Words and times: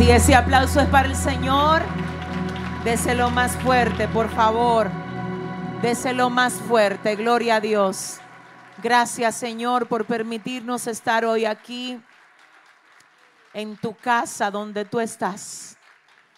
Si 0.00 0.10
ese 0.10 0.34
aplauso 0.34 0.80
es 0.80 0.88
para 0.88 1.08
el 1.08 1.14
Señor, 1.14 1.82
déselo 2.84 3.28
más 3.28 3.54
fuerte, 3.58 4.08
por 4.08 4.30
favor. 4.30 4.90
Déselo 5.82 6.30
más 6.30 6.54
fuerte. 6.54 7.16
Gloria 7.16 7.56
a 7.56 7.60
Dios. 7.60 8.18
Gracias, 8.82 9.34
Señor, 9.34 9.88
por 9.88 10.06
permitirnos 10.06 10.86
estar 10.86 11.26
hoy 11.26 11.44
aquí 11.44 12.00
en 13.52 13.76
tu 13.76 13.94
casa 13.94 14.50
donde 14.50 14.86
tú 14.86 15.00
estás, 15.00 15.76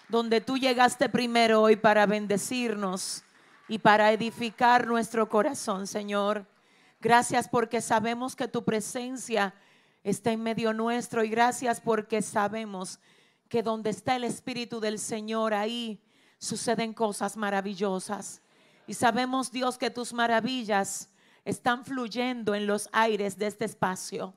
donde 0.09 0.41
tú 0.41 0.59
llegaste 0.59 1.09
primero 1.09 1.63
hoy 1.63 1.77
para 1.77 2.05
bendecirnos 2.05 3.23
y 3.69 3.79
para 3.79 4.11
edificar 4.11 4.89
nuestro 4.89 5.29
corazón, 5.29 5.87
Señor. 5.87 6.47
Gracias 7.01 7.49
porque 7.49 7.81
sabemos 7.81 8.35
que 8.35 8.49
tu 8.49 8.65
presencia 8.65 9.55
está 10.03 10.33
en 10.33 10.43
medio 10.43 10.73
nuestro 10.73 11.23
y 11.23 11.29
gracias 11.29 11.81
porque 11.81 12.23
sabemos 12.23 12.99
que 12.99 13.22
donde 13.61 13.91
está 13.91 14.15
el 14.15 14.23
Espíritu 14.23 14.79
del 14.79 15.01
Señor, 15.01 15.53
ahí 15.53 16.01
suceden 16.39 16.95
cosas 16.95 17.37
maravillosas. 17.37 18.41
Y 18.87 18.95
sabemos, 18.95 19.51
Dios, 19.51 19.79
que 19.79 19.91
tus 19.91 20.13
maravillas 20.13 21.09
están 21.45 21.85
fluyendo 21.85 22.55
en 22.55 22.67
los 22.67 22.89
aires 22.93 23.37
de 23.37 23.49
este 23.49 23.65
espacio. 23.65 24.35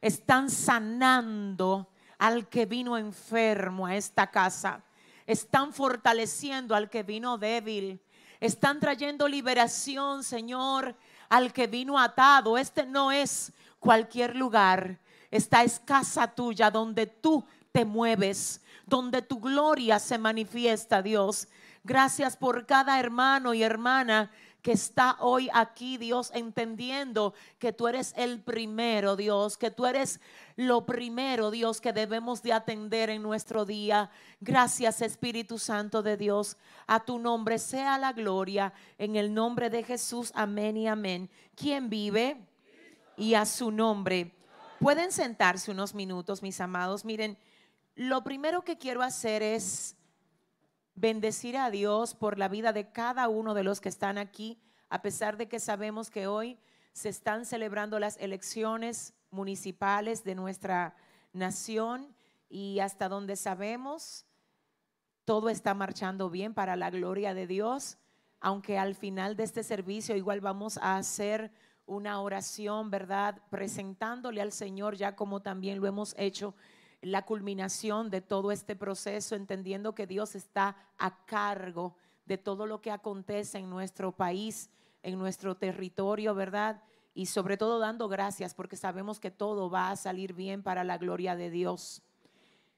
Están 0.00 0.50
sanando 0.50 1.90
al 2.18 2.48
que 2.48 2.66
vino 2.66 2.96
enfermo 2.96 3.86
a 3.86 3.96
esta 3.96 4.30
casa. 4.30 4.84
Están 5.26 5.72
fortaleciendo 5.72 6.74
al 6.74 6.88
que 6.88 7.02
vino 7.02 7.36
débil. 7.36 8.00
Están 8.40 8.80
trayendo 8.80 9.28
liberación, 9.28 10.22
Señor, 10.22 10.96
al 11.28 11.52
que 11.52 11.66
vino 11.66 11.98
atado. 11.98 12.58
Este 12.58 12.86
no 12.86 13.10
es 13.10 13.52
cualquier 13.80 14.36
lugar. 14.36 15.00
Esta 15.30 15.64
es 15.64 15.80
casa 15.80 16.34
tuya 16.34 16.70
donde 16.70 17.06
tú 17.06 17.44
te 17.76 17.84
mueves, 17.84 18.62
donde 18.86 19.20
tu 19.20 19.38
gloria 19.38 19.98
se 19.98 20.16
manifiesta, 20.16 21.02
Dios. 21.02 21.46
Gracias 21.84 22.34
por 22.34 22.64
cada 22.64 22.98
hermano 22.98 23.52
y 23.52 23.62
hermana 23.62 24.30
que 24.62 24.72
está 24.72 25.18
hoy 25.20 25.50
aquí, 25.52 25.98
Dios, 25.98 26.30
entendiendo 26.32 27.34
que 27.58 27.74
tú 27.74 27.86
eres 27.86 28.14
el 28.16 28.40
primero, 28.40 29.14
Dios, 29.14 29.58
que 29.58 29.70
tú 29.70 29.84
eres 29.84 30.20
lo 30.56 30.86
primero, 30.86 31.50
Dios, 31.50 31.82
que 31.82 31.92
debemos 31.92 32.42
de 32.42 32.54
atender 32.54 33.10
en 33.10 33.20
nuestro 33.20 33.66
día. 33.66 34.08
Gracias, 34.40 35.02
Espíritu 35.02 35.58
Santo 35.58 36.02
de 36.02 36.16
Dios. 36.16 36.56
A 36.86 37.04
tu 37.04 37.18
nombre 37.18 37.58
sea 37.58 37.98
la 37.98 38.14
gloria. 38.14 38.72
En 38.96 39.16
el 39.16 39.34
nombre 39.34 39.68
de 39.68 39.82
Jesús, 39.82 40.32
amén 40.34 40.78
y 40.78 40.88
amén. 40.88 41.28
¿Quién 41.54 41.90
vive? 41.90 42.38
Y 43.18 43.34
a 43.34 43.44
su 43.44 43.70
nombre. 43.70 44.32
Pueden 44.80 45.12
sentarse 45.12 45.70
unos 45.70 45.94
minutos, 45.94 46.42
mis 46.42 46.58
amados. 46.58 47.04
Miren, 47.04 47.36
lo 47.96 48.22
primero 48.22 48.62
que 48.62 48.76
quiero 48.76 49.02
hacer 49.02 49.42
es 49.42 49.96
bendecir 50.94 51.56
a 51.56 51.70
Dios 51.70 52.14
por 52.14 52.38
la 52.38 52.48
vida 52.48 52.74
de 52.74 52.90
cada 52.92 53.28
uno 53.28 53.54
de 53.54 53.64
los 53.64 53.80
que 53.80 53.88
están 53.88 54.18
aquí, 54.18 54.60
a 54.90 55.00
pesar 55.00 55.38
de 55.38 55.48
que 55.48 55.58
sabemos 55.58 56.10
que 56.10 56.26
hoy 56.26 56.58
se 56.92 57.08
están 57.08 57.46
celebrando 57.46 57.98
las 57.98 58.18
elecciones 58.18 59.14
municipales 59.30 60.24
de 60.24 60.34
nuestra 60.34 60.94
nación 61.32 62.14
y 62.50 62.80
hasta 62.80 63.08
donde 63.08 63.34
sabemos, 63.34 64.26
todo 65.24 65.48
está 65.48 65.72
marchando 65.72 66.28
bien 66.28 66.52
para 66.52 66.76
la 66.76 66.90
gloria 66.90 67.32
de 67.32 67.46
Dios, 67.46 67.96
aunque 68.40 68.78
al 68.78 68.94
final 68.94 69.36
de 69.36 69.44
este 69.44 69.62
servicio 69.62 70.16
igual 70.16 70.42
vamos 70.42 70.76
a 70.78 70.98
hacer 70.98 71.50
una 71.86 72.20
oración, 72.20 72.90
¿verdad? 72.90 73.40
Presentándole 73.48 74.42
al 74.42 74.52
Señor 74.52 74.96
ya 74.96 75.16
como 75.16 75.40
también 75.40 75.80
lo 75.80 75.86
hemos 75.86 76.14
hecho 76.18 76.54
la 77.06 77.24
culminación 77.24 78.10
de 78.10 78.20
todo 78.20 78.50
este 78.50 78.74
proceso, 78.74 79.36
entendiendo 79.36 79.94
que 79.94 80.08
Dios 80.08 80.34
está 80.34 80.76
a 80.98 81.24
cargo 81.24 81.94
de 82.24 82.36
todo 82.36 82.66
lo 82.66 82.80
que 82.80 82.90
acontece 82.90 83.58
en 83.58 83.70
nuestro 83.70 84.10
país, 84.10 84.70
en 85.04 85.16
nuestro 85.16 85.56
territorio, 85.56 86.34
¿verdad? 86.34 86.82
Y 87.14 87.26
sobre 87.26 87.56
todo 87.56 87.78
dando 87.78 88.08
gracias 88.08 88.54
porque 88.54 88.76
sabemos 88.76 89.20
que 89.20 89.30
todo 89.30 89.70
va 89.70 89.92
a 89.92 89.96
salir 89.96 90.32
bien 90.32 90.64
para 90.64 90.82
la 90.82 90.98
gloria 90.98 91.36
de 91.36 91.48
Dios. 91.48 92.02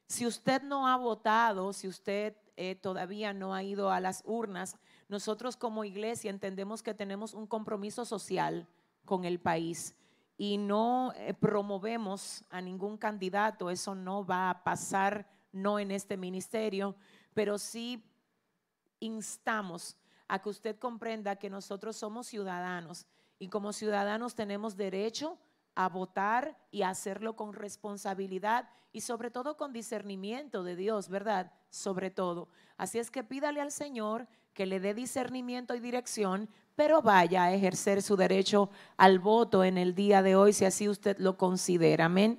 Si 0.09 0.27
usted 0.27 0.61
no 0.63 0.87
ha 0.89 0.97
votado, 0.99 1.73
si 1.73 1.89
usted 1.89 2.37
eh, 2.57 2.75
todavía 2.75 3.33
no 3.33 3.55
ha 3.55 3.63
ido 3.63 3.91
a 3.91 3.99
las 3.99 4.23
urnas, 4.27 4.77
nosotros 5.09 5.57
como 5.57 5.85
iglesia 5.85 6.29
entendemos 6.29 6.83
que 6.83 6.93
tenemos 6.93 7.33
un 7.33 7.47
compromiso 7.47 8.05
social 8.05 8.69
con 9.07 9.25
el 9.25 9.41
país 9.41 9.95
y 10.39 10.57
no 10.57 11.13
eh, 11.17 11.35
promovemos 11.35 12.45
a 12.49 12.61
ningún 12.61 12.97
candidato, 12.97 13.69
eso 13.69 13.95
no 13.97 14.25
va 14.25 14.49
a 14.49 14.63
pasar, 14.63 15.29
no 15.53 15.81
en 15.81 15.91
este 15.91 16.17
ministerio, 16.17 16.95
pero 17.35 17.59
sí 17.59 18.05
instamos 19.01 19.97
a 20.29 20.41
que 20.41 20.49
usted 20.49 20.79
comprenda 20.79 21.37
que 21.37 21.51
nosotros 21.51 21.97
somos 21.97 22.29
ciudadanos 22.29 23.07
y 23.41 23.49
como 23.49 23.73
ciudadanos 23.73 24.37
tenemos 24.37 24.77
derecho 24.77 25.39
a 25.75 25.89
votar 25.89 26.57
y 26.71 26.83
hacerlo 26.83 27.35
con 27.35 27.53
responsabilidad 27.53 28.69
y 28.93 29.01
sobre 29.01 29.31
todo 29.31 29.57
con 29.57 29.73
discernimiento 29.73 30.63
de 30.63 30.77
Dios, 30.77 31.09
¿verdad? 31.09 31.53
Sobre 31.71 32.11
todo. 32.11 32.49
Así 32.77 32.99
es 32.99 33.11
que 33.11 33.25
pídale 33.25 33.61
al 33.61 33.73
Señor 33.73 34.29
que 34.55 34.67
le 34.67 34.81
dé 34.81 34.95
discernimiento 34.95 35.75
y 35.75 35.81
dirección 35.81 36.49
pero 36.79 37.03
vaya 37.03 37.43
a 37.43 37.53
ejercer 37.53 38.03
su 38.03 38.17
derecho 38.17 38.71
al 38.97 39.19
voto 39.19 39.65
en 39.65 39.79
el 39.79 39.97
día 39.97 40.23
de 40.23 40.37
hoy, 40.37 40.53
si 40.53 40.65
así 40.65 40.89
usted 40.89 41.19
lo 41.19 41.37
considera. 41.37 42.05
Amén. 42.05 42.39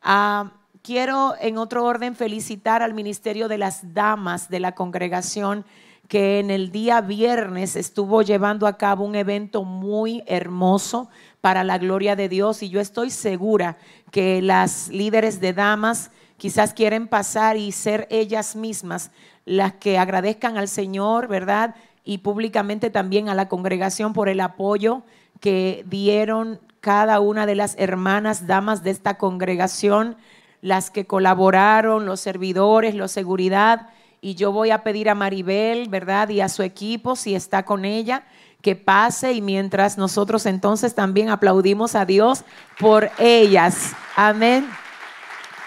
Ah, 0.00 0.52
quiero 0.80 1.34
en 1.38 1.58
otro 1.58 1.84
orden 1.84 2.16
felicitar 2.16 2.80
al 2.80 2.94
Ministerio 2.94 3.46
de 3.46 3.58
las 3.58 3.92
Damas 3.92 4.48
de 4.48 4.58
la 4.58 4.74
congregación 4.74 5.66
que 6.08 6.38
en 6.38 6.50
el 6.50 6.72
día 6.72 7.02
viernes 7.02 7.76
estuvo 7.76 8.22
llevando 8.22 8.66
a 8.66 8.78
cabo 8.78 9.04
un 9.04 9.16
evento 9.16 9.64
muy 9.64 10.22
hermoso 10.26 11.10
para 11.42 11.62
la 11.62 11.76
gloria 11.76 12.16
de 12.16 12.30
Dios 12.30 12.62
y 12.62 12.70
yo 12.70 12.80
estoy 12.80 13.10
segura 13.10 13.76
que 14.10 14.40
las 14.40 14.88
líderes 14.88 15.40
de 15.40 15.52
damas 15.52 16.10
quizás 16.38 16.72
quieren 16.72 17.06
pasar 17.06 17.58
y 17.58 17.70
ser 17.70 18.08
ellas 18.10 18.56
mismas 18.56 19.10
las 19.44 19.74
que 19.74 19.98
agradezcan 19.98 20.56
al 20.56 20.68
Señor, 20.68 21.28
¿verdad? 21.28 21.74
Y 22.04 22.18
públicamente 22.18 22.90
también 22.90 23.28
a 23.28 23.34
la 23.34 23.48
congregación 23.48 24.12
por 24.12 24.28
el 24.28 24.40
apoyo 24.40 25.02
que 25.40 25.84
dieron 25.88 26.60
cada 26.80 27.18
una 27.20 27.46
de 27.46 27.54
las 27.54 27.74
hermanas 27.78 28.46
damas 28.46 28.82
de 28.82 28.90
esta 28.90 29.16
congregación, 29.16 30.16
las 30.60 30.90
que 30.90 31.06
colaboraron, 31.06 32.04
los 32.04 32.20
servidores, 32.20 32.94
los 32.94 33.10
seguridad. 33.10 33.88
Y 34.20 34.34
yo 34.34 34.52
voy 34.52 34.70
a 34.70 34.82
pedir 34.82 35.08
a 35.08 35.14
Maribel, 35.14 35.88
¿verdad? 35.88 36.28
Y 36.28 36.40
a 36.40 36.48
su 36.48 36.62
equipo, 36.62 37.16
si 37.16 37.34
está 37.34 37.64
con 37.64 37.84
ella, 37.84 38.24
que 38.60 38.76
pase 38.76 39.32
y 39.32 39.42
mientras 39.42 39.98
nosotros 39.98 40.46
entonces 40.46 40.94
también 40.94 41.28
aplaudimos 41.28 41.94
a 41.94 42.04
Dios 42.04 42.44
por 42.78 43.10
ellas. 43.18 43.92
Amén. 44.16 44.66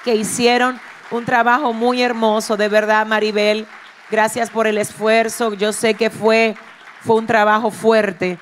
Que 0.03 0.15
hicieron 0.15 0.79
un 1.11 1.25
trabajo 1.25 1.73
muy 1.73 2.01
hermoso, 2.01 2.57
de 2.57 2.69
verdad, 2.69 3.05
Maribel. 3.05 3.67
Gracias 4.09 4.49
por 4.49 4.67
el 4.67 4.77
esfuerzo. 4.77 5.53
Yo 5.53 5.73
sé 5.73 5.95
que 5.95 6.09
fue, 6.09 6.55
fue 7.01 7.17
un 7.17 7.27
trabajo 7.27 7.71
fuerte 7.71 8.39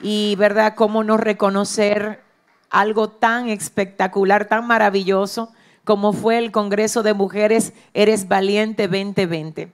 y, 0.00 0.34
¿verdad?, 0.36 0.74
cómo 0.74 1.04
no 1.04 1.16
reconocer 1.16 2.22
algo 2.68 3.08
tan 3.08 3.48
espectacular, 3.48 4.46
tan 4.46 4.66
maravilloso 4.66 5.52
como 5.84 6.12
fue 6.12 6.38
el 6.38 6.50
Congreso 6.50 7.02
de 7.02 7.14
Mujeres 7.14 7.74
Eres 7.92 8.26
Valiente 8.26 8.88
2020. 8.88 9.70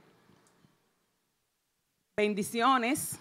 Bendiciones. 2.19 3.19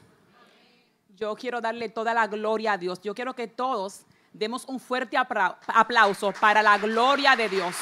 Yo 1.15 1.35
quiero 1.35 1.61
darle 1.61 1.87
toda 1.87 2.13
la 2.13 2.27
gloria 2.27 2.73
a 2.73 2.77
Dios. 2.77 2.99
Yo 3.01 3.15
quiero 3.15 3.33
que 3.33 3.47
todos 3.47 4.01
demos 4.33 4.65
un 4.65 4.79
fuerte 4.79 5.15
aplauso 5.17 6.33
para 6.41 6.61
la 6.61 6.77
gloria 6.77 7.35
de 7.37 7.47
Dios. 7.47 7.75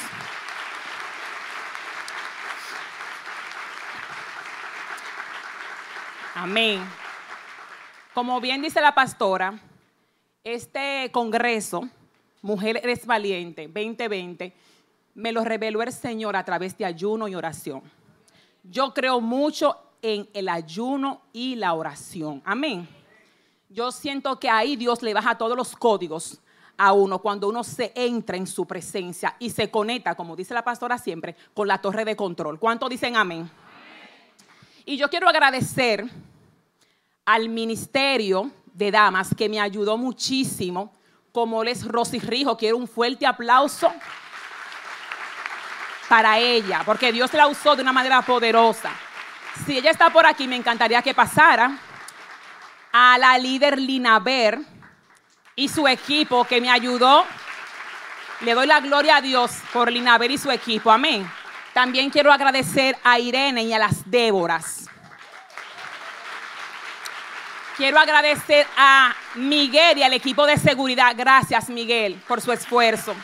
Amén. 6.40 6.80
Como 8.14 8.40
bien 8.40 8.62
dice 8.62 8.80
la 8.80 8.94
pastora, 8.94 9.58
Este 10.44 11.10
congreso, 11.10 11.88
Mujer 12.42 12.78
Eres 12.80 13.04
Valiente 13.06 13.66
2020, 13.66 14.54
me 15.16 15.32
lo 15.32 15.42
reveló 15.42 15.82
el 15.82 15.92
Señor 15.92 16.36
a 16.36 16.44
través 16.44 16.78
de 16.78 16.84
ayuno 16.84 17.26
y 17.26 17.34
oración. 17.34 17.82
Yo 18.62 18.94
creo 18.94 19.20
mucho 19.20 19.76
en 20.00 20.28
el 20.32 20.48
ayuno 20.48 21.22
y 21.32 21.56
la 21.56 21.74
oración. 21.74 22.40
Amén. 22.44 22.88
Yo 23.68 23.90
siento 23.90 24.38
que 24.38 24.48
ahí 24.48 24.76
Dios 24.76 25.02
le 25.02 25.14
baja 25.14 25.36
todos 25.36 25.56
los 25.56 25.74
códigos 25.74 26.40
a 26.76 26.92
uno 26.92 27.18
cuando 27.18 27.48
uno 27.48 27.64
se 27.64 27.90
entra 27.96 28.36
en 28.36 28.46
su 28.46 28.64
presencia 28.64 29.34
y 29.40 29.50
se 29.50 29.72
conecta, 29.72 30.14
como 30.14 30.36
dice 30.36 30.54
la 30.54 30.62
pastora 30.62 30.98
siempre, 30.98 31.34
con 31.52 31.66
la 31.66 31.82
torre 31.82 32.04
de 32.04 32.14
control. 32.14 32.60
¿Cuánto 32.60 32.88
dicen 32.88 33.16
amén? 33.16 33.50
Y 34.88 34.96
yo 34.96 35.10
quiero 35.10 35.28
agradecer 35.28 36.02
al 37.26 37.50
ministerio 37.50 38.50
de 38.72 38.90
damas 38.90 39.34
que 39.36 39.46
me 39.46 39.60
ayudó 39.60 39.98
muchísimo, 39.98 40.94
como 41.30 41.62
les 41.62 41.86
Rosy 41.86 42.18
Rijo. 42.20 42.56
Quiero 42.56 42.78
un 42.78 42.88
fuerte 42.88 43.26
aplauso 43.26 43.92
para 46.08 46.38
ella, 46.38 46.84
porque 46.86 47.12
Dios 47.12 47.34
la 47.34 47.48
usó 47.48 47.76
de 47.76 47.82
una 47.82 47.92
manera 47.92 48.22
poderosa. 48.22 48.90
Si 49.66 49.76
ella 49.76 49.90
está 49.90 50.08
por 50.08 50.24
aquí, 50.24 50.48
me 50.48 50.56
encantaría 50.56 51.02
que 51.02 51.12
pasara 51.12 51.78
a 52.90 53.18
la 53.18 53.36
líder 53.36 53.78
Linaber 53.78 54.58
y 55.54 55.68
su 55.68 55.86
equipo 55.86 56.46
que 56.46 56.62
me 56.62 56.70
ayudó. 56.70 57.26
Le 58.40 58.54
doy 58.54 58.66
la 58.66 58.80
gloria 58.80 59.16
a 59.16 59.20
Dios 59.20 59.50
por 59.70 59.92
Linaber 59.92 60.30
y 60.30 60.38
su 60.38 60.50
equipo. 60.50 60.90
Amén. 60.90 61.30
También 61.78 62.10
quiero 62.10 62.32
agradecer 62.32 62.98
a 63.04 63.20
Irene 63.20 63.62
y 63.62 63.72
a 63.72 63.78
las 63.78 64.10
Déboras. 64.10 64.88
Quiero 67.76 68.00
agradecer 68.00 68.66
a 68.76 69.14
Miguel 69.36 69.98
y 69.98 70.02
al 70.02 70.12
equipo 70.12 70.44
de 70.44 70.56
seguridad. 70.56 71.14
Gracias, 71.16 71.68
Miguel, 71.68 72.20
por 72.26 72.40
su 72.40 72.50
esfuerzo. 72.50 73.14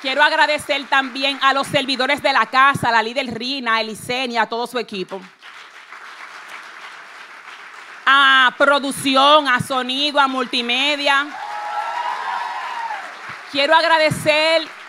Quiero 0.00 0.22
agradecer 0.22 0.86
también 0.86 1.36
a 1.42 1.52
los 1.52 1.66
servidores 1.66 2.22
de 2.22 2.32
la 2.32 2.46
casa, 2.46 2.90
a 2.90 2.92
la 2.92 3.02
líder 3.02 3.36
Rina, 3.36 3.74
a 3.74 3.80
Elisenia, 3.80 4.42
a 4.42 4.48
todo 4.48 4.68
su 4.68 4.78
equipo. 4.78 5.20
A 8.06 8.54
producción, 8.56 9.48
a 9.48 9.58
sonido, 9.58 10.20
a 10.20 10.28
multimedia. 10.28 11.26
Quiero 13.50 13.74
agradecer 13.74 14.81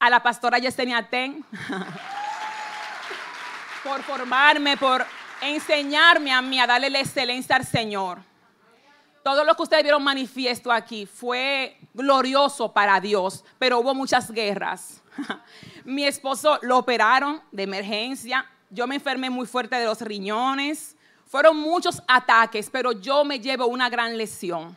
a 0.00 0.10
la 0.10 0.20
pastora 0.22 0.58
Yesenia 0.58 1.08
Ten. 1.08 1.44
por 3.84 4.02
formarme, 4.02 4.76
por 4.76 5.06
enseñarme 5.40 6.32
a 6.32 6.42
mí 6.42 6.58
a 6.58 6.66
darle 6.66 6.90
la 6.90 7.00
excelencia 7.00 7.56
al 7.56 7.64
Señor. 7.64 8.18
Todo 9.22 9.44
lo 9.44 9.54
que 9.54 9.62
ustedes 9.62 9.82
vieron 9.82 10.02
manifiesto 10.02 10.72
aquí 10.72 11.06
fue 11.06 11.78
glorioso 11.92 12.72
para 12.72 13.00
Dios, 13.00 13.44
pero 13.58 13.78
hubo 13.80 13.94
muchas 13.94 14.30
guerras. 14.30 15.02
Mi 15.84 16.04
esposo 16.04 16.58
lo 16.62 16.78
operaron 16.78 17.42
de 17.52 17.64
emergencia, 17.64 18.46
yo 18.70 18.86
me 18.86 18.94
enfermé 18.94 19.28
muy 19.28 19.46
fuerte 19.46 19.76
de 19.76 19.84
los 19.84 20.00
riñones, 20.00 20.96
fueron 21.26 21.56
muchos 21.56 22.02
ataques, 22.08 22.70
pero 22.70 22.92
yo 22.92 23.24
me 23.24 23.40
llevo 23.40 23.66
una 23.66 23.90
gran 23.90 24.16
lesión, 24.16 24.76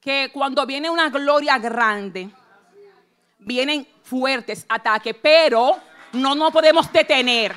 que 0.00 0.30
cuando 0.32 0.66
viene 0.66 0.90
una 0.90 1.10
gloria 1.10 1.58
grande, 1.58 2.30
vienen 3.44 3.86
fuertes 4.02 4.64
ataques, 4.68 5.14
pero 5.20 5.78
no 6.12 6.34
nos 6.34 6.52
podemos 6.52 6.92
detener 6.92 7.54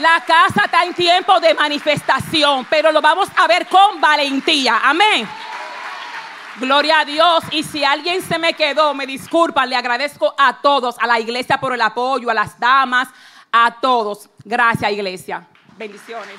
la 0.00 0.22
casa 0.24 0.62
está 0.64 0.84
en 0.84 0.94
tiempo 0.94 1.38
de 1.40 1.54
manifestación, 1.54 2.66
pero 2.70 2.92
lo 2.92 3.00
vamos 3.00 3.28
a 3.36 3.46
ver 3.46 3.66
con 3.66 4.00
valentía. 4.00 4.80
Amén. 4.82 5.28
Gloria 6.56 7.00
a 7.00 7.04
Dios. 7.04 7.44
Y 7.50 7.62
si 7.62 7.84
alguien 7.84 8.22
se 8.22 8.38
me 8.38 8.54
quedó, 8.54 8.94
me 8.94 9.06
disculpan, 9.06 9.68
le 9.68 9.76
agradezco 9.76 10.34
a 10.38 10.60
todos, 10.60 10.96
a 10.98 11.06
la 11.06 11.18
iglesia 11.18 11.58
por 11.58 11.74
el 11.74 11.80
apoyo, 11.80 12.30
a 12.30 12.34
las 12.34 12.58
damas, 12.58 13.08
a 13.52 13.78
todos. 13.80 14.28
Gracias, 14.44 14.90
iglesia. 14.90 15.46
Bendiciones. 15.76 16.36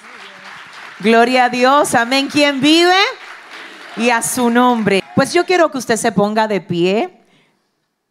Gloria 0.99 1.45
a 1.45 1.49
Dios. 1.49 1.93
Amén. 1.95 2.29
¿Quién 2.31 2.61
vive? 2.61 2.97
Y 3.97 4.09
a 4.09 4.21
su 4.21 4.49
nombre. 4.49 5.03
Pues 5.15 5.33
yo 5.33 5.45
quiero 5.45 5.69
que 5.69 5.77
usted 5.77 5.97
se 5.97 6.13
ponga 6.13 6.47
de 6.47 6.61
pie. 6.61 7.21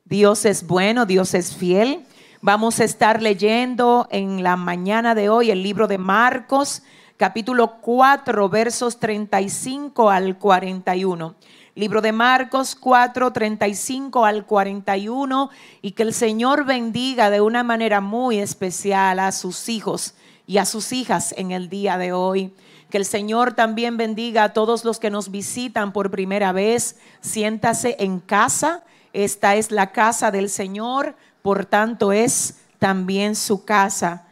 Dios 0.05 0.45
es 0.45 0.67
bueno, 0.67 1.07
Dios 1.07 1.33
es 1.33 1.55
fiel. 1.57 2.05
Vamos 2.43 2.81
a 2.81 2.85
estar 2.85 3.23
leyendo 3.23 4.07
en 4.11 4.43
la 4.43 4.57
mañana 4.57 5.15
de 5.15 5.31
hoy 5.31 5.51
el 5.51 5.63
libro 5.63 5.87
de 5.87 5.97
Marcos, 5.97 6.83
capítulo 7.17 7.81
4, 7.81 8.49
versos 8.51 8.99
35 8.99 10.11
al 10.11 10.37
41. 10.39 11.35
Libro 11.75 12.03
de 12.03 12.13
Marcos 12.13 12.75
4, 12.75 13.33
35 13.33 14.25
al 14.27 14.45
41 14.45 15.51
y 15.81 15.93
que 15.93 16.03
el 16.03 16.13
Señor 16.13 16.67
bendiga 16.67 17.31
de 17.31 17.41
una 17.41 17.63
manera 17.63 18.03
muy 18.03 18.39
especial 18.39 19.19
a 19.19 19.33
sus 19.33 19.69
hijos 19.71 20.15
y 20.47 20.59
a 20.59 20.67
sus 20.67 20.93
hijas 20.93 21.35
en 21.39 21.53
el 21.53 21.71
día 21.71 21.97
de 21.97 22.13
hoy. 22.13 22.53
Que 22.91 22.99
el 22.99 23.05
Señor 23.05 23.55
también 23.55 23.97
bendiga 23.97 24.45
a 24.45 24.53
todos 24.53 24.85
los 24.85 24.99
que 24.99 25.11
nos 25.11 25.31
visitan 25.31 25.93
por 25.93 26.11
primera 26.11 26.53
vez. 26.53 26.97
Siéntase 27.21 27.97
en 28.01 28.21
casa. 28.21 28.83
Esta 29.13 29.57
es 29.57 29.71
la 29.71 29.93
casa 29.93 30.31
del 30.31 30.51
Señor 30.51 31.15
por 31.43 31.65
tanto 31.65 32.13
es 32.13 32.61
también 32.79 33.37
su 33.37 33.65
casa. 33.65 34.27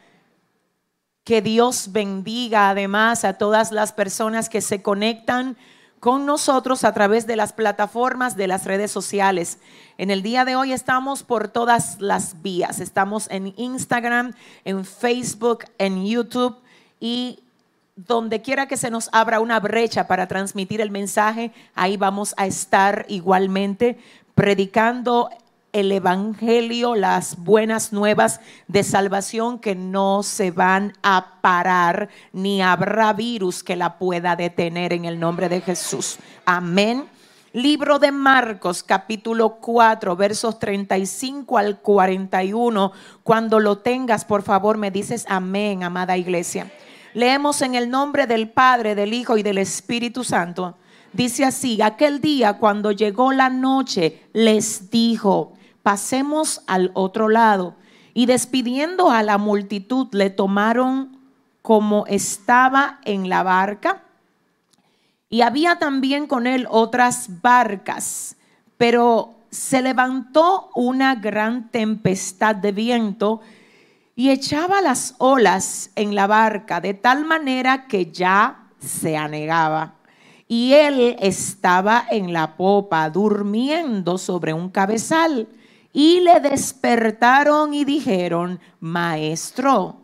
Que 1.25 1.43
Dios 1.43 1.93
bendiga 1.93 2.71
además 2.71 3.25
a 3.25 3.35
todas 3.35 3.73
las 3.73 3.93
personas 3.93 4.49
que 4.49 4.61
se 4.61 4.83
conectan 4.83 5.57
con 6.01 6.27
nosotros 6.27 6.85
a 6.85 6.95
través 6.95 7.27
de 7.27 7.37
las 7.37 7.53
plataformas 7.53 8.37
de 8.37 8.47
las 8.47 8.65
redes 8.65 8.91
sociales. 8.91 9.59
En 9.99 10.11
el 10.11 10.23
día 10.23 10.45
de 10.45 10.55
hoy 10.55 10.73
estamos 10.73 11.23
por 11.23 11.49
todas 11.49 12.01
las 12.01 12.41
vías. 12.41 12.81
Estamos 12.81 13.29
en 13.31 13.53
Instagram, 13.57 14.33
en 14.65 14.85
Facebook, 14.85 15.65
en 15.77 16.07
YouTube 16.07 16.57
y 17.01 17.41
donde 18.07 18.43
quiera 18.43 18.69
que 18.69 18.77
se 18.77 18.91
nos 18.91 19.09
abra 19.11 19.41
una 19.41 19.59
brecha 19.59 20.07
para 20.07 20.29
transmitir 20.29 20.81
el 20.81 20.93
mensaje, 20.93 21.51
ahí 21.75 21.97
vamos 21.97 22.33
a 22.37 22.47
estar 22.47 23.05
igualmente 23.09 23.99
predicando 24.37 25.31
el 25.73 25.91
Evangelio, 25.91 26.95
las 26.95 27.37
buenas 27.39 27.93
nuevas 27.93 28.41
de 28.69 28.85
salvación 28.85 29.59
que 29.59 29.75
no 29.75 30.23
se 30.23 30.53
van 30.53 30.93
a 31.03 31.41
parar, 31.41 32.09
ni 32.33 32.63
habrá 32.63 33.13
virus 33.15 33.65
que 33.65 33.75
la 33.75 33.99
pueda 33.99 34.37
detener 34.37 34.93
en 34.93 35.05
el 35.05 35.19
nombre 35.19 35.49
de 35.49 35.61
Jesús. 35.61 36.19
Amén. 36.45 37.05
Libro 37.53 37.99
de 37.99 38.13
Marcos, 38.13 38.85
capítulo 38.85 39.57
4, 39.57 40.15
versos 40.15 40.61
35 40.61 41.59
al 41.59 41.81
41. 41.81 42.93
Cuando 43.25 43.59
lo 43.59 43.79
tengas, 43.79 44.25
por 44.25 44.43
favor, 44.43 44.79
me 44.79 44.93
dices 44.93 45.27
amén, 45.29 45.83
amada 45.83 46.17
iglesia. 46.17 46.71
Leemos 47.19 47.63
en 47.63 47.75
el 47.75 47.91
nombre 47.91 48.29
del 48.29 48.49
Padre, 48.49 48.95
del 48.95 49.13
Hijo 49.13 49.37
y 49.37 49.43
del 49.43 49.59
Espíritu 49.59 50.23
Santo. 50.23 50.77
Dice 51.13 51.45
así, 51.45 51.83
aquel 51.83 52.21
día 52.21 52.59
cuando 52.59 52.93
llegó 52.93 53.33
la 53.33 53.51
noche, 53.51 54.23
les 54.33 54.89
dijo, 54.89 55.55
pasemos 55.83 56.63
al 56.69 56.93
otro 56.95 57.29
lado. 57.29 57.75
Y 58.15 58.27
despidiendo 58.27 59.11
a 59.11 59.25
la 59.25 59.37
multitud, 59.37 60.07
le 60.13 60.31
tomaron 60.31 61.19
como 61.61 62.07
estaba 62.07 63.01
en 63.05 63.29
la 63.29 63.43
barca. 63.43 64.05
Y 65.29 65.41
había 65.41 65.81
también 65.81 66.29
con 66.29 66.47
él 66.47 66.69
otras 66.71 67.43
barcas, 67.43 68.37
pero 68.77 69.35
se 69.51 69.83
levantó 69.83 70.71
una 70.73 71.17
gran 71.17 71.69
tempestad 71.71 72.55
de 72.55 72.71
viento 72.71 73.41
y 74.19 74.31
echaba 74.31 74.83
las 74.83 75.15
olas 75.19 75.91
en 75.95 76.17
la 76.17 76.27
barca 76.27 76.81
de 76.81 76.93
tal 76.93 77.25
manera 77.25 77.87
que 77.87 78.11
ya 78.11 78.67
se 78.81 79.17
anegaba. 79.17 79.95
Y 80.49 80.73
él 80.73 81.15
estaba 81.21 82.05
en 82.11 82.33
la 82.33 82.57
popa 82.57 83.09
durmiendo 83.11 84.19
sobre 84.19 84.53
un 84.53 84.71
cabezal. 84.71 85.47
Y 85.93 86.19
le 86.19 86.41
despertaron 86.41 87.73
y 87.73 87.85
dijeron, 87.85 88.59
Maestro, 88.81 90.01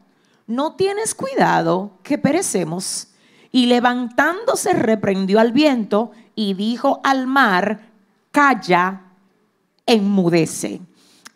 ¿no 0.47 0.77
tienes 0.77 1.17
cuidado 1.17 1.99
que 2.05 2.17
perecemos? 2.17 3.09
Y 3.51 3.67
levantándose 3.67 4.75
reprendió 4.75 5.41
al 5.41 5.51
viento 5.51 6.13
y 6.37 6.55
dijo 6.55 7.01
al 7.03 7.27
mar, 7.27 7.91
Calla, 8.31 9.07
enmudece. 9.87 10.83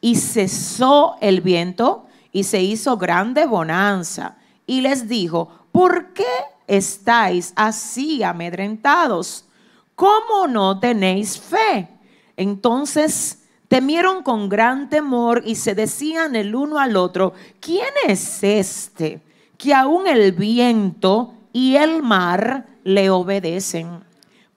Y 0.00 0.14
cesó 0.14 1.16
el 1.20 1.40
viento 1.40 2.04
y 2.32 2.44
se 2.44 2.62
hizo 2.62 2.97
grande 2.97 3.47
bonanza. 3.47 4.37
Y 4.66 4.80
les 4.80 5.08
dijo, 5.08 5.66
¿por 5.73 6.12
qué 6.12 6.25
estáis 6.66 7.52
así 7.56 8.23
amedrentados? 8.23 9.47
¿Cómo 9.94 10.47
no 10.49 10.78
tenéis 10.78 11.40
fe? 11.40 11.88
Entonces 12.37 13.44
temieron 13.68 14.23
con 14.23 14.49
gran 14.49 14.88
temor 14.88 15.42
y 15.44 15.56
se 15.56 15.75
decían 15.75 16.37
el 16.37 16.54
uno 16.54 16.78
al 16.78 16.97
otro, 16.97 17.32
¿quién 17.61 17.88
es 18.06 18.42
este 18.42 19.23
que 19.58 19.75
aún 19.75 20.06
el 20.06 20.32
viento 20.32 21.35
y 21.52 21.76
el 21.76 22.02
mar 22.02 22.66
le 22.85 23.11
obedecen. 23.11 24.04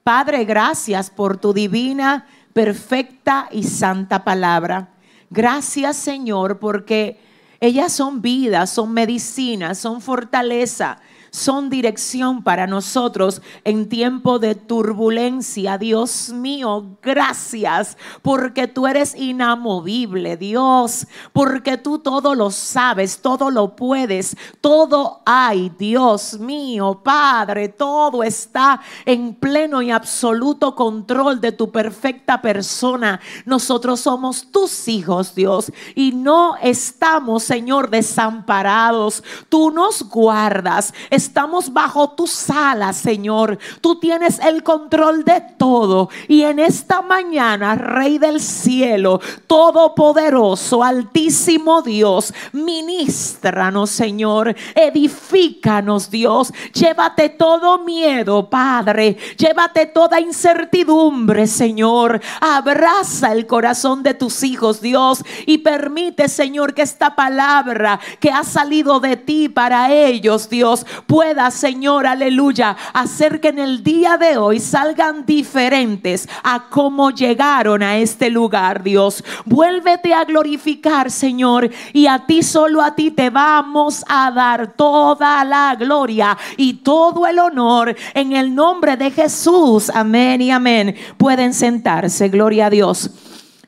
Padre, 0.04 0.44
gracias 0.44 1.10
por 1.10 1.36
tu 1.36 1.52
divina, 1.52 2.26
perfecta 2.52 3.48
y 3.50 3.64
santa 3.64 4.24
palabra. 4.24 4.88
Gracias 5.28 5.96
Señor 5.96 6.58
porque 6.58 7.18
ellas 7.62 7.92
son 7.92 8.22
vida, 8.22 8.66
son 8.66 8.92
medicina, 8.92 9.76
son 9.76 10.00
fortaleza 10.00 10.98
son 11.32 11.70
dirección 11.70 12.42
para 12.42 12.66
nosotros 12.66 13.40
en 13.64 13.88
tiempo 13.88 14.38
de 14.38 14.54
turbulencia. 14.54 15.78
Dios 15.78 16.28
mío, 16.28 16.98
gracias 17.02 17.96
porque 18.20 18.68
tú 18.68 18.86
eres 18.86 19.14
inamovible, 19.16 20.36
Dios, 20.36 21.06
porque 21.32 21.78
tú 21.78 22.00
todo 22.00 22.34
lo 22.34 22.50
sabes, 22.50 23.22
todo 23.22 23.50
lo 23.50 23.74
puedes, 23.74 24.36
todo 24.60 25.22
hay, 25.24 25.72
Dios 25.78 26.38
mío, 26.38 27.00
Padre, 27.02 27.70
todo 27.70 28.22
está 28.22 28.82
en 29.06 29.34
pleno 29.34 29.80
y 29.80 29.90
absoluto 29.90 30.74
control 30.74 31.40
de 31.40 31.52
tu 31.52 31.72
perfecta 31.72 32.42
persona. 32.42 33.20
Nosotros 33.46 34.00
somos 34.00 34.52
tus 34.52 34.86
hijos, 34.86 35.34
Dios, 35.34 35.72
y 35.94 36.12
no 36.12 36.56
estamos, 36.60 37.42
Señor, 37.42 37.88
desamparados. 37.88 39.24
Tú 39.48 39.70
nos 39.70 40.02
guardas 40.02 40.92
estamos 41.22 41.72
bajo 41.72 42.10
tus 42.10 42.50
alas, 42.50 42.96
Señor. 42.96 43.58
Tú 43.80 44.00
tienes 44.00 44.40
el 44.40 44.62
control 44.62 45.24
de 45.24 45.40
todo. 45.56 46.08
Y 46.26 46.42
en 46.42 46.58
esta 46.58 47.00
mañana, 47.00 47.76
Rey 47.76 48.18
del 48.18 48.40
cielo, 48.40 49.20
todopoderoso, 49.46 50.82
altísimo 50.82 51.82
Dios, 51.82 52.34
ministranos, 52.52 53.90
Señor. 53.90 54.54
Edifícanos, 54.74 56.10
Dios. 56.10 56.52
Llévate 56.74 57.28
todo 57.28 57.78
miedo, 57.78 58.50
Padre. 58.50 59.16
Llévate 59.38 59.86
toda 59.86 60.20
incertidumbre, 60.20 61.46
Señor. 61.46 62.20
Abraza 62.40 63.32
el 63.32 63.46
corazón 63.46 64.02
de 64.02 64.14
tus 64.14 64.42
hijos, 64.42 64.80
Dios. 64.80 65.22
Y 65.46 65.58
permite, 65.58 66.28
Señor, 66.28 66.74
que 66.74 66.82
esta 66.82 67.14
palabra 67.14 68.00
que 68.18 68.30
ha 68.30 68.42
salido 68.42 68.98
de 68.98 69.16
ti 69.16 69.48
para 69.48 69.92
ellos, 69.92 70.48
Dios, 70.48 70.84
pueda, 71.12 71.50
Señor, 71.50 72.06
aleluya, 72.06 72.74
hacer 72.94 73.38
que 73.38 73.48
en 73.48 73.58
el 73.58 73.84
día 73.84 74.16
de 74.16 74.38
hoy 74.38 74.58
salgan 74.58 75.26
diferentes 75.26 76.26
a 76.42 76.70
cómo 76.70 77.10
llegaron 77.10 77.82
a 77.82 77.98
este 77.98 78.30
lugar, 78.30 78.82
Dios. 78.82 79.22
Vuélvete 79.44 80.14
a 80.14 80.24
glorificar, 80.24 81.10
Señor, 81.10 81.70
y 81.92 82.06
a 82.06 82.24
ti 82.24 82.42
solo 82.42 82.80
a 82.80 82.94
ti 82.94 83.10
te 83.10 83.28
vamos 83.28 84.02
a 84.08 84.30
dar 84.30 84.72
toda 84.72 85.44
la 85.44 85.76
gloria 85.78 86.38
y 86.56 86.78
todo 86.78 87.26
el 87.26 87.38
honor 87.40 87.94
en 88.14 88.32
el 88.32 88.54
nombre 88.54 88.96
de 88.96 89.10
Jesús. 89.10 89.90
Amén 89.94 90.40
y 90.40 90.50
amén. 90.50 90.96
Pueden 91.18 91.52
sentarse, 91.52 92.30
gloria 92.30 92.68
a 92.68 92.70
Dios. 92.70 93.10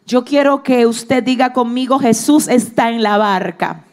Yo 0.07 0.25
quiero 0.25 0.63
que 0.63 0.87
usted 0.87 1.23
diga 1.23 1.53
conmigo, 1.53 1.99
Jesús 1.99 2.49
está 2.49 2.89
en 2.89 3.03
la 3.03 3.19
barca. 3.19 3.85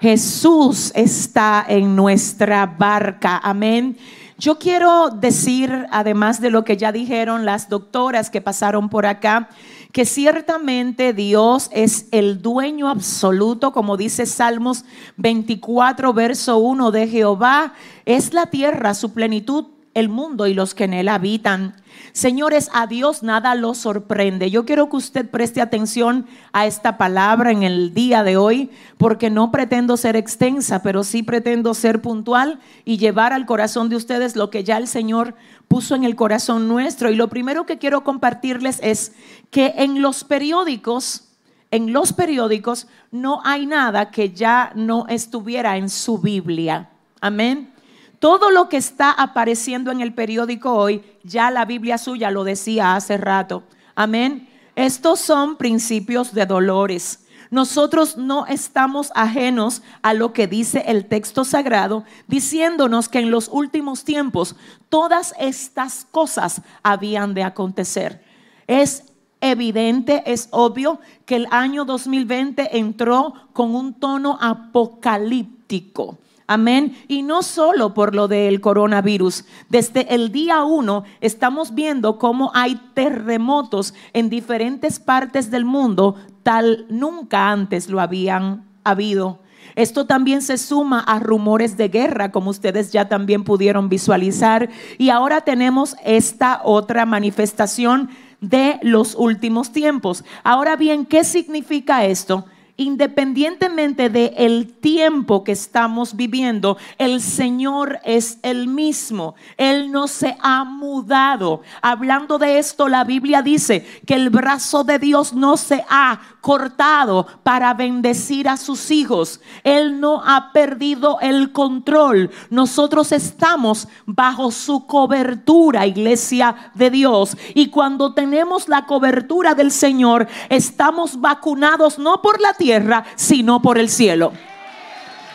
Jesús 0.00 0.92
está 0.94 1.64
en 1.68 1.96
nuestra 1.96 2.66
barca. 2.66 3.38
Amén. 3.42 3.96
Yo 4.38 4.58
quiero 4.58 5.10
decir, 5.10 5.86
además 5.90 6.40
de 6.40 6.50
lo 6.50 6.62
que 6.64 6.76
ya 6.76 6.92
dijeron 6.92 7.44
las 7.44 7.68
doctoras 7.68 8.30
que 8.30 8.40
pasaron 8.40 8.88
por 8.88 9.04
acá, 9.04 9.48
que 9.90 10.04
ciertamente 10.04 11.12
Dios 11.12 11.68
es 11.72 12.06
el 12.12 12.40
dueño 12.40 12.88
absoluto, 12.88 13.72
como 13.72 13.96
dice 13.96 14.26
Salmos 14.26 14.84
24, 15.16 16.12
verso 16.12 16.58
1 16.58 16.92
de 16.92 17.08
Jehová, 17.08 17.72
es 18.04 18.32
la 18.32 18.46
tierra, 18.46 18.94
su 18.94 19.12
plenitud, 19.12 19.64
el 19.98 20.08
mundo 20.08 20.46
y 20.46 20.54
los 20.54 20.74
que 20.74 20.84
en 20.84 20.94
él 20.94 21.08
habitan. 21.08 21.74
Señores, 22.12 22.70
a 22.72 22.86
Dios 22.86 23.22
nada 23.22 23.54
lo 23.54 23.74
sorprende. 23.74 24.50
Yo 24.50 24.64
quiero 24.64 24.88
que 24.88 24.96
usted 24.96 25.28
preste 25.28 25.60
atención 25.60 26.26
a 26.52 26.66
esta 26.66 26.96
palabra 26.96 27.50
en 27.50 27.62
el 27.62 27.94
día 27.94 28.22
de 28.22 28.36
hoy, 28.36 28.70
porque 28.96 29.30
no 29.30 29.50
pretendo 29.50 29.96
ser 29.96 30.16
extensa, 30.16 30.82
pero 30.82 31.04
sí 31.04 31.22
pretendo 31.22 31.74
ser 31.74 32.00
puntual 32.00 32.60
y 32.84 32.98
llevar 32.98 33.32
al 33.32 33.46
corazón 33.46 33.88
de 33.88 33.96
ustedes 33.96 34.36
lo 34.36 34.50
que 34.50 34.64
ya 34.64 34.76
el 34.76 34.88
Señor 34.88 35.34
puso 35.68 35.94
en 35.94 36.04
el 36.04 36.16
corazón 36.16 36.68
nuestro. 36.68 37.10
Y 37.10 37.16
lo 37.16 37.28
primero 37.28 37.66
que 37.66 37.78
quiero 37.78 38.04
compartirles 38.04 38.80
es 38.82 39.12
que 39.50 39.74
en 39.76 40.02
los 40.02 40.24
periódicos, 40.24 41.28
en 41.70 41.92
los 41.92 42.12
periódicos 42.12 42.86
no 43.10 43.40
hay 43.44 43.66
nada 43.66 44.10
que 44.10 44.30
ya 44.30 44.72
no 44.74 45.06
estuviera 45.08 45.76
en 45.76 45.88
su 45.88 46.18
Biblia. 46.18 46.90
Amén. 47.20 47.77
Todo 48.18 48.50
lo 48.50 48.68
que 48.68 48.76
está 48.76 49.12
apareciendo 49.12 49.92
en 49.92 50.00
el 50.00 50.12
periódico 50.12 50.72
hoy, 50.72 51.02
ya 51.22 51.50
la 51.50 51.64
Biblia 51.64 51.98
suya 51.98 52.30
lo 52.30 52.42
decía 52.42 52.96
hace 52.96 53.16
rato. 53.16 53.62
Amén. 53.94 54.48
Estos 54.74 55.20
son 55.20 55.56
principios 55.56 56.34
de 56.34 56.46
dolores. 56.46 57.20
Nosotros 57.50 58.16
no 58.16 58.46
estamos 58.46 59.10
ajenos 59.14 59.82
a 60.02 60.14
lo 60.14 60.32
que 60.32 60.46
dice 60.46 60.84
el 60.86 61.06
texto 61.06 61.44
sagrado, 61.44 62.04
diciéndonos 62.26 63.08
que 63.08 63.20
en 63.20 63.30
los 63.30 63.48
últimos 63.50 64.04
tiempos 64.04 64.56
todas 64.88 65.34
estas 65.38 66.06
cosas 66.10 66.60
habían 66.82 67.34
de 67.34 67.44
acontecer. 67.44 68.22
Es 68.66 69.04
evidente, 69.40 70.24
es 70.26 70.48
obvio 70.50 71.00
que 71.24 71.36
el 71.36 71.46
año 71.50 71.84
2020 71.84 72.78
entró 72.78 73.34
con 73.52 73.74
un 73.74 73.94
tono 73.94 74.36
apocalíptico. 74.40 76.18
Amén. 76.50 76.96
Y 77.08 77.22
no 77.22 77.42
solo 77.42 77.92
por 77.92 78.14
lo 78.14 78.26
del 78.26 78.62
coronavirus. 78.62 79.44
Desde 79.68 80.14
el 80.14 80.32
día 80.32 80.64
uno 80.64 81.04
estamos 81.20 81.74
viendo 81.74 82.18
cómo 82.18 82.50
hay 82.54 82.80
terremotos 82.94 83.92
en 84.14 84.30
diferentes 84.30 84.98
partes 84.98 85.50
del 85.50 85.66
mundo, 85.66 86.16
tal 86.42 86.86
nunca 86.88 87.50
antes 87.50 87.90
lo 87.90 88.00
habían 88.00 88.64
habido. 88.82 89.40
Esto 89.76 90.06
también 90.06 90.40
se 90.40 90.56
suma 90.56 91.00
a 91.00 91.18
rumores 91.18 91.76
de 91.76 91.88
guerra, 91.88 92.32
como 92.32 92.48
ustedes 92.48 92.92
ya 92.92 93.10
también 93.10 93.44
pudieron 93.44 93.90
visualizar. 93.90 94.70
Y 94.96 95.10
ahora 95.10 95.42
tenemos 95.42 95.96
esta 96.02 96.62
otra 96.64 97.04
manifestación 97.04 98.08
de 98.40 98.78
los 98.80 99.14
últimos 99.14 99.70
tiempos. 99.70 100.24
Ahora 100.44 100.76
bien, 100.76 101.04
¿qué 101.04 101.24
significa 101.24 102.06
esto? 102.06 102.46
Independientemente 102.78 104.08
del 104.08 104.32
el 104.36 104.72
tiempo 104.72 105.44
que 105.44 105.52
estamos 105.52 106.16
viviendo, 106.16 106.78
el 106.96 107.20
Señor 107.20 107.98
es 108.04 108.38
el 108.42 108.68
mismo. 108.68 109.34
Él 109.56 109.90
no 109.90 110.06
se 110.06 110.36
ha 110.40 110.64
mudado. 110.64 111.62
Hablando 111.82 112.38
de 112.38 112.58
esto, 112.58 112.88
la 112.88 113.04
Biblia 113.04 113.42
dice 113.42 113.86
que 114.06 114.14
el 114.14 114.30
brazo 114.30 114.84
de 114.84 114.98
Dios 114.98 115.34
no 115.34 115.56
se 115.56 115.84
ha 115.90 116.20
cortado 116.40 117.26
para 117.42 117.74
bendecir 117.74 118.48
a 118.48 118.56
sus 118.56 118.90
hijos. 118.90 119.40
Él 119.64 120.00
no 120.00 120.22
ha 120.24 120.52
perdido 120.52 121.18
el 121.20 121.52
control. 121.52 122.30
Nosotros 122.48 123.10
estamos 123.10 123.88
bajo 124.06 124.52
su 124.52 124.86
cobertura, 124.86 125.86
iglesia 125.86 126.70
de 126.74 126.90
Dios. 126.90 127.36
Y 127.54 127.70
cuando 127.70 128.14
tenemos 128.14 128.68
la 128.68 128.86
cobertura 128.86 129.54
del 129.54 129.72
Señor, 129.72 130.28
estamos 130.48 131.20
vacunados 131.20 131.98
no 131.98 132.22
por 132.22 132.40
la 132.40 132.54
tierra, 132.54 132.67
sino 133.16 133.60
por 133.62 133.78
el 133.78 133.88
cielo. 133.88 134.32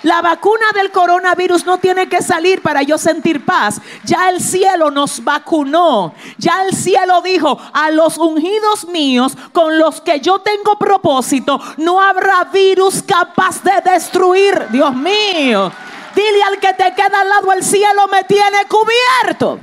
La 0.03 0.21
vacuna 0.21 0.65
del 0.75 0.91
coronavirus 0.91 1.65
no 1.65 1.77
tiene 1.77 2.09
que 2.09 2.21
salir 2.21 2.61
para 2.61 2.83
yo 2.83 2.97
sentir 2.97 3.45
paz. 3.45 3.79
Ya 4.03 4.29
el 4.29 4.41
cielo 4.41 4.91
nos 4.91 5.23
vacunó. 5.23 6.13
Ya 6.37 6.65
el 6.65 6.75
cielo 6.75 7.21
dijo, 7.21 7.57
a 7.71 7.89
los 7.89 8.17
ungidos 8.17 8.85
míos 8.89 9.33
con 9.53 9.79
los 9.79 10.01
que 10.01 10.19
yo 10.19 10.39
tengo 10.39 10.77
propósito, 10.77 11.59
no 11.77 12.01
habrá 12.01 12.43
virus 12.51 13.01
capaz 13.01 13.63
de 13.63 13.91
destruir. 13.91 14.67
Dios 14.71 14.93
mío. 14.93 15.71
Dile 16.13 16.43
al 16.43 16.59
que 16.59 16.73
te 16.73 16.93
queda 16.93 17.21
al 17.21 17.29
lado, 17.29 17.53
el 17.53 17.63
cielo 17.63 18.07
me 18.11 18.25
tiene 18.25 18.57
cubierto. 18.67 19.59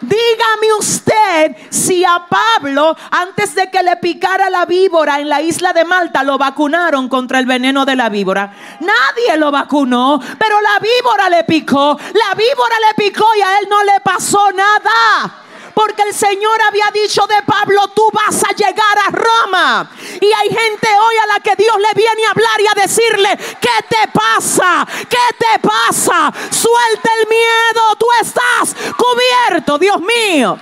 Dígame 0.00 0.72
usted 0.78 1.56
si 1.68 2.04
a 2.04 2.24
Pablo, 2.28 2.96
antes 3.10 3.54
de 3.54 3.70
que 3.70 3.82
le 3.82 3.96
picara 3.96 4.48
la 4.48 4.64
víbora 4.64 5.20
en 5.20 5.28
la 5.28 5.42
isla 5.42 5.72
de 5.72 5.84
Malta, 5.84 6.22
lo 6.22 6.38
vacunaron 6.38 7.08
contra 7.08 7.38
el 7.38 7.46
veneno 7.46 7.84
de 7.84 7.96
la 7.96 8.08
víbora. 8.08 8.52
Nadie 8.80 9.36
lo 9.36 9.50
vacunó, 9.50 10.20
pero 10.38 10.60
la 10.60 10.78
víbora 10.78 11.28
le 11.28 11.44
picó. 11.44 11.98
La 11.98 12.34
víbora 12.34 12.76
le 12.88 13.04
picó 13.04 13.26
y 13.36 13.42
a 13.42 13.58
él 13.58 13.66
no 13.68 13.82
le 13.82 14.00
pasó 14.02 14.50
nada. 14.52 15.49
Porque 15.80 16.02
el 16.02 16.14
Señor 16.14 16.60
había 16.68 16.90
dicho 16.92 17.26
de 17.26 17.42
Pablo, 17.42 17.88
tú 17.94 18.06
vas 18.12 18.44
a 18.44 18.52
llegar 18.52 18.98
a 19.06 19.10
Roma. 19.12 19.90
Y 20.20 20.30
hay 20.30 20.48
gente 20.50 20.88
hoy 20.88 21.14
a 21.22 21.26
la 21.26 21.40
que 21.40 21.56
Dios 21.56 21.74
le 21.78 21.94
viene 21.98 22.26
a 22.26 22.32
hablar 22.32 22.60
y 22.60 22.66
a 22.66 22.82
decirle, 22.82 23.38
¿qué 23.58 23.86
te 23.88 24.08
pasa? 24.12 24.86
¿Qué 25.08 25.16
te 25.38 25.58
pasa? 25.66 26.30
Suelta 26.50 27.10
el 27.20 27.28
miedo, 27.28 27.96
tú 27.98 28.06
estás 28.20 28.76
cubierto, 28.94 29.78
Dios 29.78 29.96
mío. 30.00 30.58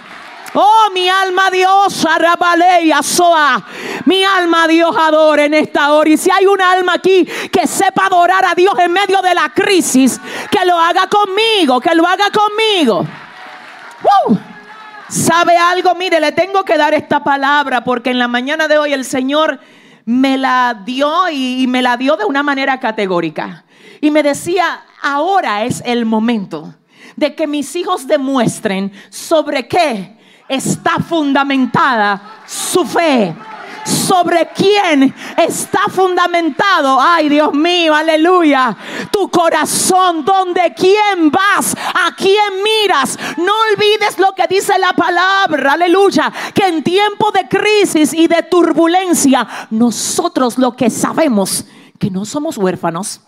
Oh, 0.55 0.89
mi 0.95 1.09
alma 1.09 1.51
Dios, 1.51 2.07
Arabaleya, 2.07 3.03
Soa. 3.03 3.61
Mi 4.05 4.23
alma 4.23 4.69
Dios 4.69 4.97
adora 4.97 5.47
en 5.47 5.55
esta 5.55 5.95
hora. 5.95 6.11
Y 6.11 6.17
si 6.17 6.31
hay 6.31 6.47
un 6.47 6.63
alma 6.63 6.93
aquí 6.93 7.25
que 7.25 7.67
sepa 7.67 8.07
adorar 8.07 8.45
a 8.45 8.55
Dios 8.55 8.79
en 8.79 8.93
medio 8.93 9.21
de 9.21 9.35
la 9.35 9.49
crisis, 9.53 10.21
que 10.49 10.65
lo 10.65 10.79
haga 10.79 11.09
conmigo, 11.09 11.81
que 11.81 11.93
lo 11.97 12.07
haga 12.07 12.31
conmigo. 12.31 13.05
¿Sabe 15.09 15.57
algo? 15.57 15.95
Mire, 15.95 16.21
le 16.21 16.33
tengo 16.33 16.65
que 16.65 16.77
dar 16.77 16.93
esta 16.93 17.25
palabra 17.25 17.83
porque 17.83 18.11
en 18.11 18.19
la 18.19 18.29
mañana 18.29 18.69
de 18.69 18.79
hoy 18.79 18.93
el 18.93 19.05
Señor 19.05 19.59
me 20.05 20.37
la 20.37 20.83
dio 20.85 21.31
y, 21.31 21.67
me 21.67 21.83
la 21.83 21.97
dio 21.97 22.17
de 22.17 22.25
una 22.25 22.43
manera 22.43 22.79
categórica. 22.79 23.65
Y 24.01 24.11
me 24.11 24.23
decía, 24.23 24.83
ahora 25.03 25.65
es 25.65 25.83
el 25.87 26.05
momento 26.05 26.75
de 27.17 27.35
que 27.35 27.47
mis 27.47 27.75
hijos 27.75 28.07
demuestren 28.07 28.93
sobre 29.09 29.67
qué 29.67 30.17
está 30.49 30.99
fundamentada 30.99 32.43
su 32.47 32.85
fe 32.85 33.35
sobre 34.09 34.49
quién 34.55 35.15
está 35.37 35.81
fundamentado. 35.91 36.99
Ay, 36.99 37.29
Dios 37.29 37.53
mío, 37.53 37.95
aleluya. 37.95 38.75
Tu 39.11 39.29
corazón, 39.29 40.25
donde 40.25 40.73
quién 40.75 41.31
vas, 41.31 41.75
a 41.77 42.15
quién 42.17 42.63
miras. 42.63 43.19
No 43.37 43.53
olvides 43.73 44.19
lo 44.19 44.33
que 44.35 44.47
dice 44.49 44.79
la 44.79 44.95
palabra, 44.95 45.75
aleluya. 45.75 46.33
Que 46.55 46.69
en 46.69 46.83
tiempo 46.83 47.31
de 47.33 47.47
crisis 47.49 48.15
y 48.15 48.27
de 48.27 48.43
turbulencia, 48.45 49.47
nosotros 49.71 50.57
lo 50.57 50.75
que 50.75 50.89
sabemos, 50.89 51.67
que 51.99 52.11
no 52.11 52.25
somos 52.25 52.57
huérfanos, 52.57 53.21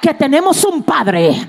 que 0.00 0.14
tenemos 0.14 0.64
un 0.64 0.82
Padre 0.82 1.48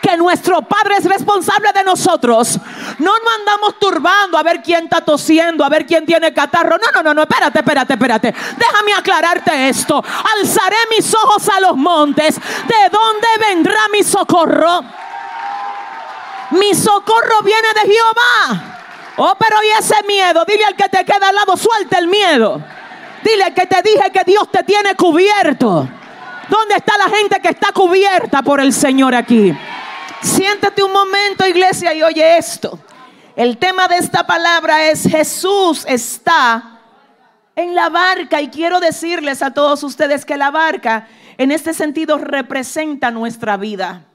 que 0.00 0.16
nuestro 0.16 0.62
Padre 0.62 0.96
es 0.98 1.04
responsable 1.04 1.72
de 1.72 1.84
nosotros. 1.84 2.58
No 2.98 3.12
nos 3.18 3.34
andamos 3.38 3.78
turbando 3.78 4.38
a 4.38 4.42
ver 4.42 4.62
quién 4.62 4.84
está 4.84 5.00
tosiendo, 5.00 5.64
a 5.64 5.68
ver 5.68 5.86
quién 5.86 6.06
tiene 6.06 6.32
catarro. 6.32 6.76
No, 6.78 6.90
no, 6.92 7.02
no, 7.02 7.14
no, 7.14 7.22
espérate, 7.22 7.58
espérate, 7.58 7.92
espérate. 7.94 8.34
Déjame 8.56 8.94
aclararte 8.94 9.68
esto. 9.68 10.02
Alzaré 10.38 10.76
mis 10.96 11.14
ojos 11.14 11.48
a 11.48 11.60
los 11.60 11.76
montes. 11.76 12.36
¿De 12.36 12.88
dónde 12.90 13.28
vendrá 13.40 13.80
mi 13.92 14.02
socorro? 14.02 14.82
Mi 16.50 16.74
socorro 16.74 17.42
viene 17.44 17.68
de 17.74 17.92
Jehová. 17.92 18.74
Oh, 19.16 19.34
pero 19.38 19.56
y 19.64 19.78
ese 19.78 19.96
miedo, 20.06 20.44
dile 20.46 20.64
al 20.64 20.76
que 20.76 20.88
te 20.88 21.04
queda 21.04 21.28
al 21.28 21.34
lado, 21.34 21.56
suelta 21.56 21.98
el 21.98 22.06
miedo. 22.06 22.62
Dile 23.22 23.52
que 23.52 23.66
te 23.66 23.82
dije 23.82 24.10
que 24.12 24.22
Dios 24.24 24.50
te 24.50 24.62
tiene 24.62 24.94
cubierto. 24.94 25.88
¿Dónde 26.48 26.76
está 26.76 26.96
la 26.96 27.08
gente 27.14 27.40
que 27.40 27.48
está 27.48 27.72
cubierta 27.72 28.42
por 28.42 28.60
el 28.60 28.72
Señor 28.72 29.14
aquí? 29.14 29.52
Siéntate 30.22 30.82
un 30.82 30.92
momento, 30.92 31.46
iglesia, 31.46 31.94
y 31.94 32.02
oye 32.02 32.38
esto. 32.38 32.78
El 33.36 33.56
tema 33.56 33.86
de 33.86 33.96
esta 33.96 34.26
palabra 34.26 34.90
es 34.90 35.04
Jesús 35.04 35.84
está 35.86 36.80
en 37.54 37.74
la 37.74 37.88
barca 37.88 38.42
y 38.42 38.48
quiero 38.48 38.80
decirles 38.80 39.42
a 39.42 39.52
todos 39.52 39.82
ustedes 39.84 40.24
que 40.24 40.36
la 40.36 40.50
barca 40.50 41.06
en 41.36 41.52
este 41.52 41.72
sentido 41.72 42.18
representa 42.18 43.12
nuestra 43.12 43.56
vida. 43.56 44.06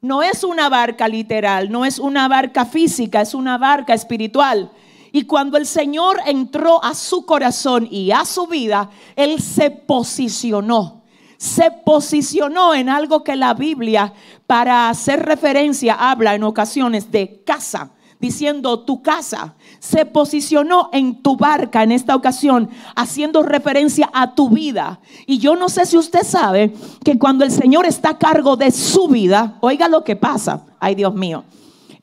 No 0.00 0.22
es 0.22 0.42
una 0.42 0.70
barca 0.70 1.06
literal, 1.06 1.70
no 1.70 1.84
es 1.84 1.98
una 1.98 2.26
barca 2.26 2.64
física, 2.64 3.20
es 3.20 3.34
una 3.34 3.58
barca 3.58 3.92
espiritual. 3.92 4.70
Y 5.12 5.24
cuando 5.24 5.58
el 5.58 5.66
Señor 5.66 6.18
entró 6.24 6.82
a 6.82 6.94
su 6.94 7.26
corazón 7.26 7.86
y 7.90 8.10
a 8.10 8.24
su 8.24 8.46
vida, 8.46 8.88
Él 9.16 9.42
se 9.42 9.70
posicionó 9.70 10.99
se 11.40 11.70
posicionó 11.70 12.74
en 12.74 12.90
algo 12.90 13.24
que 13.24 13.34
la 13.34 13.54
Biblia, 13.54 14.12
para 14.46 14.90
hacer 14.90 15.24
referencia, 15.24 15.94
habla 15.94 16.34
en 16.34 16.42
ocasiones 16.42 17.10
de 17.10 17.42
casa, 17.46 17.92
diciendo 18.20 18.80
tu 18.80 19.00
casa. 19.00 19.54
Se 19.78 20.04
posicionó 20.04 20.90
en 20.92 21.22
tu 21.22 21.38
barca 21.38 21.82
en 21.82 21.92
esta 21.92 22.14
ocasión, 22.14 22.68
haciendo 22.94 23.42
referencia 23.42 24.10
a 24.12 24.34
tu 24.34 24.50
vida. 24.50 25.00
Y 25.26 25.38
yo 25.38 25.56
no 25.56 25.70
sé 25.70 25.86
si 25.86 25.96
usted 25.96 26.24
sabe 26.24 26.74
que 27.02 27.18
cuando 27.18 27.46
el 27.46 27.50
Señor 27.50 27.86
está 27.86 28.10
a 28.10 28.18
cargo 28.18 28.56
de 28.56 28.70
su 28.70 29.08
vida, 29.08 29.56
oiga 29.62 29.88
lo 29.88 30.04
que 30.04 30.16
pasa, 30.16 30.66
ay 30.78 30.94
Dios 30.94 31.14
mío, 31.14 31.44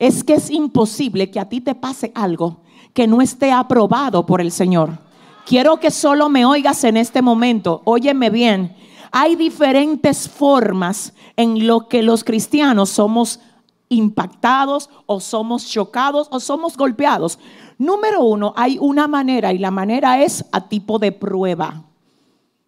es 0.00 0.24
que 0.24 0.34
es 0.34 0.50
imposible 0.50 1.30
que 1.30 1.38
a 1.38 1.48
ti 1.48 1.60
te 1.60 1.76
pase 1.76 2.10
algo 2.16 2.62
que 2.92 3.06
no 3.06 3.22
esté 3.22 3.52
aprobado 3.52 4.26
por 4.26 4.40
el 4.40 4.50
Señor. 4.50 4.98
Quiero 5.46 5.78
que 5.78 5.92
solo 5.92 6.28
me 6.28 6.44
oigas 6.44 6.82
en 6.82 6.96
este 6.96 7.22
momento, 7.22 7.82
óyeme 7.84 8.30
bien 8.30 8.74
hay 9.10 9.36
diferentes 9.36 10.28
formas 10.28 11.14
en 11.36 11.66
lo 11.66 11.88
que 11.88 12.02
los 12.02 12.24
cristianos 12.24 12.90
somos 12.90 13.40
impactados 13.88 14.90
o 15.06 15.20
somos 15.20 15.66
chocados 15.66 16.28
o 16.30 16.40
somos 16.40 16.76
golpeados. 16.76 17.38
Número 17.78 18.22
uno, 18.22 18.52
hay 18.56 18.78
una 18.80 19.08
manera 19.08 19.52
y 19.52 19.58
la 19.58 19.70
manera 19.70 20.22
es 20.22 20.44
a 20.52 20.68
tipo 20.68 20.98
de 20.98 21.12
prueba. 21.12 21.84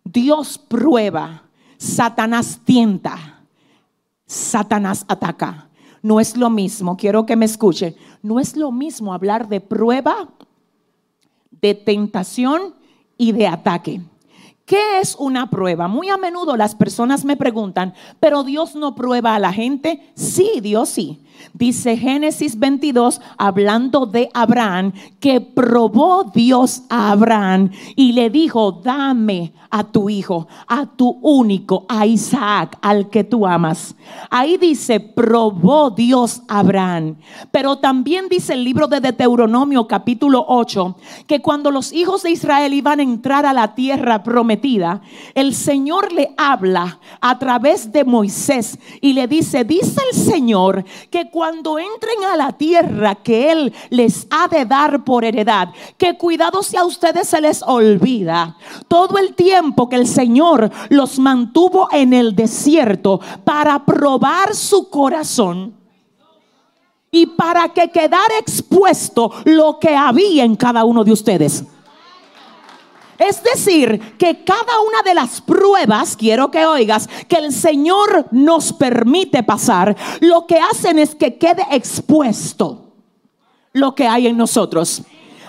Dios 0.05 0.59
prueba, 0.59 1.43
Satanás 1.77 2.61
tienta, 2.65 3.45
Satanás 4.27 5.05
ataca. 5.09 5.69
No 6.03 6.19
es 6.19 6.37
lo 6.37 6.49
mismo, 6.49 6.97
quiero 6.97 7.27
que 7.27 7.37
me 7.37 7.45
escuche, 7.45 7.95
no 8.23 8.41
es 8.41 8.57
lo 8.57 8.73
mismo 8.73 9.13
hablar 9.13 9.49
de 9.49 9.61
prueba, 9.61 10.31
de 11.51 11.75
tentación 11.75 12.75
y 13.19 13.33
de 13.33 13.47
ataque. 13.47 14.01
¿Qué 14.71 15.01
es 15.01 15.17
una 15.19 15.51
prueba? 15.51 15.89
Muy 15.89 16.11
a 16.11 16.17
menudo 16.17 16.57
las 16.57 16.77
personas 16.77 17.25
me 17.25 17.37
preguntan, 17.37 17.93
pero 18.21 18.45
Dios 18.45 18.77
no 18.77 18.95
prueba 18.95 19.35
a 19.35 19.41
la 19.41 19.53
gente. 19.53 20.13
Sí, 20.15 20.61
Dios 20.63 20.91
sí. 20.91 21.19
Dice 21.55 21.97
Génesis 21.97 22.59
22, 22.59 23.21
hablando 23.37 24.07
de 24.07 24.31
Abraham, 24.33 24.93
que 25.19 25.41
probó 25.41 26.31
Dios 26.33 26.83
a 26.89 27.11
Abraham 27.11 27.71
y 27.97 28.13
le 28.13 28.31
dijo, 28.31 28.71
dame 28.71 29.53
a 29.71 29.85
tu 29.85 30.11
hijo, 30.11 30.49
a 30.67 30.87
tu 30.87 31.19
único, 31.23 31.87
a 31.89 32.07
Isaac, 32.07 32.77
al 32.83 33.09
que 33.09 33.25
tú 33.25 33.47
amas. 33.47 33.95
Ahí 34.29 34.57
dice, 34.57 35.01
probó 35.01 35.91
Dios 35.91 36.43
a 36.49 36.59
Abraham. 36.61 37.17
Pero 37.51 37.79
también 37.79 38.29
dice 38.29 38.53
el 38.53 38.65
libro 38.65 38.87
de 38.89 39.01
Deuteronomio 39.01 39.87
capítulo 39.87 40.45
8, 40.47 40.97
que 41.27 41.41
cuando 41.41 41.71
los 41.71 41.93
hijos 41.93 42.23
de 42.23 42.33
Israel 42.33 42.75
iban 42.75 43.01
a 43.01 43.05
entrar 43.05 43.47
a 43.47 43.53
la 43.53 43.75
tierra 43.75 44.23
prometida, 44.23 44.60
el 45.35 45.55
Señor 45.55 46.13
le 46.13 46.35
habla 46.37 46.99
a 47.21 47.39
través 47.39 47.91
de 47.91 48.05
Moisés 48.05 48.79
y 49.01 49.13
le 49.13 49.27
dice, 49.27 49.65
dice 49.65 50.01
el 50.13 50.19
Señor 50.19 50.85
que 51.11 51.31
cuando 51.31 51.79
entren 51.79 52.25
a 52.31 52.37
la 52.37 52.53
tierra 52.53 53.15
que 53.17 53.51
Él 53.51 53.73
les 53.91 54.27
ha 54.31 54.49
de 54.49 54.65
dar 54.65 55.05
por 55.05 55.25
heredad, 55.25 55.71
que 55.97 56.17
cuidado 56.17 56.63
si 56.63 56.77
a 56.77 56.85
ustedes 56.85 57.29
se 57.29 57.41
les 57.41 57.63
olvida 57.63 58.57
todo 58.89 59.19
el 59.19 59.35
tiempo 59.35 59.89
que 59.89 59.97
el 59.97 60.07
Señor 60.07 60.71
los 60.89 61.19
mantuvo 61.19 61.89
en 61.93 62.13
el 62.13 62.35
desierto 62.35 63.21
para 63.45 63.85
probar 63.85 64.55
su 64.55 64.89
corazón 64.89 65.75
y 67.11 67.27
para 67.27 67.71
que 67.71 67.91
quedara 67.91 68.39
expuesto 68.39 69.33
lo 69.45 69.79
que 69.81 69.97
había 69.97 70.45
en 70.45 70.57
cada 70.57 70.85
uno 70.85 71.03
de 71.03 71.13
ustedes. 71.13 71.65
Es 73.21 73.43
decir, 73.43 74.17
que 74.17 74.45
cada 74.45 74.81
una 74.81 75.03
de 75.05 75.13
las 75.13 75.43
pruebas, 75.43 76.17
quiero 76.17 76.51
que 76.51 76.65
oigas, 76.65 77.07
que 77.29 77.37
el 77.37 77.53
Señor 77.53 78.25
nos 78.31 78.73
permite 78.73 79.43
pasar, 79.43 79.95
lo 80.21 80.47
que 80.47 80.59
hacen 80.59 80.99
es 80.99 81.15
que 81.15 81.37
quede 81.37 81.63
expuesto 81.71 82.95
lo 83.75 83.95
que 83.95 84.07
hay 84.07 84.27
en 84.27 84.39
nosotros. 84.39 85.03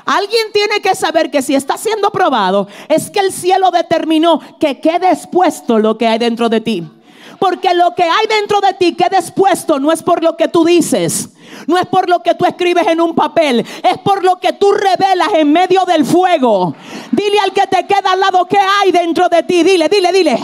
Alguien 0.03 0.47
tiene 0.51 0.81
que 0.81 0.93
saber 0.95 1.31
que 1.31 1.41
si 1.41 1.55
está 1.55 1.77
siendo 1.77 2.11
probado, 2.11 2.67
es 2.89 3.09
que 3.09 3.21
el 3.21 3.31
cielo 3.31 3.71
determinó 3.71 4.41
que 4.59 4.81
quede 4.81 5.09
expuesto 5.09 5.79
lo 5.79 5.97
que 5.97 6.07
hay 6.07 6.19
dentro 6.19 6.49
de 6.49 6.59
ti. 6.59 6.91
Porque 7.41 7.73
lo 7.73 7.95
que 7.95 8.03
hay 8.03 8.27
dentro 8.29 8.61
de 8.61 8.75
ti 8.75 8.93
quede 8.93 9.17
expuesto 9.17 9.79
no 9.79 9.91
es 9.91 10.03
por 10.03 10.23
lo 10.23 10.37
que 10.37 10.47
tú 10.47 10.63
dices, 10.63 11.29
no 11.65 11.75
es 11.75 11.87
por 11.87 12.07
lo 12.07 12.21
que 12.21 12.35
tú 12.35 12.45
escribes 12.45 12.85
en 12.85 13.01
un 13.01 13.15
papel, 13.15 13.61
es 13.61 13.97
por 14.03 14.23
lo 14.23 14.35
que 14.35 14.53
tú 14.53 14.71
revelas 14.71 15.29
en 15.33 15.51
medio 15.51 15.83
del 15.85 16.05
fuego. 16.05 16.75
Dile 17.11 17.39
al 17.39 17.51
que 17.51 17.65
te 17.65 17.87
queda 17.87 18.11
al 18.11 18.19
lado 18.19 18.45
que 18.45 18.59
hay 18.59 18.91
dentro 18.91 19.27
de 19.27 19.41
ti. 19.41 19.63
Dile, 19.63 19.89
dile, 19.89 20.11
dile. 20.11 20.39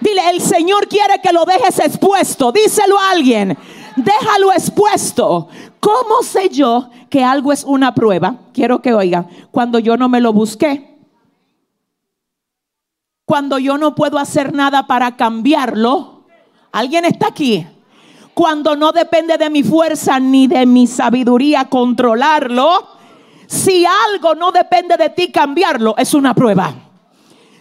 Dile, 0.00 0.30
el 0.30 0.40
Señor 0.40 0.86
quiere 0.86 1.20
que 1.20 1.32
lo 1.32 1.44
dejes 1.44 1.80
expuesto. 1.80 2.52
Díselo 2.52 2.96
a 2.96 3.10
alguien. 3.10 3.58
Déjalo 3.96 4.52
expuesto. 4.52 5.48
¿Cómo 5.80 6.22
sé 6.22 6.50
yo 6.50 6.88
que 7.10 7.24
algo 7.24 7.52
es 7.52 7.64
una 7.64 7.96
prueba? 7.96 8.36
Quiero 8.54 8.80
que 8.80 8.94
oiga. 8.94 9.26
Cuando 9.50 9.80
yo 9.80 9.96
no 9.96 10.08
me 10.08 10.20
lo 10.20 10.32
busqué. 10.32 11.00
Cuando 13.24 13.58
yo 13.58 13.76
no 13.76 13.96
puedo 13.96 14.18
hacer 14.18 14.52
nada 14.52 14.86
para 14.86 15.16
cambiarlo. 15.16 16.17
¿Alguien 16.78 17.04
está 17.04 17.26
aquí? 17.26 17.66
cuando 18.38 18.76
no 18.76 18.92
depende 18.92 19.36
de 19.36 19.50
mi 19.50 19.64
fuerza 19.64 20.20
ni 20.20 20.46
de 20.46 20.64
mi 20.64 20.86
sabiduría 20.86 21.64
controlarlo. 21.64 22.86
Si 23.48 23.84
algo 23.84 24.36
no 24.36 24.52
depende 24.52 24.96
de 24.96 25.10
ti 25.10 25.32
cambiarlo, 25.32 25.96
es 25.98 26.14
una 26.14 26.34
prueba. 26.34 26.72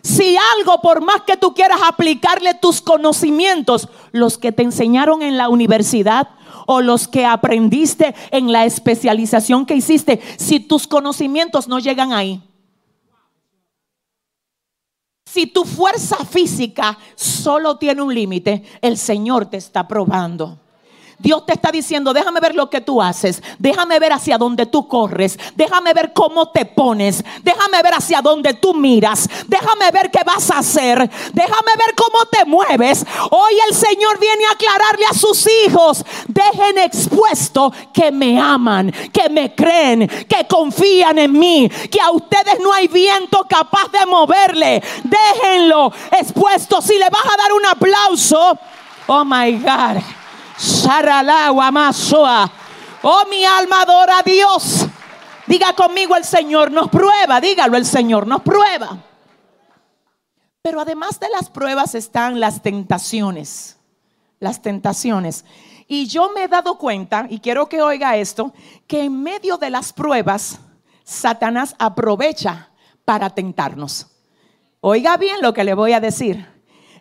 Si 0.04 0.38
algo, 0.56 0.80
por 0.80 1.02
más 1.02 1.24
que 1.24 1.36
tú 1.36 1.56
quieras 1.56 1.80
aplicarle 1.84 2.54
tus 2.54 2.80
conocimientos, 2.80 3.90
los 4.12 4.38
que 4.38 4.52
te 4.52 4.62
enseñaron 4.62 5.24
en 5.24 5.36
la 5.36 5.50
universidad 5.50 6.30
o 6.68 6.82
los 6.82 7.08
que 7.08 7.26
aprendiste 7.26 8.14
en 8.30 8.52
la 8.52 8.66
especialización 8.66 9.66
que 9.66 9.74
hiciste, 9.78 10.22
si 10.38 10.60
tus 10.60 10.86
conocimientos 10.86 11.68
no 11.68 11.80
llegan 11.80 12.14
ahí. 12.14 12.47
Si 15.38 15.46
tu 15.46 15.66
fuerza 15.66 16.26
física 16.26 16.98
solo 17.14 17.78
tiene 17.78 18.02
un 18.02 18.12
límite, 18.12 18.64
el 18.82 18.98
Señor 18.98 19.46
te 19.46 19.58
está 19.58 19.88
probando. 19.88 20.58
Dios 21.20 21.48
te 21.48 21.54
está 21.54 21.72
diciendo, 21.72 22.14
déjame 22.14 22.40
ver 22.40 22.54
lo 22.54 22.70
que 22.70 22.80
tú 22.80 23.02
haces, 23.02 23.42
déjame 23.58 23.98
ver 23.98 24.14
hacia 24.14 24.38
dónde 24.38 24.68
tú 24.68 24.88
corres, 24.88 25.40
déjame 25.56 25.92
ver 25.94 26.14
cómo 26.14 26.50
te 26.50 26.66
pones, 26.66 27.24
déjame 27.42 27.82
ver 27.82 27.96
hacia 27.96 28.22
dónde 28.22 28.54
tú 28.54 28.76
miras, 28.76 29.28
déjame 29.48 29.90
ver 29.92 30.12
qué 30.12 30.22
vas 30.24 30.52
a 30.52 30.60
hacer, 30.60 31.10
déjame 31.34 31.72
ver 31.78 31.96
cómo 31.96 32.26
te 32.32 32.46
mueves. 32.46 33.04
Hoy 33.32 33.54
el 33.68 33.76
Señor 33.76 34.20
viene 34.20 34.46
a 34.46 34.52
aclararle 34.52 35.06
a 35.10 35.14
sus 35.16 35.48
hijos, 35.66 36.06
dejen 36.28 36.78
expuesto 36.78 37.74
que 37.92 38.12
me 38.12 38.40
aman, 38.40 38.92
que 39.12 39.28
me 39.30 39.56
creen, 39.56 40.08
que 40.08 40.46
confían 40.48 41.18
en 41.18 41.32
mí, 41.32 41.68
que 41.92 42.00
a 42.00 42.12
ustedes 42.12 42.60
no 42.62 42.72
hay 42.72 42.88
viento 42.88 43.44
capaz 43.50 43.92
de 43.92 44.06
moverle. 44.06 44.84
Déjenlo 45.04 45.92
expuesto. 46.12 46.80
Si 46.80 46.94
le 46.94 47.10
vas 47.10 47.26
a 47.26 47.38
dar 47.38 47.54
un 47.54 47.66
aplauso, 47.66 48.58
oh 49.08 49.26
my 49.26 49.54
God. 49.54 50.27
Oh, 53.04 53.24
mi 53.30 53.46
alma 53.46 53.82
adora 53.82 54.20
a 54.20 54.24
Dios. 54.24 54.88
Diga 55.46 55.74
conmigo, 55.74 56.16
el 56.16 56.24
Señor 56.24 56.72
nos 56.72 56.90
prueba. 56.90 57.40
Dígalo, 57.40 57.78
el 57.78 57.86
Señor 57.86 58.26
nos 58.26 58.42
prueba. 58.42 58.98
Pero 60.62 60.82
además 60.82 61.20
de 61.20 61.30
las 61.30 61.50
pruebas 61.50 61.96
están 61.96 62.40
las 62.40 62.62
tentaciones. 62.62 63.78
Las 64.40 64.62
tentaciones. 64.62 65.46
Y 65.88 66.08
yo 66.08 66.32
me 66.32 66.44
he 66.44 66.48
dado 66.48 66.78
cuenta, 66.78 67.28
y 67.30 67.40
quiero 67.40 67.70
que 67.70 67.82
oiga 67.82 68.18
esto, 68.18 68.54
que 68.88 69.04
en 69.04 69.24
medio 69.24 69.58
de 69.58 69.70
las 69.70 69.94
pruebas, 69.94 70.60
Satanás 71.06 71.76
aprovecha 71.80 72.72
para 73.06 73.30
tentarnos. 73.30 74.08
Oiga 74.82 75.16
bien 75.16 75.42
lo 75.42 75.54
que 75.54 75.64
le 75.64 75.74
voy 75.74 75.94
a 75.94 76.02
decir. 76.02 76.46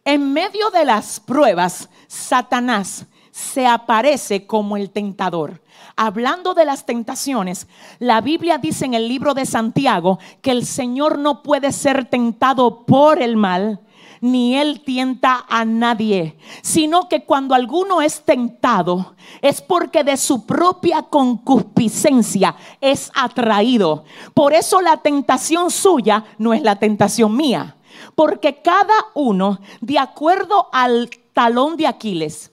En 0.04 0.32
medio 0.32 0.70
de 0.70 0.84
las 0.84 1.18
pruebas, 1.18 1.88
Satanás 2.06 3.06
se 3.36 3.66
aparece 3.66 4.46
como 4.46 4.78
el 4.78 4.88
tentador. 4.88 5.60
Hablando 5.94 6.54
de 6.54 6.64
las 6.64 6.86
tentaciones, 6.86 7.66
la 7.98 8.22
Biblia 8.22 8.56
dice 8.56 8.86
en 8.86 8.94
el 8.94 9.08
libro 9.08 9.34
de 9.34 9.44
Santiago 9.44 10.18
que 10.40 10.52
el 10.52 10.64
Señor 10.64 11.18
no 11.18 11.42
puede 11.42 11.70
ser 11.72 12.06
tentado 12.06 12.86
por 12.86 13.20
el 13.20 13.36
mal, 13.36 13.80
ni 14.22 14.56
él 14.56 14.80
tienta 14.80 15.44
a 15.50 15.66
nadie, 15.66 16.38
sino 16.62 17.10
que 17.10 17.26
cuando 17.26 17.54
alguno 17.54 18.00
es 18.00 18.22
tentado 18.24 19.14
es 19.42 19.60
porque 19.60 20.02
de 20.02 20.16
su 20.16 20.46
propia 20.46 21.02
concupiscencia 21.02 22.56
es 22.80 23.12
atraído. 23.14 24.04
Por 24.32 24.54
eso 24.54 24.80
la 24.80 24.96
tentación 24.96 25.70
suya 25.70 26.24
no 26.38 26.54
es 26.54 26.62
la 26.62 26.76
tentación 26.76 27.36
mía, 27.36 27.76
porque 28.14 28.62
cada 28.62 28.94
uno, 29.12 29.60
de 29.82 29.98
acuerdo 29.98 30.70
al 30.72 31.10
talón 31.34 31.76
de 31.76 31.86
Aquiles, 31.86 32.50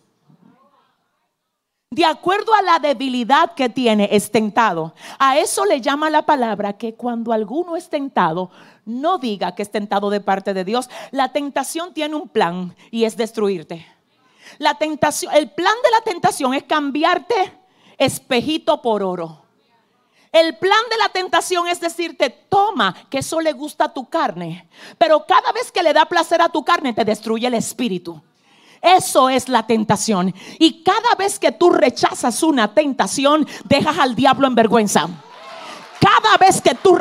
de 1.94 2.06
acuerdo 2.06 2.56
a 2.56 2.64
la 2.64 2.80
debilidad 2.80 3.54
que 3.54 3.70
tiene, 3.70 4.10
es 4.12 4.32
tentado. 4.32 4.96
A 5.20 5.38
eso 5.38 5.64
le 5.64 5.80
llama 5.80 6.10
la 6.10 6.26
palabra 6.26 6.74
que 6.74 6.96
cuando 6.96 7.32
alguno 7.32 7.76
es 7.76 7.88
tentado, 7.88 8.50
no 8.84 9.20
diga 9.20 9.54
que 9.54 9.62
es 9.62 9.70
tentado 9.70 10.10
de 10.10 10.20
parte 10.20 10.56
de 10.56 10.64
Dios. 10.64 10.90
La 11.12 11.32
tentación 11.32 11.94
tiene 11.94 12.16
un 12.16 12.30
plan 12.30 12.76
y 12.90 13.04
es 13.04 13.16
destruirte. 13.16 13.86
La 14.58 14.74
tentación, 14.74 15.34
el 15.36 15.52
plan 15.52 15.76
de 15.84 15.92
la 15.92 16.02
tentación 16.02 16.56
es 16.56 16.64
cambiarte 16.64 17.54
espejito 18.00 18.82
por 18.82 19.04
oro. 19.04 19.44
El 20.32 20.58
plan 20.58 20.82
de 20.90 20.98
la 20.98 21.10
tentación 21.10 21.68
es 21.68 21.80
decirte, 21.80 22.32
toma, 22.32 22.96
que 23.12 23.20
eso 23.20 23.40
le 23.40 23.54
gusta 23.54 23.86
a 23.86 23.94
tu 23.94 24.10
carne. 24.10 24.68
Pero 24.98 25.28
cada 25.28 25.52
vez 25.52 25.72
que 25.72 25.84
le 25.84 25.94
da 25.94 26.06
placer 26.06 26.42
a 26.42 26.50
tu 26.50 26.66
carne, 26.66 26.92
te 26.92 27.06
destruye 27.06 27.46
el 27.46 27.54
espíritu. 27.54 28.20
Eso 28.84 29.30
es 29.30 29.48
la 29.48 29.66
tentación. 29.66 30.34
Y 30.60 30.84
cada 30.84 31.16
vez 31.18 31.40
que 31.40 31.54
tú 31.54 31.70
rechazas 31.70 32.44
una 32.44 32.74
tentación, 32.74 33.48
dejas 33.64 33.98
al 33.98 34.14
diablo 34.14 34.46
en 34.46 34.56
vergüenza. 34.56 35.08
Cada 36.02 36.36
vez 36.38 36.62
que 36.62 36.76
tú 36.76 36.98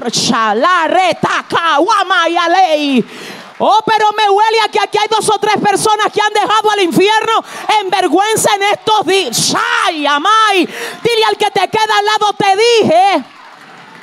Oh, 3.64 3.81
pero 3.85 4.12
me 4.16 4.29
huele 4.29 4.61
a 4.64 4.68
que 4.68 4.81
aquí 4.81 4.99
hay 4.99 5.09
dos 5.09 5.29
o 5.29 5.38
tres 5.38 5.57
personas 5.59 6.11
que 6.12 6.21
han 6.21 6.33
dejado 6.33 6.71
al 6.71 6.83
infierno 6.83 7.45
en 7.81 7.90
vergüenza 7.90 8.55
en 8.57 8.62
estos 8.62 9.07
días. 9.07 9.55
Ay, 9.85 10.07
amay. 10.07 10.66
Dile 10.66 11.25
al 11.29 11.37
que 11.37 11.51
te 11.51 11.68
queda 11.68 11.99
al 11.99 12.05
lado, 12.07 12.33
te 12.33 12.57
dije 12.57 13.25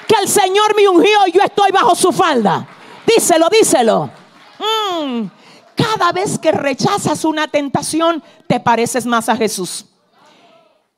que 0.08 0.15
el 0.22 0.28
Señor 0.28 0.76
me 0.76 0.88
ungió 0.88 1.28
y 1.28 1.32
yo 1.32 1.42
estoy 1.42 1.72
bajo 1.72 1.96
su 1.96 2.12
falda. 2.12 2.65
Díselo, 3.06 3.50
díselo. 3.50 4.10
Mm. 4.60 5.38
Cada 5.95 6.12
vez 6.12 6.38
que 6.38 6.52
rechazas 6.52 7.25
una 7.25 7.47
tentación, 7.47 8.23
te 8.47 8.60
pareces 8.60 9.06
más 9.06 9.28
a 9.28 9.36
Jesús. 9.36 9.86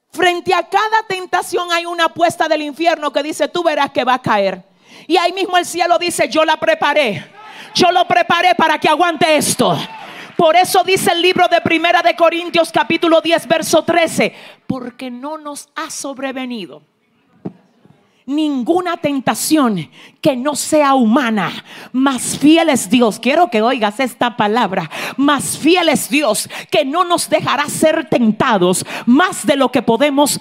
Frente 0.10 0.54
a 0.54 0.67
cada 0.67 1.04
tentación 1.08 1.71
hay 1.71 1.86
una 1.86 2.06
apuesta 2.06 2.49
del 2.49 2.62
infierno 2.62 3.13
que 3.13 3.23
dice, 3.23 3.47
tú 3.47 3.63
verás 3.63 3.91
que 3.91 4.04
va 4.04 4.15
a 4.15 4.21
caer. 4.21 4.63
Y 5.08 5.15
ahí 5.15 5.32
mismo 5.32 5.58
el 5.58 5.65
cielo 5.65 5.97
dice, 5.97 6.27
yo 6.27 6.43
la 6.43 6.58
preparé. 6.58 7.25
Yo 7.73 7.89
lo 7.91 8.06
preparé 8.06 8.54
para 8.56 8.77
que 8.80 8.89
aguante 8.89 9.38
esto. 9.38 9.77
Por 10.36 10.58
eso 10.58 10.84
dice 10.84 11.12
el 11.12 11.21
libro 11.21 11.47
de 11.47 11.62
Primera 11.62 12.01
de 12.01 12.15
Corintios 12.15 12.71
capítulo 12.71 13.21
10 13.21 13.47
verso 13.47 13.84
13, 13.84 14.36
porque 14.67 15.10
no 15.10 15.38
nos 15.38 15.69
ha 15.75 15.89
sobrevenido 15.89 16.84
ninguna 18.36 18.98
tentación 18.98 19.89
que 20.22 20.36
no 20.36 20.56
sea 20.56 20.96
humana. 20.96 21.63
Más 21.91 22.38
fiel 22.38 22.70
es 22.70 22.89
Dios. 22.89 23.20
Quiero 23.20 23.50
que 23.50 23.62
oigas 23.62 24.00
esta 24.00 24.38
palabra. 24.38 24.89
Más 25.17 25.58
fiel 25.58 25.89
es 25.89 26.10
Dios 26.10 26.50
que 26.70 26.86
no 26.86 27.04
nos 27.04 27.30
dejará 27.30 27.67
ser 27.67 28.10
tentados 28.10 28.86
más 29.06 29.46
de 29.46 29.56
lo 29.56 29.72
que 29.72 29.82
podemos 29.82 30.39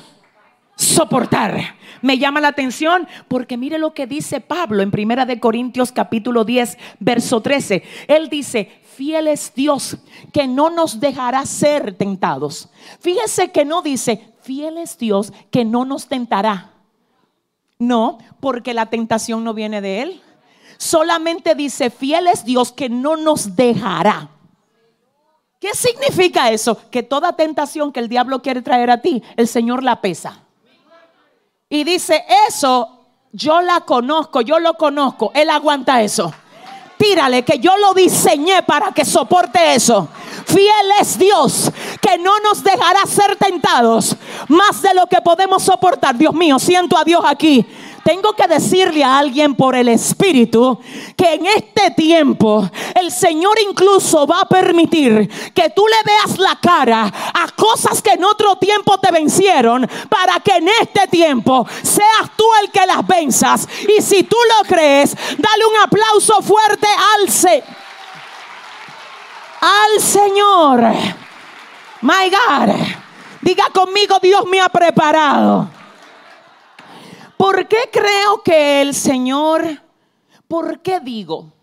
soportar. 0.76 1.76
Me 2.02 2.18
llama 2.18 2.40
la 2.40 2.48
atención 2.48 3.06
porque 3.28 3.56
mire 3.58 3.78
lo 3.78 3.92
que 3.92 4.06
dice 4.06 4.40
Pablo 4.40 4.82
en 4.82 4.90
Primera 4.90 5.26
de 5.26 5.38
Corintios 5.38 5.92
capítulo 5.92 6.44
10, 6.44 6.78
verso 6.98 7.42
13. 7.42 7.82
Él 8.08 8.28
dice, 8.30 8.80
fiel 8.96 9.28
es 9.28 9.54
Dios 9.54 9.98
que 10.32 10.46
no 10.46 10.70
nos 10.70 11.00
dejará 11.00 11.44
ser 11.44 11.94
tentados. 11.94 12.70
Fíjese 13.00 13.50
que 13.50 13.64
no 13.64 13.82
dice, 13.82 14.32
fiel 14.42 14.78
es 14.78 14.96
Dios 14.96 15.32
que 15.50 15.64
no 15.64 15.84
nos 15.84 16.06
tentará. 16.06 16.69
No, 17.80 18.18
porque 18.40 18.74
la 18.74 18.86
tentación 18.86 19.42
no 19.42 19.54
viene 19.54 19.80
de 19.80 20.02
Él. 20.02 20.22
Solamente 20.76 21.54
dice, 21.54 21.90
fiel 21.90 22.28
es 22.28 22.44
Dios 22.44 22.72
que 22.72 22.88
no 22.88 23.16
nos 23.16 23.56
dejará. 23.56 24.28
¿Qué 25.58 25.74
significa 25.74 26.50
eso? 26.50 26.78
Que 26.90 27.02
toda 27.02 27.32
tentación 27.34 27.90
que 27.90 28.00
el 28.00 28.08
diablo 28.08 28.42
quiere 28.42 28.62
traer 28.62 28.90
a 28.90 29.00
ti, 29.00 29.22
el 29.36 29.48
Señor 29.48 29.82
la 29.82 30.00
pesa. 30.00 30.42
Y 31.70 31.84
dice, 31.84 32.24
eso 32.48 32.98
yo 33.32 33.62
la 33.62 33.80
conozco, 33.80 34.42
yo 34.42 34.58
lo 34.58 34.74
conozco, 34.74 35.32
Él 35.34 35.48
aguanta 35.48 36.02
eso. 36.02 36.32
Tírale, 36.98 37.44
que 37.44 37.58
yo 37.58 37.78
lo 37.78 37.94
diseñé 37.94 38.62
para 38.62 38.92
que 38.92 39.06
soporte 39.06 39.74
eso. 39.74 40.06
Fiel 40.44 40.90
es 41.00 41.18
Dios, 41.18 41.72
que 42.00 42.18
no 42.18 42.38
nos 42.40 42.62
dejará 42.62 43.04
ser 43.06 43.36
tentados 43.36 44.16
más 44.48 44.82
de 44.82 44.94
lo 44.94 45.06
que 45.06 45.20
podemos 45.20 45.62
soportar. 45.62 46.16
Dios 46.16 46.34
mío, 46.34 46.58
siento 46.58 46.96
a 46.96 47.04
Dios 47.04 47.22
aquí 47.24 47.66
tengo 48.04 48.32
que 48.32 48.48
decirle 48.48 49.04
a 49.04 49.18
alguien 49.18 49.54
por 49.54 49.74
el 49.76 49.88
Espíritu 49.88 50.80
que 51.16 51.34
en 51.34 51.46
este 51.46 51.90
tiempo 51.90 52.68
el 52.94 53.12
Señor 53.12 53.58
incluso 53.68 54.26
va 54.26 54.40
a 54.40 54.48
permitir 54.48 55.28
que 55.52 55.70
tú 55.70 55.84
le 55.86 56.12
veas 56.12 56.38
la 56.38 56.58
cara 56.60 57.04
a 57.04 57.48
cosas 57.54 58.00
que 58.02 58.12
en 58.12 58.24
otro 58.24 58.56
tiempo 58.56 58.98
te 58.98 59.12
vencieron 59.12 59.88
para 60.08 60.40
que 60.40 60.56
en 60.56 60.68
este 60.80 61.06
tiempo 61.08 61.66
seas 61.82 62.30
tú 62.36 62.44
el 62.62 62.70
que 62.70 62.86
las 62.86 63.06
venzas. 63.06 63.68
Y 63.96 64.02
si 64.02 64.22
tú 64.22 64.36
lo 64.48 64.68
crees, 64.68 65.14
dale 65.38 65.66
un 65.66 65.76
aplauso 65.82 66.40
fuerte 66.42 66.86
al, 66.88 67.62
al 69.60 70.00
Señor. 70.00 71.29
My 72.02 72.30
God. 72.30 72.74
Diga 73.42 73.64
conmigo, 73.72 74.18
Dios 74.20 74.44
me 74.46 74.60
ha 74.60 74.68
preparado 74.68 75.70
¿Por 77.40 77.66
qué 77.68 77.88
creo 77.90 78.42
que 78.44 78.82
el 78.82 78.94
Señor, 78.94 79.64
por 80.46 80.80
qué 80.80 81.00
digo 81.00 81.54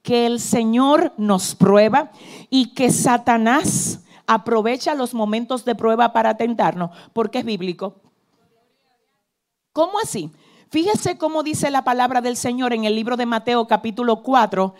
que 0.00 0.26
el 0.26 0.38
Señor 0.38 1.12
nos 1.16 1.56
prueba 1.56 2.12
y 2.50 2.72
que 2.72 2.88
Satanás 2.92 4.04
aprovecha 4.28 4.94
los 4.94 5.12
momentos 5.12 5.64
de 5.64 5.74
prueba 5.74 6.12
para 6.12 6.36
tentarnos? 6.36 6.90
Porque 7.12 7.40
es 7.40 7.44
bíblico. 7.44 7.96
¿Cómo 9.72 9.98
así? 9.98 10.30
Fíjese 10.70 11.18
cómo 11.18 11.42
dice 11.42 11.68
la 11.68 11.82
palabra 11.82 12.20
del 12.20 12.36
Señor 12.36 12.72
en 12.72 12.84
el 12.84 12.94
libro 12.94 13.16
de 13.16 13.26
Mateo 13.26 13.66
capítulo 13.66 14.22
4, 14.22 14.72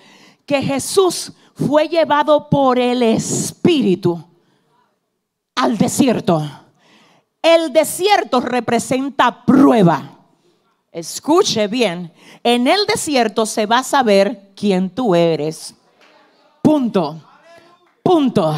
que 0.46 0.62
Jesús 0.62 1.33
fue 1.57 1.88
llevado 1.88 2.48
por 2.48 2.79
el 2.79 3.03
Espíritu 3.03 4.24
al 5.55 5.79
desierto 5.79 6.43
El 7.43 7.73
desierto 7.73 8.40
representa 8.40 9.45
prueba. 9.45 10.19
Escuche 10.90 11.67
bien, 11.67 12.12
en 12.43 12.67
el 12.67 12.87
desierto 12.87 13.47
se 13.47 13.67
va 13.67 13.79
a 13.79 13.85
saber 13.85 14.53
quién 14.57 14.90
tú 14.90 15.14
eres. 15.14 15.75
Punto. 16.62 17.21
Punto. 18.03 18.55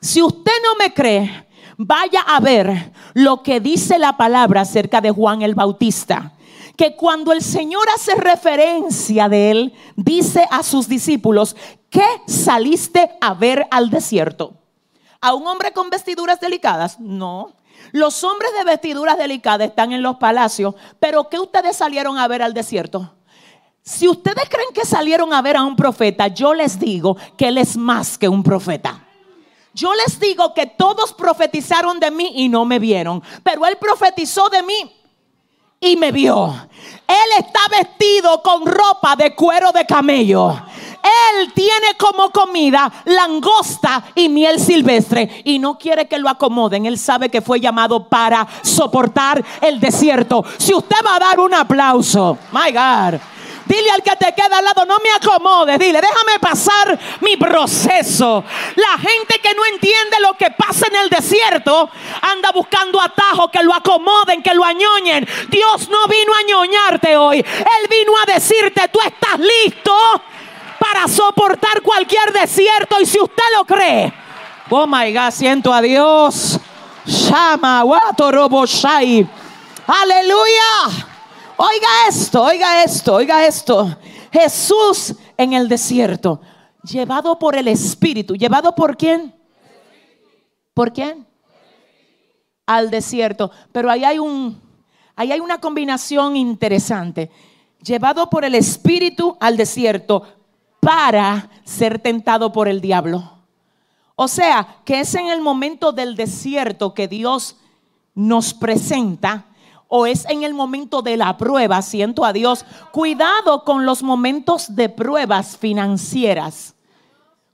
Si 0.00 0.22
usted 0.22 0.52
no 0.62 0.76
me 0.76 0.94
cree, 0.94 1.46
vaya 1.76 2.20
a 2.20 2.40
ver 2.40 2.92
lo 3.14 3.42
que 3.42 3.60
dice 3.60 3.98
la 3.98 4.16
palabra 4.16 4.62
acerca 4.62 5.00
de 5.00 5.10
Juan 5.10 5.42
el 5.42 5.54
Bautista. 5.54 6.32
Que 6.76 6.96
cuando 6.96 7.32
el 7.32 7.42
Señor 7.42 7.86
hace 7.94 8.14
referencia 8.14 9.28
de 9.28 9.50
él, 9.50 9.74
dice 9.96 10.46
a 10.50 10.62
sus 10.62 10.88
discípulos, 10.88 11.56
¿qué 11.90 12.06
saliste 12.26 13.10
a 13.20 13.34
ver 13.34 13.66
al 13.70 13.90
desierto? 13.90 14.63
¿A 15.24 15.32
un 15.32 15.46
hombre 15.46 15.72
con 15.72 15.88
vestiduras 15.88 16.38
delicadas? 16.38 17.00
No. 17.00 17.54
Los 17.92 18.22
hombres 18.24 18.50
de 18.58 18.64
vestiduras 18.64 19.16
delicadas 19.16 19.68
están 19.68 19.92
en 19.92 20.02
los 20.02 20.16
palacios, 20.16 20.74
pero 21.00 21.30
¿qué 21.30 21.38
ustedes 21.38 21.78
salieron 21.78 22.18
a 22.18 22.28
ver 22.28 22.42
al 22.42 22.52
desierto? 22.52 23.10
Si 23.82 24.06
ustedes 24.06 24.46
creen 24.50 24.68
que 24.74 24.84
salieron 24.84 25.32
a 25.32 25.40
ver 25.40 25.56
a 25.56 25.62
un 25.62 25.76
profeta, 25.76 26.28
yo 26.28 26.52
les 26.52 26.78
digo 26.78 27.16
que 27.38 27.48
él 27.48 27.56
es 27.56 27.74
más 27.74 28.18
que 28.18 28.28
un 28.28 28.42
profeta. 28.42 29.02
Yo 29.72 29.94
les 29.94 30.20
digo 30.20 30.52
que 30.52 30.66
todos 30.66 31.14
profetizaron 31.14 31.98
de 31.98 32.10
mí 32.10 32.32
y 32.34 32.50
no 32.50 32.66
me 32.66 32.78
vieron, 32.78 33.22
pero 33.42 33.64
él 33.64 33.78
profetizó 33.78 34.50
de 34.50 34.62
mí 34.62 34.94
y 35.80 35.96
me 35.96 36.12
vio. 36.12 36.54
Él 37.08 37.44
está 37.44 37.60
vestido 37.70 38.42
con 38.42 38.66
ropa 38.66 39.16
de 39.16 39.34
cuero 39.34 39.72
de 39.72 39.86
camello. 39.86 40.54
Él 41.04 41.52
tiene 41.52 41.94
como 41.98 42.30
comida 42.30 42.90
langosta 43.04 44.04
y 44.14 44.30
miel 44.30 44.58
silvestre 44.58 45.42
y 45.44 45.58
no 45.58 45.76
quiere 45.76 46.08
que 46.08 46.18
lo 46.18 46.30
acomoden. 46.30 46.86
Él 46.86 46.98
sabe 46.98 47.28
que 47.28 47.42
fue 47.42 47.60
llamado 47.60 48.08
para 48.08 48.46
soportar 48.62 49.44
el 49.60 49.78
desierto. 49.80 50.42
Si 50.56 50.72
usted 50.72 50.96
va 51.06 51.16
a 51.16 51.20
dar 51.20 51.40
un 51.40 51.52
aplauso, 51.52 52.38
my 52.52 52.72
God. 52.72 53.20
Dile 53.66 53.90
al 53.90 54.02
que 54.02 54.14
te 54.16 54.32
queda 54.34 54.58
al 54.58 54.64
lado, 54.64 54.84
no 54.84 54.96
me 55.02 55.10
acomodes. 55.10 55.78
Dile, 55.78 56.00
déjame 56.00 56.38
pasar 56.38 56.98
mi 57.20 57.36
proceso. 57.36 58.44
La 58.76 58.98
gente 58.98 59.38
que 59.42 59.54
no 59.54 59.64
entiende 59.64 60.20
lo 60.20 60.34
que 60.34 60.50
pasa 60.50 60.86
en 60.86 60.96
el 60.96 61.08
desierto 61.08 61.88
anda 62.20 62.52
buscando 62.52 63.00
atajos 63.00 63.50
que 63.50 63.62
lo 63.62 63.74
acomoden, 63.74 64.42
que 64.42 64.54
lo 64.54 64.64
añoñen. 64.64 65.26
Dios 65.48 65.88
no 65.88 66.06
vino 66.08 66.34
a 66.34 66.38
añoñarte 66.38 67.16
hoy. 67.16 67.38
Él 67.38 67.88
vino 67.90 68.12
a 68.18 68.32
decirte, 68.32 68.88
tú 68.88 69.00
estás 69.00 69.38
listo 69.38 69.92
para 70.94 71.08
soportar 71.08 71.82
cualquier 71.82 72.32
desierto. 72.32 73.00
Y 73.00 73.06
si 73.06 73.20
usted 73.20 73.42
lo 73.56 73.64
cree, 73.64 74.12
oh 74.70 74.86
my 74.86 75.12
God, 75.12 75.32
siento 75.32 75.72
a 75.72 75.82
Dios. 75.82 76.60
Shama, 77.04 77.80
Aleluya. 77.80 79.10
Oiga 81.56 81.88
esto, 82.08 82.44
oiga 82.44 82.84
esto, 82.84 83.14
oiga 83.14 83.44
esto. 83.44 83.96
Jesús 84.32 85.14
en 85.36 85.52
el 85.52 85.68
desierto, 85.68 86.40
llevado 86.84 87.38
por 87.40 87.56
el 87.56 87.66
Espíritu. 87.66 88.36
¿Llevado 88.36 88.72
por 88.74 88.96
quién? 88.96 89.34
¿Por 90.74 90.92
quién? 90.92 91.26
Al 92.66 92.90
desierto. 92.90 93.50
Pero 93.72 93.90
ahí 93.90 94.04
hay 94.04 94.20
un, 94.20 94.60
ahí 95.16 95.32
hay 95.32 95.40
una 95.40 95.60
combinación 95.60 96.36
interesante. 96.36 97.30
Llevado 97.82 98.30
por 98.30 98.44
el 98.44 98.54
Espíritu 98.54 99.36
al 99.40 99.56
desierto 99.56 100.22
para 100.84 101.48
ser 101.64 101.98
tentado 101.98 102.52
por 102.52 102.68
el 102.68 102.80
diablo. 102.80 103.30
O 104.16 104.28
sea, 104.28 104.76
que 104.84 105.00
es 105.00 105.14
en 105.14 105.28
el 105.28 105.40
momento 105.40 105.92
del 105.92 106.14
desierto 106.14 106.94
que 106.94 107.08
Dios 107.08 107.56
nos 108.14 108.54
presenta 108.54 109.46
o 109.88 110.06
es 110.06 110.24
en 110.28 110.42
el 110.42 110.54
momento 110.54 111.02
de 111.02 111.16
la 111.16 111.36
prueba, 111.36 111.82
siento 111.82 112.24
a 112.24 112.32
Dios, 112.32 112.64
cuidado 112.92 113.64
con 113.64 113.86
los 113.86 114.02
momentos 114.02 114.74
de 114.74 114.88
pruebas 114.88 115.56
financieras, 115.56 116.74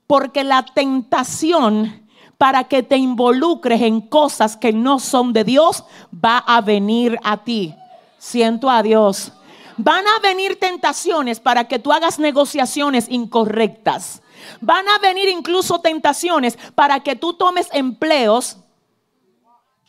porque 0.07 0.43
la 0.43 0.63
tentación 0.63 2.07
para 2.37 2.63
que 2.63 2.83
te 2.83 2.97
involucres 2.97 3.81
en 3.81 4.01
cosas 4.01 4.57
que 4.57 4.73
no 4.73 4.99
son 4.99 5.33
de 5.33 5.43
Dios 5.43 5.83
va 6.13 6.39
a 6.39 6.61
venir 6.61 7.19
a 7.23 7.37
ti. 7.37 7.75
Siento 8.17 8.69
a 8.69 8.81
Dios. 8.81 9.31
Van 9.77 10.05
a 10.07 10.19
venir 10.19 10.59
tentaciones 10.59 11.39
para 11.39 11.67
que 11.67 11.79
tú 11.79 11.91
hagas 11.91 12.19
negociaciones 12.19 13.07
incorrectas. 13.09 14.21
Van 14.59 14.87
a 14.87 14.97
venir 14.99 15.29
incluso 15.29 15.79
tentaciones 15.79 16.57
para 16.75 16.99
que 17.01 17.15
tú 17.15 17.33
tomes 17.33 17.67
empleos 17.71 18.57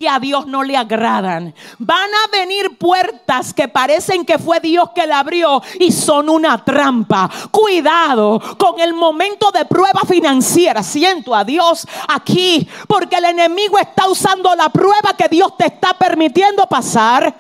que 0.03 0.09
a 0.09 0.19
Dios 0.19 0.49
no 0.49 0.65
le 0.65 0.77
agradan. 0.77 1.55
Van 1.79 2.11
a 2.13 2.37
venir 2.37 2.77
puertas 2.77 3.55
que 3.55 3.69
parecen 3.69 4.25
que 4.25 4.37
fue 4.37 4.59
Dios 4.59 4.91
que 4.93 5.07
la 5.07 5.21
abrió 5.21 5.63
y 5.79 5.93
son 5.93 6.29
una 6.29 6.65
trampa. 6.65 7.31
Cuidado 7.53 8.41
con 8.59 8.81
el 8.81 8.95
momento 8.95 9.53
de 9.53 9.65
prueba 9.65 10.01
financiera. 10.09 10.83
Siento 10.83 11.35
a 11.35 11.45
Dios 11.45 11.87
aquí 12.09 12.69
porque 12.89 13.17
el 13.17 13.27
enemigo 13.27 13.79
está 13.79 14.09
usando 14.09 14.53
la 14.57 14.71
prueba 14.71 15.15
que 15.17 15.29
Dios 15.29 15.57
te 15.57 15.67
está 15.67 15.95
permitiendo 15.95 16.67
pasar 16.67 17.33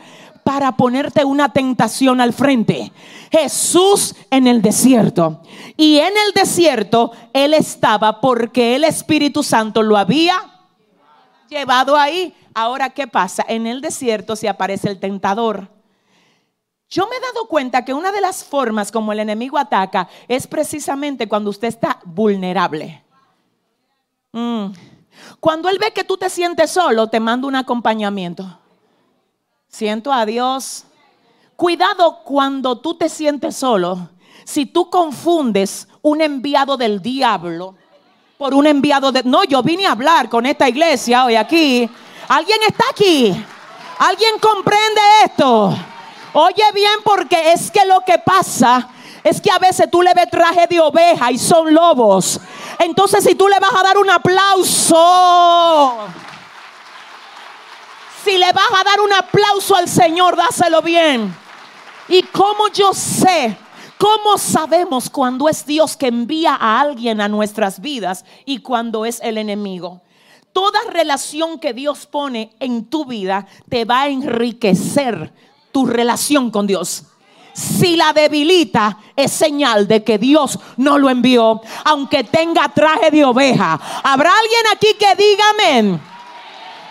para 0.45 0.77
ponerte 0.77 1.25
una 1.25 1.53
tentación 1.53 2.21
al 2.21 2.33
frente. 2.33 2.93
Jesús 3.31 4.15
en 4.31 4.47
el 4.47 4.63
desierto. 4.63 5.41
Y 5.77 5.99
en 5.99 6.13
el 6.27 6.33
desierto 6.35 7.13
Él 7.33 7.55
estaba 7.55 8.21
porque 8.21 8.77
el 8.77 8.85
Espíritu 8.85 9.43
Santo 9.43 9.83
lo 9.83 9.97
había 9.97 10.35
llevado 11.49 11.97
ahí. 11.97 12.35
Ahora, 12.55 12.91
¿qué 12.91 13.07
pasa? 13.07 13.45
En 13.49 13.67
el 13.67 13.81
desierto 13.81 14.37
se 14.37 14.49
aparece 14.49 14.89
el 14.89 15.01
tentador. 15.01 15.69
Yo 16.89 17.07
me 17.07 17.17
he 17.17 17.21
dado 17.21 17.49
cuenta 17.49 17.85
que 17.87 17.95
una 17.95 18.13
de 18.13 18.21
las 18.21 18.45
formas 18.45 18.93
como 18.93 19.13
el 19.13 19.21
enemigo 19.21 19.57
ataca 19.57 20.09
es 20.29 20.47
precisamente 20.47 21.27
cuando 21.27 21.49
usted 21.49 21.69
está 21.69 22.01
vulnerable. 22.05 23.03
Mm. 24.33 24.67
Cuando 25.41 25.71
él 25.71 25.79
ve 25.81 25.93
que 25.93 26.05
tú 26.05 26.19
te 26.19 26.29
sientes 26.29 26.71
solo, 26.71 27.09
te 27.09 27.19
manda 27.19 27.49
un 27.49 27.57
acompañamiento. 27.57 28.59
Siento 29.73 30.13
a 30.13 30.27
Dios. 30.27 30.85
Cuidado 31.57 32.19
cuando 32.25 32.79
tú 32.79 32.93
te 32.95 33.09
sientes 33.09 33.57
solo. 33.57 34.11
Si 34.45 34.67
tú 34.67 34.91
confundes 34.91 35.89
un 36.03 36.21
enviado 36.21 36.77
del 36.77 37.01
diablo 37.01 37.75
por 38.37 38.53
un 38.53 38.67
enviado 38.67 39.11
de... 39.13 39.23
No, 39.23 39.45
yo 39.45 39.63
vine 39.63 39.87
a 39.87 39.93
hablar 39.93 40.29
con 40.29 40.45
esta 40.45 40.69
iglesia 40.69 41.25
hoy 41.25 41.37
aquí. 41.37 41.89
¿Alguien 42.29 42.59
está 42.69 42.85
aquí? 42.91 43.35
¿Alguien 43.99 44.39
comprende 44.43 45.01
esto? 45.25 45.75
Oye 46.35 46.65
bien 46.75 46.99
porque 47.03 47.53
es 47.53 47.71
que 47.71 47.87
lo 47.87 48.03
que 48.03 48.19
pasa 48.19 48.91
es 49.25 49.41
que 49.41 49.51
a 49.51 49.59
veces 49.59 49.91
tú 49.91 50.03
le 50.03 50.13
ves 50.13 50.29
traje 50.31 50.67
de 50.67 50.81
oveja 50.81 51.33
y 51.33 51.39
son 51.39 51.73
lobos. 51.73 52.39
Entonces 52.79 53.25
si 53.25 53.35
tú 53.35 53.49
le 53.49 53.59
vas 53.59 53.73
a 53.75 53.83
dar 53.83 53.97
un 53.97 54.11
aplauso 54.11 54.99
si 58.25 58.39
le 58.39 58.53
vas 58.53 58.71
a 58.79 58.85
dar 58.85 59.01
un 59.01 59.13
aplauso 59.13 59.75
al 59.75 59.89
Señor, 59.89 60.37
dáselo 60.37 60.83
bien. 60.83 61.35
¿Y 62.09 62.23
cómo 62.25 62.69
yo 62.69 62.93
sé? 62.93 63.57
¿Cómo 63.99 64.37
sabemos 64.37 65.09
cuando 65.09 65.49
es 65.49 65.65
Dios 65.65 65.97
que 65.97 66.09
envía 66.09 66.55
a 66.55 66.81
alguien 66.81 67.21
a 67.21 67.29
nuestras 67.29 67.81
vidas 67.81 68.25
y 68.45 68.59
cuando 68.59 69.05
es 69.07 69.21
el 69.21 69.39
enemigo? 69.39 70.03
Toda 70.53 70.81
relación 70.91 71.59
que 71.59 71.73
Dios 71.73 72.07
pone 72.07 72.55
en 72.61 72.87
tu 72.87 73.05
vida 73.07 73.47
te 73.69 73.85
va 73.85 74.03
a 74.03 74.09
enriquecer 74.09 75.33
tu 75.71 75.87
relación 75.87 76.51
con 76.51 76.67
Dios. 76.67 77.05
Si 77.55 77.97
la 77.97 78.13
debilita, 78.13 78.99
es 79.15 79.31
señal 79.31 79.87
de 79.87 80.03
que 80.03 80.19
Dios 80.19 80.59
no 80.77 80.99
lo 80.99 81.11
envió, 81.11 81.61
aunque 81.85 82.25
tenga 82.25 82.69
traje 82.69 83.11
de 83.11 83.25
oveja. 83.25 83.79
¿Habrá 84.03 84.31
alguien 84.37 84.63
aquí 84.73 84.95
que 84.99 85.15
diga 85.15 85.45
amén? 85.51 86.01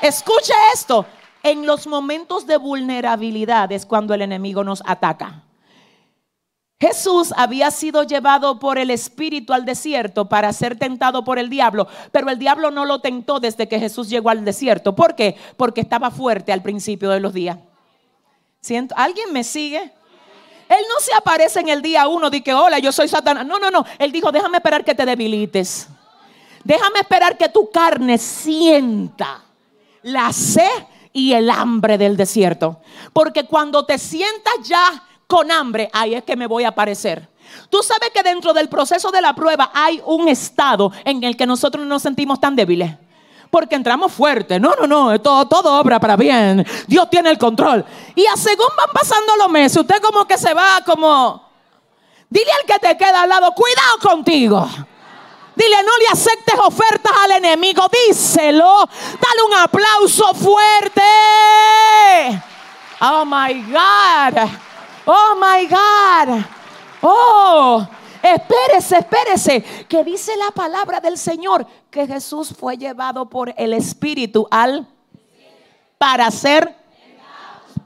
Escuche 0.01 0.53
esto. 0.73 1.05
En 1.43 1.65
los 1.65 1.87
momentos 1.87 2.45
de 2.45 2.57
vulnerabilidad 2.57 3.71
es 3.71 3.85
cuando 3.85 4.13
el 4.13 4.21
enemigo 4.21 4.63
nos 4.63 4.83
ataca. 4.85 5.43
Jesús 6.79 7.31
había 7.37 7.69
sido 7.69 8.01
llevado 8.03 8.57
por 8.57 8.79
el 8.79 8.89
Espíritu 8.89 9.53
al 9.53 9.65
desierto 9.65 10.27
para 10.27 10.51
ser 10.51 10.79
tentado 10.79 11.23
por 11.23 11.37
el 11.37 11.47
diablo, 11.47 11.87
pero 12.11 12.29
el 12.29 12.39
diablo 12.39 12.71
no 12.71 12.85
lo 12.85 12.99
tentó 13.01 13.39
desde 13.39 13.67
que 13.67 13.79
Jesús 13.79 14.09
llegó 14.09 14.31
al 14.31 14.43
desierto. 14.43 14.95
¿Por 14.95 15.13
qué? 15.13 15.35
Porque 15.57 15.81
estaba 15.81 16.09
fuerte 16.09 16.51
al 16.51 16.63
principio 16.63 17.11
de 17.11 17.19
los 17.19 17.33
días. 17.33 17.59
¿Siento? 18.61 18.95
¿Alguien 18.97 19.31
me 19.31 19.43
sigue? 19.43 19.79
Él 19.79 20.85
no 20.89 20.99
se 21.01 21.13
aparece 21.13 21.59
en 21.59 21.69
el 21.69 21.83
día 21.83 22.07
uno 22.07 22.31
de 22.31 22.41
que, 22.41 22.53
hola, 22.53 22.79
yo 22.79 22.91
soy 22.91 23.07
Satanás. 23.07 23.45
No, 23.45 23.59
no, 23.59 23.69
no. 23.69 23.85
Él 23.99 24.11
dijo, 24.11 24.31
déjame 24.31 24.57
esperar 24.57 24.83
que 24.83 24.95
te 24.95 25.05
debilites. 25.05 25.87
Déjame 26.63 27.01
esperar 27.01 27.37
que 27.37 27.49
tu 27.49 27.69
carne 27.69 28.17
sienta 28.17 29.43
la 30.03 30.33
sed 30.33 30.85
y 31.13 31.33
el 31.33 31.49
hambre 31.49 31.97
del 31.97 32.17
desierto. 32.17 32.79
Porque 33.13 33.45
cuando 33.45 33.85
te 33.85 33.97
sientas 33.97 34.53
ya 34.63 35.03
con 35.27 35.51
hambre, 35.51 35.89
ahí 35.93 36.13
es 36.13 36.23
que 36.23 36.35
me 36.35 36.47
voy 36.47 36.63
a 36.63 36.69
aparecer. 36.69 37.29
Tú 37.69 37.81
sabes 37.83 38.09
que 38.13 38.23
dentro 38.23 38.53
del 38.53 38.69
proceso 38.69 39.11
de 39.11 39.21
la 39.21 39.33
prueba 39.33 39.71
hay 39.73 40.01
un 40.05 40.27
estado 40.27 40.91
en 41.03 41.23
el 41.23 41.35
que 41.35 41.45
nosotros 41.45 41.83
no 41.83 41.89
nos 41.89 42.01
sentimos 42.01 42.39
tan 42.39 42.55
débiles. 42.55 42.91
porque 43.49 43.75
entramos 43.75 44.13
fuerte. 44.13 44.59
No, 44.59 44.73
no, 44.79 44.87
no, 44.87 45.19
todo, 45.21 45.45
todo 45.45 45.79
obra 45.79 45.99
para 45.99 46.15
bien. 46.15 46.65
Dios 46.87 47.09
tiene 47.09 47.29
el 47.29 47.37
control. 47.37 47.85
Y 48.15 48.25
a 48.25 48.37
según 48.37 48.69
van 48.77 48.89
pasando 48.93 49.35
los 49.37 49.49
meses, 49.49 49.77
usted 49.77 50.01
como 50.01 50.25
que 50.25 50.37
se 50.37 50.53
va 50.53 50.81
como... 50.85 51.51
Dile 52.29 52.49
al 52.61 52.65
que 52.65 52.79
te 52.79 52.97
queda 52.97 53.23
al 53.23 53.29
lado, 53.29 53.51
cuidado 53.51 53.97
contigo. 54.01 54.65
Dile, 55.61 55.83
no 55.83 55.95
le 55.99 56.07
aceptes 56.07 56.55
ofertas 56.57 57.11
al 57.23 57.31
enemigo. 57.33 57.83
Díselo. 58.07 58.87
Dale 58.87 59.43
un 59.47 59.53
aplauso 59.53 60.33
fuerte. 60.33 61.01
Oh 62.99 63.23
my 63.25 63.61
God. 63.65 64.49
Oh 65.05 65.35
my 65.35 65.67
God. 65.67 66.43
Oh, 67.01 67.87
espérese, 68.23 68.97
espérese. 68.97 69.61
Que 69.87 70.03
dice 70.03 70.35
la 70.35 70.49
palabra 70.49 70.99
del 70.99 71.17
Señor 71.17 71.67
que 71.91 72.07
Jesús 72.07 72.55
fue 72.57 72.75
llevado 72.75 73.29
por 73.29 73.53
el 73.55 73.73
Espíritu 73.73 74.47
al 74.49 74.87
para 75.99 76.31
ser. 76.31 76.75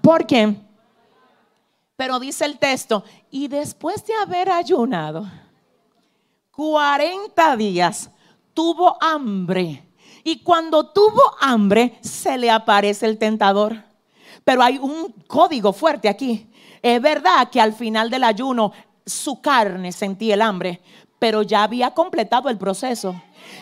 ¿Por 0.01 0.25
qué? 0.25 0.55
Pero 1.97 2.19
dice 2.19 2.45
el 2.45 2.57
texto, 2.57 3.03
y 3.31 3.49
después 3.49 4.05
de 4.05 4.13
haber 4.15 4.49
ayunado 4.49 5.25
40 6.55 7.55
días, 7.57 8.09
tuvo 8.53 8.97
hambre. 9.01 9.83
Y 10.23 10.39
cuando 10.41 10.91
tuvo 10.91 11.21
hambre, 11.39 11.97
se 12.01 12.37
le 12.37 12.49
aparece 12.49 13.05
el 13.05 13.17
tentador. 13.17 13.83
Pero 14.43 14.63
hay 14.63 14.77
un 14.77 15.13
código 15.27 15.73
fuerte 15.73 16.09
aquí. 16.09 16.49
Es 16.81 17.01
verdad 17.01 17.49
que 17.49 17.61
al 17.61 17.73
final 17.73 18.09
del 18.09 18.23
ayuno 18.23 18.71
su 19.05 19.41
carne 19.41 19.91
sentía 19.91 20.33
el 20.33 20.41
hambre, 20.41 20.81
pero 21.19 21.41
ya 21.41 21.63
había 21.63 21.91
completado 21.91 22.49
el 22.49 22.57
proceso. 22.57 23.15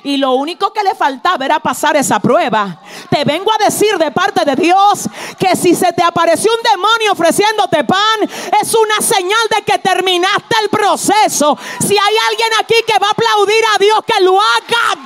Y 0.04 0.18
lo 0.18 0.34
único 0.34 0.74
que 0.74 0.84
le 0.84 0.96
faltaba 0.96 1.46
era 1.46 1.60
pasar 1.60 1.96
esa 1.96 2.20
prueba. 2.20 2.82
Te 3.10 3.24
vengo 3.24 3.52
a 3.54 3.64
decir 3.64 3.98
de 3.98 4.12
parte 4.12 4.44
de 4.44 4.56
Dios 4.56 5.08
que 5.38 5.56
si 5.56 5.76
se 5.76 5.94
te 5.94 6.04
apareció 6.04 6.52
un 6.52 6.72
demonio 6.72 7.12
ofreciéndote 7.14 7.84
pan, 7.84 8.30
es 8.62 8.74
una 8.74 9.00
señal 9.02 9.48
de 9.56 9.62
que 9.62 9.80
terminaste 9.80 10.56
el 10.62 10.70
proceso. 10.70 11.58
Si 11.80 11.98
hay 11.98 12.16
alguien 12.30 12.50
aquí 12.60 12.76
que 12.86 13.00
va 13.00 13.08
a 13.08 13.12
aplaudir 13.12 13.64
a 13.76 13.78
Dios, 13.78 14.00
que 14.06 14.24
lo 14.24 14.40
haga. 14.40 15.02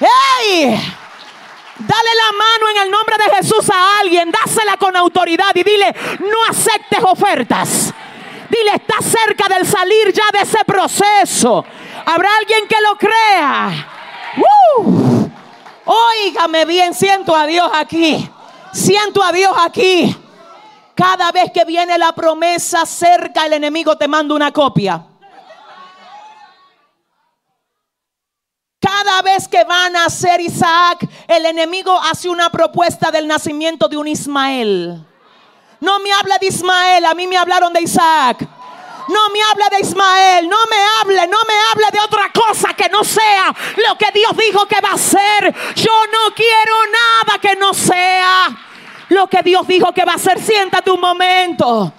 ¡Hey! 0.00 0.94
Dale 1.76 2.10
la 2.14 2.32
mano 2.32 2.68
en 2.70 2.82
el 2.82 2.90
nombre 2.90 3.16
de 3.18 3.36
Jesús 3.36 3.68
a 3.70 3.98
alguien, 4.00 4.30
dásela 4.30 4.76
con 4.76 4.96
autoridad 4.96 5.54
y 5.54 5.62
dile, 5.62 5.94
no 6.20 6.44
aceptes 6.48 7.00
ofertas. 7.02 7.92
Dile, 8.54 8.76
está 8.76 9.00
cerca 9.00 9.48
del 9.48 9.66
salir 9.66 10.12
ya 10.12 10.24
de 10.32 10.44
ese 10.44 10.64
proceso. 10.64 11.64
Habrá 12.06 12.28
alguien 12.38 12.68
que 12.68 12.76
lo 12.80 12.96
crea. 12.96 13.88
¡Uh! 14.76 15.28
Óigame 15.84 16.64
bien, 16.64 16.94
siento 16.94 17.34
a 17.34 17.46
Dios 17.46 17.68
aquí. 17.74 18.30
Siento 18.72 19.24
a 19.24 19.32
Dios 19.32 19.52
aquí. 19.60 20.16
Cada 20.94 21.32
vez 21.32 21.50
que 21.52 21.64
viene 21.64 21.98
la 21.98 22.12
promesa 22.12 22.86
cerca, 22.86 23.46
el 23.46 23.54
enemigo 23.54 23.96
te 23.96 24.06
manda 24.06 24.34
una 24.34 24.52
copia. 24.52 25.04
Cada 28.78 29.22
vez 29.22 29.48
que 29.48 29.64
van 29.64 29.96
a 29.96 30.04
nacer 30.04 30.40
Isaac, 30.40 31.08
el 31.26 31.46
enemigo 31.46 31.98
hace 31.98 32.28
una 32.28 32.50
propuesta 32.50 33.10
del 33.10 33.26
nacimiento 33.26 33.88
de 33.88 33.96
un 33.96 34.06
Ismael. 34.06 35.04
No 35.80 35.98
me 36.00 36.12
habla 36.12 36.38
de 36.38 36.46
Ismael, 36.46 37.04
a 37.04 37.14
mí 37.14 37.26
me 37.26 37.36
hablaron 37.36 37.72
de 37.72 37.82
Isaac. 37.82 38.48
No 39.08 39.28
me 39.30 39.42
hable 39.42 39.76
de 39.76 39.80
Ismael, 39.82 40.48
no 40.48 40.56
me 40.70 40.76
hable, 41.00 41.26
no 41.26 41.38
me 41.46 41.54
hable 41.70 41.90
de 41.92 42.00
otra 42.00 42.30
cosa 42.32 42.72
que 42.72 42.88
no 42.88 43.04
sea 43.04 43.54
lo 43.86 43.98
que 43.98 44.10
Dios 44.14 44.34
dijo 44.36 44.66
que 44.66 44.80
va 44.80 44.92
a 44.92 44.98
ser. 44.98 45.54
Yo 45.74 45.92
no 46.10 46.34
quiero 46.34 46.74
nada 46.86 47.38
que 47.38 47.54
no 47.56 47.74
sea 47.74 48.48
lo 49.10 49.26
que 49.26 49.42
Dios 49.42 49.66
dijo 49.66 49.92
que 49.92 50.04
va 50.04 50.14
a 50.14 50.18
ser. 50.18 50.40
Siéntate 50.40 50.90
un 50.90 51.00
momento. 51.00 51.92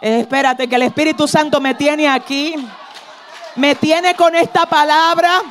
Espérate 0.00 0.68
que 0.68 0.74
el 0.74 0.82
Espíritu 0.82 1.28
Santo 1.28 1.60
me 1.60 1.74
tiene 1.74 2.08
aquí. 2.08 2.56
Me 3.54 3.74
tiene 3.76 4.14
con 4.14 4.34
esta 4.34 4.66
palabra. 4.66 5.42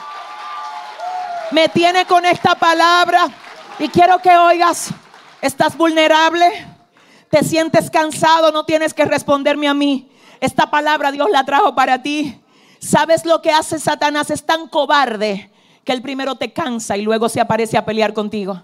Me 1.52 1.70
tiene 1.70 2.06
con 2.06 2.26
esta 2.26 2.56
palabra. 2.56 3.28
Y 3.80 3.88
quiero 3.90 4.20
que 4.20 4.36
oigas, 4.36 4.90
estás 5.46 5.78
vulnerable 5.78 6.76
te 7.30 7.44
sientes 7.44 7.90
cansado, 7.90 8.52
no 8.52 8.66
tienes 8.66 8.94
que 8.94 9.04
responderme 9.04 9.68
a 9.68 9.74
mí. 9.74 10.10
Esta 10.40 10.70
palabra 10.70 11.12
Dios 11.12 11.30
la 11.30 11.44
trajo 11.44 11.76
para 11.76 12.02
ti. 12.02 12.42
¿Sabes 12.80 13.26
lo 13.26 13.42
que 13.42 13.52
hace 13.52 13.80
Satanás? 13.80 14.30
Es 14.30 14.46
tan 14.46 14.68
cobarde 14.68 15.52
que 15.84 15.92
el 15.92 16.02
primero 16.02 16.36
te 16.36 16.54
cansa 16.54 16.96
y 16.96 17.02
luego 17.02 17.28
se 17.30 17.42
aparece 17.42 17.78
a 17.78 17.84
pelear 17.84 18.14
contigo. 18.14 18.64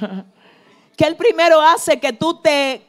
que 0.96 1.04
el 1.04 1.16
primero 1.16 1.60
hace 1.60 2.00
que 2.00 2.12
tú 2.12 2.40
te 2.40 2.86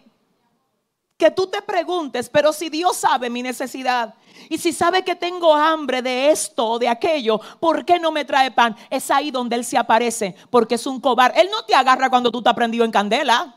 que 1.17 1.31
tú 1.31 1.47
te 1.47 1.61
preguntes, 1.61 2.29
pero 2.29 2.51
si 2.51 2.69
Dios 2.69 2.97
sabe 2.97 3.29
mi 3.29 3.41
necesidad 3.41 4.15
y 4.49 4.57
si 4.57 4.73
sabe 4.73 5.03
que 5.03 5.15
tengo 5.15 5.53
hambre 5.53 6.01
de 6.01 6.29
esto 6.29 6.65
o 6.71 6.79
de 6.79 6.89
aquello, 6.89 7.39
¿por 7.59 7.85
qué 7.85 7.99
no 7.99 8.11
me 8.11 8.25
trae 8.25 8.51
pan? 8.51 8.75
Es 8.89 9.09
ahí 9.09 9.31
donde 9.31 9.55
Él 9.55 9.63
se 9.63 9.77
aparece, 9.77 10.35
porque 10.49 10.75
es 10.75 10.85
un 10.85 10.99
cobarde. 10.99 11.39
Él 11.39 11.49
no 11.49 11.63
te 11.63 11.73
agarra 11.73 12.09
cuando 12.09 12.31
tú 12.31 12.41
te 12.41 12.49
has 12.49 12.55
prendido 12.55 12.83
en 12.83 12.91
candela. 12.91 13.55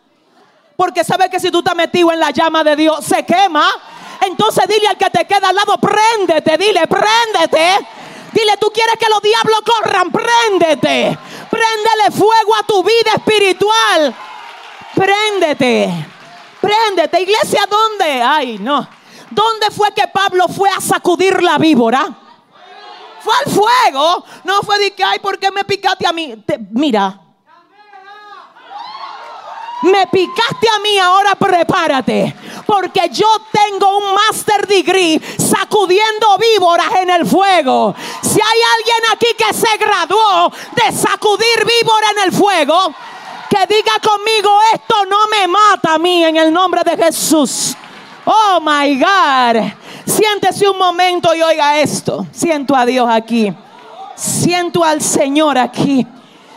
Porque 0.76 1.02
sabe 1.02 1.28
que 1.28 1.40
si 1.40 1.50
tú 1.50 1.58
estás 1.58 1.74
metido 1.74 2.12
en 2.12 2.20
la 2.20 2.30
llama 2.30 2.62
de 2.62 2.76
Dios, 2.76 3.04
se 3.04 3.24
quema. 3.24 3.66
Entonces 4.24 4.64
dile 4.68 4.86
al 4.86 4.96
que 4.96 5.10
te 5.10 5.26
queda 5.26 5.48
al 5.48 5.56
lado, 5.56 5.76
préndete, 5.78 6.56
dile, 6.56 6.86
préndete. 6.86 7.88
Dile, 8.32 8.56
tú 8.60 8.70
quieres 8.72 8.94
que 8.96 9.08
los 9.08 9.20
diablos 9.20 9.62
corran, 9.66 10.12
préndete. 10.12 11.18
Préndele 11.50 12.10
fuego 12.12 12.54
a 12.54 12.62
tu 12.62 12.84
vida 12.84 13.10
espiritual. 13.16 14.14
Préndete. 14.94 16.17
Préndete. 16.60 17.20
Iglesia, 17.20 17.66
¿dónde? 17.68 18.22
Ay, 18.22 18.58
no. 18.58 18.88
¿Dónde 19.30 19.70
fue 19.70 19.92
que 19.92 20.08
Pablo 20.08 20.48
fue 20.48 20.70
a 20.70 20.80
sacudir 20.80 21.42
la 21.42 21.58
víbora? 21.58 22.06
Fue 23.20 23.34
al 23.44 23.52
fuego. 23.52 24.24
No 24.44 24.62
fue 24.62 24.78
de 24.78 24.94
que, 24.94 25.04
ay, 25.04 25.18
¿por 25.18 25.38
qué 25.38 25.50
me 25.50 25.64
picaste 25.64 26.06
a 26.06 26.12
mí? 26.12 26.42
mira, 26.70 27.20
me 29.82 30.06
picaste 30.08 30.68
a 30.68 30.78
mí, 30.80 30.98
ahora 30.98 31.34
prepárate. 31.34 32.34
Porque 32.66 33.08
yo 33.10 33.26
tengo 33.52 33.98
un 33.98 34.14
master 34.14 34.66
degree 34.66 35.20
sacudiendo 35.38 36.36
víboras 36.38 36.94
en 36.96 37.10
el 37.10 37.26
fuego. 37.26 37.94
Si 38.22 38.40
hay 38.40 38.60
alguien 38.76 39.12
aquí 39.12 39.26
que 39.36 39.54
se 39.54 39.76
graduó 39.76 40.52
de 40.74 40.92
sacudir 40.92 41.64
víboras 41.64 42.10
en 42.16 42.24
el 42.24 42.32
fuego, 42.32 42.94
que 43.48 43.74
diga 43.74 43.92
conmigo, 44.02 44.50
esto 44.74 44.94
no 45.08 45.26
me 45.30 45.48
mata 45.48 45.94
a 45.94 45.98
mí 45.98 46.24
en 46.24 46.36
el 46.36 46.52
nombre 46.52 46.82
de 46.84 46.96
Jesús. 46.96 47.76
Oh 48.24 48.60
my 48.60 48.98
God. 48.98 49.72
Siéntese 50.04 50.68
un 50.68 50.78
momento 50.78 51.34
y 51.34 51.42
oiga 51.42 51.78
esto. 51.80 52.26
Siento 52.32 52.74
a 52.74 52.84
Dios 52.84 53.08
aquí. 53.10 53.52
Siento 54.14 54.84
al 54.84 55.00
Señor 55.00 55.58
aquí. 55.58 56.06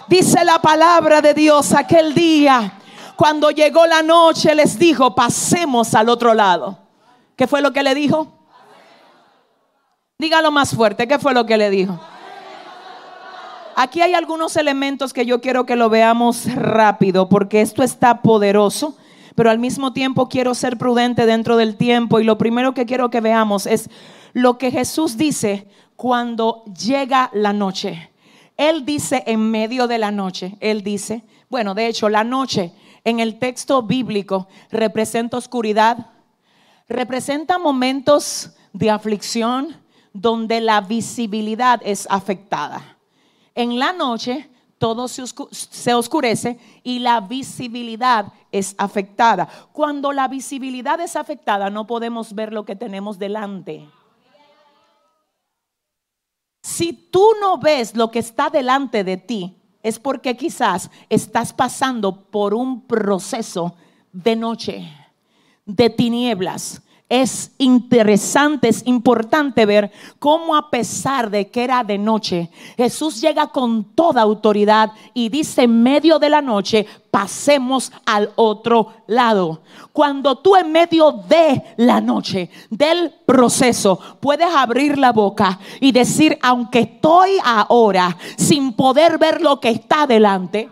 Dice 0.07 0.43
la 0.43 0.59
palabra 0.59 1.21
de 1.21 1.33
Dios 1.33 1.73
aquel 1.73 2.13
día 2.13 2.73
cuando 3.21 3.51
llegó 3.51 3.85
la 3.85 4.01
noche 4.01 4.55
les 4.55 4.79
dijo, 4.79 5.13
pasemos 5.13 5.93
al 5.93 6.09
otro 6.09 6.33
lado. 6.33 6.79
¿Qué 7.35 7.45
fue 7.45 7.61
lo 7.61 7.71
que 7.71 7.83
le 7.83 7.93
dijo? 7.93 8.27
Dígalo 10.17 10.49
más 10.49 10.73
fuerte, 10.73 11.07
¿qué 11.07 11.19
fue 11.19 11.31
lo 11.31 11.45
que 11.45 11.55
le 11.55 11.69
dijo? 11.69 11.99
Aquí 13.75 14.01
hay 14.01 14.13
algunos 14.13 14.55
elementos 14.57 15.13
que 15.13 15.25
yo 15.25 15.41
quiero 15.41 15.65
que 15.65 15.75
lo 15.75 15.89
veamos 15.89 16.53
rápido 16.53 17.29
porque 17.29 17.61
esto 17.61 17.83
está 17.83 18.21
poderoso, 18.21 18.97
pero 19.35 19.49
al 19.49 19.59
mismo 19.59 19.93
tiempo 19.93 20.27
quiero 20.27 20.53
ser 20.55 20.77
prudente 20.77 21.25
dentro 21.25 21.55
del 21.55 21.77
tiempo 21.77 22.19
y 22.19 22.23
lo 22.23 22.37
primero 22.37 22.73
que 22.73 22.85
quiero 22.85 23.09
que 23.09 23.21
veamos 23.21 23.65
es 23.65 23.89
lo 24.33 24.57
que 24.57 24.71
Jesús 24.71 25.17
dice 25.17 25.67
cuando 25.95 26.63
llega 26.65 27.29
la 27.33 27.53
noche. 27.53 28.11
Él 28.57 28.85
dice 28.85 29.23
en 29.25 29.49
medio 29.49 29.87
de 29.87 29.97
la 29.97 30.11
noche, 30.11 30.57
él 30.59 30.83
dice, 30.83 31.23
bueno, 31.49 31.73
de 31.73 31.87
hecho 31.87 32.09
la 32.09 32.23
noche 32.23 32.73
en 33.03 33.19
el 33.19 33.39
texto 33.39 33.81
bíblico 33.83 34.47
representa 34.69 35.37
oscuridad, 35.37 36.07
representa 36.89 37.57
momentos 37.57 38.51
de 38.73 38.89
aflicción 38.89 39.77
donde 40.13 40.59
la 40.59 40.81
visibilidad 40.81 41.79
es 41.83 42.05
afectada. 42.09 42.90
En 43.55 43.79
la 43.79 43.93
noche 43.93 44.49
todo 44.77 45.07
se, 45.07 45.93
oscurece 45.93 46.59
y 46.83 46.99
la 46.99 47.21
visibilidad 47.21 48.33
es 48.51 48.73
afectada. 48.79 49.47
Cuando 49.71 50.11
la 50.11 50.27
visibilidad 50.27 50.99
es 50.99 51.15
afectada 51.15 51.69
no 51.69 51.85
podemos 51.85 52.33
ver 52.33 52.51
lo 52.51 52.65
que 52.65 52.75
tenemos 52.75 53.19
delante. 53.19 53.87
Si 56.63 56.93
tú 56.93 57.27
no 57.39 57.59
ves 57.59 57.95
lo 57.95 58.09
que 58.09 58.19
está 58.19 58.49
delante 58.49 59.03
de 59.03 59.17
ti, 59.17 59.55
es 59.83 59.99
porque 59.99 60.35
quizás 60.35 60.89
estás 61.09 61.53
pasando 61.53 62.25
por 62.25 62.53
un 62.53 62.81
proceso 62.81 63.75
de 64.11 64.35
noche, 64.35 64.91
de 65.65 65.89
tinieblas. 65.89 66.81
Es 67.11 67.51
interesante, 67.57 68.69
es 68.69 68.87
importante 68.87 69.65
ver 69.65 69.91
cómo 70.17 70.55
a 70.55 70.69
pesar 70.69 71.29
de 71.29 71.49
que 71.49 71.65
era 71.65 71.83
de 71.83 71.97
noche, 71.97 72.49
Jesús 72.77 73.19
llega 73.19 73.47
con 73.47 73.83
toda 73.83 74.21
autoridad 74.21 74.93
y 75.13 75.27
dice 75.27 75.63
en 75.63 75.83
medio 75.83 76.19
de 76.19 76.29
la 76.29 76.41
noche, 76.41 76.87
pasemos 77.11 77.91
al 78.05 78.31
otro 78.37 78.93
lado. 79.07 79.61
Cuando 79.91 80.37
tú 80.37 80.55
en 80.55 80.71
medio 80.71 81.11
de 81.11 81.61
la 81.75 81.99
noche, 81.99 82.49
del 82.69 83.13
proceso, 83.25 83.99
puedes 84.21 84.47
abrir 84.47 84.97
la 84.97 85.11
boca 85.11 85.59
y 85.81 85.91
decir, 85.91 86.39
aunque 86.41 86.79
estoy 86.79 87.31
ahora 87.43 88.17
sin 88.37 88.71
poder 88.71 89.17
ver 89.17 89.41
lo 89.41 89.59
que 89.59 89.67
está 89.67 90.07
delante, 90.07 90.69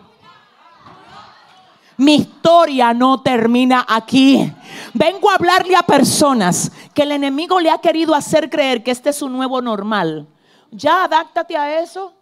mi 1.99 2.15
historia 2.15 2.93
no 2.93 3.21
termina 3.21 3.85
aquí. 3.87 4.51
Vengo 4.93 5.29
a 5.29 5.35
hablarle 5.35 5.75
a 5.75 5.83
personas 5.83 6.71
que 6.93 7.03
el 7.03 7.11
enemigo 7.11 7.59
le 7.59 7.69
ha 7.69 7.79
querido 7.79 8.15
hacer 8.15 8.49
creer 8.49 8.83
que 8.83 8.91
este 8.91 9.09
es 9.09 9.17
su 9.17 9.27
nuevo 9.27 9.61
normal. 9.61 10.25
Ya 10.71 11.03
adáctate 11.03 11.57
a 11.57 11.81
eso. 11.81 12.13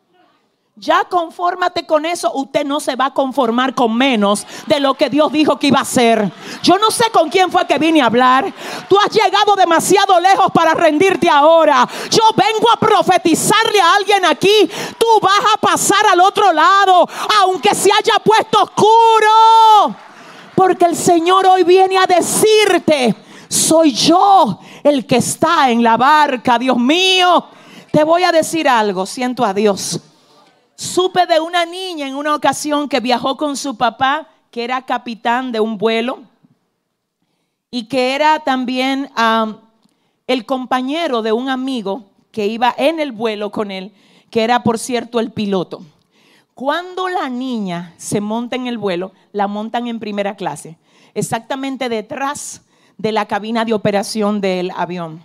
Ya 0.80 1.05
confórmate 1.05 1.88
con 1.88 2.05
eso. 2.05 2.32
Usted 2.34 2.63
no 2.63 2.80
se 2.80 2.95
va 2.95 3.07
a 3.07 3.13
conformar 3.13 3.73
con 3.73 3.97
menos 3.97 4.45
de 4.67 4.80
lo 4.80 4.93
que 4.93 5.09
Dios 5.09 5.32
dijo 5.32 5.57
que 5.57 5.67
iba 5.67 5.80
a 5.80 5.82
hacer. 5.82 6.32
Yo 6.61 6.78
no 6.78 6.91
sé 6.91 7.05
con 7.11 7.30
quién 7.30 7.51
fue 7.51 7.65
que 7.65 7.80
vine 7.80 7.99
a 7.99 8.05
hablar. 8.05 8.53
Tú 8.88 8.95
has 8.99 9.11
llegado 9.11 9.55
demasiado 9.55 10.19
lejos 10.19 10.51
para 10.53 10.75
rendirte 10.75 11.28
ahora. 11.28 11.89
Yo 12.11 12.21
vengo 12.36 12.69
a 12.71 12.78
profetizarle 12.78 13.82
a 13.82 13.95
alguien 13.95 14.23
aquí. 14.25 14.69
Tú 14.99 15.07
vas 15.19 15.41
a 15.55 15.57
pasar 15.57 16.05
al 16.11 16.21
otro 16.21 16.53
lado, 16.53 17.09
aunque 17.41 17.73
se 17.73 17.89
haya 17.91 18.19
puesto 18.23 18.61
oscuro. 18.61 19.95
Porque 20.53 20.86
el 20.86 20.95
Señor 20.95 21.47
hoy 21.47 21.63
viene 21.63 21.97
a 21.97 22.05
decirte, 22.05 23.15
soy 23.49 23.93
yo 23.93 24.59
el 24.84 25.07
que 25.07 25.17
está 25.17 25.71
en 25.71 25.82
la 25.82 25.97
barca, 25.97 26.59
Dios 26.59 26.78
mío. 26.78 27.45
Te 27.91 28.03
voy 28.03 28.21
a 28.21 28.32
decir 28.32 28.69
algo, 28.69 29.07
siento 29.07 29.43
a 29.43 29.55
Dios. 29.55 30.01
Supe 30.78 31.25
de 31.25 31.39
una 31.39 31.65
niña 31.65 32.07
en 32.07 32.15
una 32.15 32.36
ocasión 32.36 32.88
que 32.88 32.99
viajó 32.99 33.36
con 33.36 33.57
su 33.57 33.78
papá, 33.78 34.28
que 34.51 34.63
era 34.63 34.86
capitán 34.86 35.51
de 35.51 35.59
un 35.59 35.80
vuelo 35.80 36.19
y 37.71 37.88
que 37.88 38.13
era 38.13 38.39
también 38.41 39.09
el 40.28 40.45
compañero 40.45 41.23
de 41.23 41.32
un 41.32 41.49
amigo 41.49 42.05
que 42.32 42.45
iba 42.45 42.75
en 42.78 42.99
el 42.99 43.11
vuelo 43.11 43.51
con 43.51 43.71
él, 43.71 43.91
que 44.30 44.43
era 44.43 44.61
por 44.61 44.78
cierto 44.78 45.19
el 45.19 45.32
piloto. 45.32 45.82
Cuando 46.53 47.09
la 47.09 47.28
niña 47.28 47.95
se 47.97 48.21
monta 48.21 48.55
en 48.55 48.67
el 48.67 48.78
vuelo, 48.78 49.13
la 49.32 49.47
montan 49.47 49.88
en 49.88 49.99
primera 49.99 50.36
clase, 50.36 50.78
exactamente 51.15 51.89
detrás 51.89 52.61
de 52.99 53.11
la 53.11 53.25
cabina 53.25 53.65
de 53.65 53.73
operación 53.73 54.41
del 54.41 54.69
avión. 54.75 55.23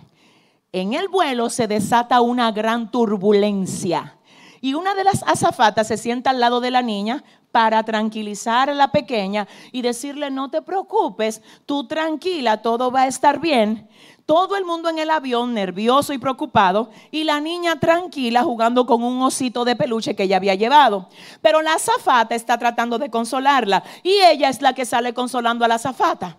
En 0.71 0.93
el 0.93 1.09
vuelo 1.09 1.51
se 1.51 1.67
desata 1.67 2.21
una 2.21 2.51
gran 2.51 2.89
turbulencia 2.89 4.15
y 4.63 4.75
una 4.75 4.95
de 4.95 5.03
las 5.03 5.23
azafatas 5.23 5.87
se 5.87 5.97
sienta 5.97 6.29
al 6.29 6.39
lado 6.39 6.61
de 6.61 6.71
la 6.71 6.81
niña 6.81 7.25
para 7.51 7.83
tranquilizar 7.83 8.69
a 8.69 8.73
la 8.73 8.93
pequeña 8.93 9.45
y 9.73 9.81
decirle, 9.81 10.31
no 10.31 10.49
te 10.49 10.61
preocupes, 10.61 11.41
tú 11.65 11.85
tranquila, 11.85 12.61
todo 12.61 12.89
va 12.89 13.01
a 13.01 13.07
estar 13.07 13.41
bien. 13.41 13.89
Todo 14.25 14.55
el 14.55 14.63
mundo 14.63 14.87
en 14.87 14.99
el 14.99 15.09
avión 15.09 15.53
nervioso 15.53 16.13
y 16.13 16.17
preocupado 16.17 16.91
y 17.11 17.25
la 17.25 17.41
niña 17.41 17.77
tranquila 17.81 18.41
jugando 18.43 18.85
con 18.85 19.03
un 19.03 19.21
osito 19.21 19.65
de 19.65 19.75
peluche 19.75 20.15
que 20.15 20.23
ella 20.23 20.37
había 20.37 20.55
llevado. 20.55 21.09
Pero 21.41 21.61
la 21.61 21.73
azafata 21.73 22.33
está 22.33 22.57
tratando 22.57 22.97
de 22.97 23.09
consolarla 23.09 23.83
y 24.01 24.11
ella 24.11 24.47
es 24.47 24.61
la 24.61 24.71
que 24.71 24.85
sale 24.85 25.13
consolando 25.13 25.65
a 25.65 25.67
la 25.67 25.75
azafata. 25.75 26.37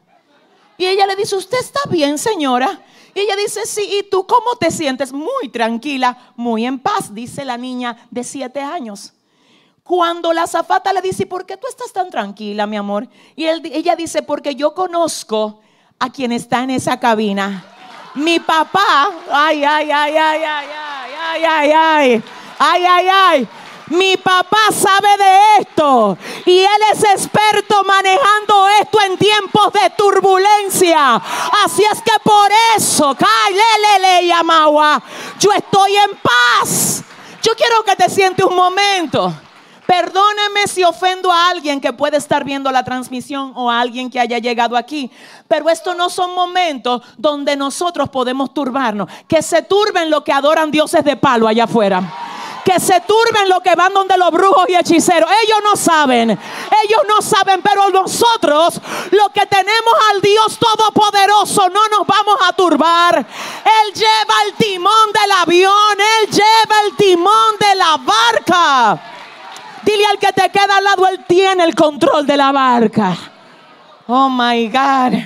Y 0.76 0.86
ella 0.86 1.06
le 1.06 1.16
dice, 1.16 1.36
¿usted 1.36 1.58
está 1.58 1.80
bien, 1.88 2.18
señora? 2.18 2.80
Y 3.14 3.20
ella 3.20 3.36
dice, 3.36 3.64
sí, 3.64 3.98
¿y 3.98 4.02
tú 4.10 4.26
cómo 4.26 4.56
te 4.56 4.70
sientes? 4.70 5.12
Muy 5.12 5.48
tranquila, 5.52 6.32
muy 6.36 6.66
en 6.66 6.78
paz, 6.78 7.14
dice 7.14 7.44
la 7.44 7.56
niña 7.56 7.96
de 8.10 8.24
siete 8.24 8.60
años. 8.60 9.12
Cuando 9.84 10.32
la 10.32 10.46
zafata 10.46 10.92
le 10.92 11.02
dice, 11.02 11.26
¿por 11.26 11.46
qué 11.46 11.56
tú 11.56 11.66
estás 11.68 11.92
tan 11.92 12.10
tranquila, 12.10 12.66
mi 12.66 12.76
amor? 12.76 13.06
Y 13.36 13.46
ella 13.46 13.94
dice, 13.94 14.22
porque 14.22 14.54
yo 14.54 14.74
conozco 14.74 15.60
a 15.98 16.10
quien 16.10 16.32
está 16.32 16.62
en 16.62 16.70
esa 16.70 16.98
cabina. 16.98 17.64
Mi 18.14 18.40
papá, 18.40 19.10
ay, 19.30 19.62
ay, 19.62 19.90
ay, 19.90 20.16
ay, 20.16 20.42
ay, 20.42 20.70
ay, 20.72 21.44
ay, 21.44 21.44
ay, 21.44 21.72
ay, 21.72 22.22
ay, 22.58 22.84
ay, 22.86 23.08
ay. 23.12 23.48
Mi 23.88 24.16
papá 24.16 24.70
sabe 24.72 25.08
de 25.18 25.38
esto 25.60 26.16
y 26.46 26.58
él 26.60 26.80
es 26.92 27.04
experto 27.04 27.84
manejando 27.84 28.68
esto 28.80 28.98
en 29.02 29.18
tiempos 29.18 29.72
de 29.72 29.90
turbulencia. 29.96 31.16
Así 31.64 31.82
es 31.92 32.00
que 32.00 32.12
por 32.22 32.50
eso, 32.76 33.14
yo 35.38 35.52
estoy 35.52 35.96
en 35.96 36.18
paz. 36.22 37.02
Yo 37.42 37.52
quiero 37.54 37.82
que 37.84 37.94
te 37.94 38.08
sientes 38.08 38.46
un 38.46 38.56
momento. 38.56 39.34
Perdóneme 39.86 40.66
si 40.66 40.82
ofendo 40.82 41.30
a 41.30 41.50
alguien 41.50 41.78
que 41.78 41.92
puede 41.92 42.16
estar 42.16 42.42
viendo 42.42 42.72
la 42.72 42.84
transmisión 42.84 43.52
o 43.54 43.70
a 43.70 43.80
alguien 43.80 44.08
que 44.08 44.18
haya 44.18 44.38
llegado 44.38 44.78
aquí. 44.78 45.10
Pero 45.46 45.68
estos 45.68 45.94
no 45.94 46.08
son 46.08 46.34
momentos 46.34 47.02
donde 47.18 47.54
nosotros 47.54 48.08
podemos 48.08 48.54
turbarnos. 48.54 49.08
Que 49.28 49.42
se 49.42 49.60
turben 49.60 50.08
los 50.08 50.24
que 50.24 50.32
adoran 50.32 50.70
dioses 50.70 51.04
de 51.04 51.16
palo 51.16 51.46
allá 51.46 51.64
afuera 51.64 52.33
que 52.64 52.80
se 52.80 53.00
turben 53.02 53.48
los 53.48 53.60
que 53.60 53.74
van 53.74 53.92
donde 53.92 54.16
los 54.16 54.30
brujos 54.30 54.68
y 54.68 54.74
hechiceros. 54.74 55.28
Ellos 55.44 55.58
no 55.62 55.76
saben, 55.76 56.30
ellos 56.30 57.00
no 57.06 57.20
saben, 57.20 57.60
pero 57.62 57.90
nosotros, 57.90 58.80
los 59.10 59.30
que 59.30 59.46
tenemos 59.46 59.94
al 60.10 60.20
Dios 60.22 60.58
Todopoderoso, 60.58 61.68
no 61.68 61.88
nos 61.88 62.06
vamos 62.06 62.36
a 62.42 62.52
turbar. 62.54 63.18
Él 63.18 63.94
lleva 63.94 64.34
el 64.46 64.54
timón 64.54 65.12
del 65.12 65.30
avión, 65.32 65.98
Él 66.22 66.30
lleva 66.30 66.76
el 66.86 66.96
timón 66.96 67.58
de 67.60 67.74
la 67.74 67.98
barca. 67.98 69.02
Dile 69.82 70.06
al 70.06 70.18
que 70.18 70.32
te 70.32 70.48
queda 70.48 70.78
al 70.78 70.84
lado, 70.84 71.06
Él 71.06 71.24
tiene 71.28 71.64
el 71.64 71.74
control 71.74 72.26
de 72.26 72.36
la 72.38 72.50
barca. 72.50 73.16
Oh 74.06 74.30
my 74.30 74.68
God. 74.68 75.18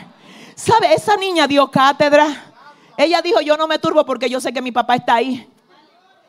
¿Sabe? 0.57 0.93
Esa 0.93 1.17
niña 1.17 1.47
dio 1.47 1.71
cátedra. 1.71 2.27
Ella 2.97 3.23
dijo, 3.23 3.41
yo 3.41 3.57
no 3.57 3.69
me 3.69 3.79
turbo 3.79 4.05
porque 4.05 4.29
yo 4.29 4.41
sé 4.41 4.53
que 4.53 4.61
mi 4.61 4.73
papá 4.73 4.97
está 4.97 5.15
ahí. 5.15 5.49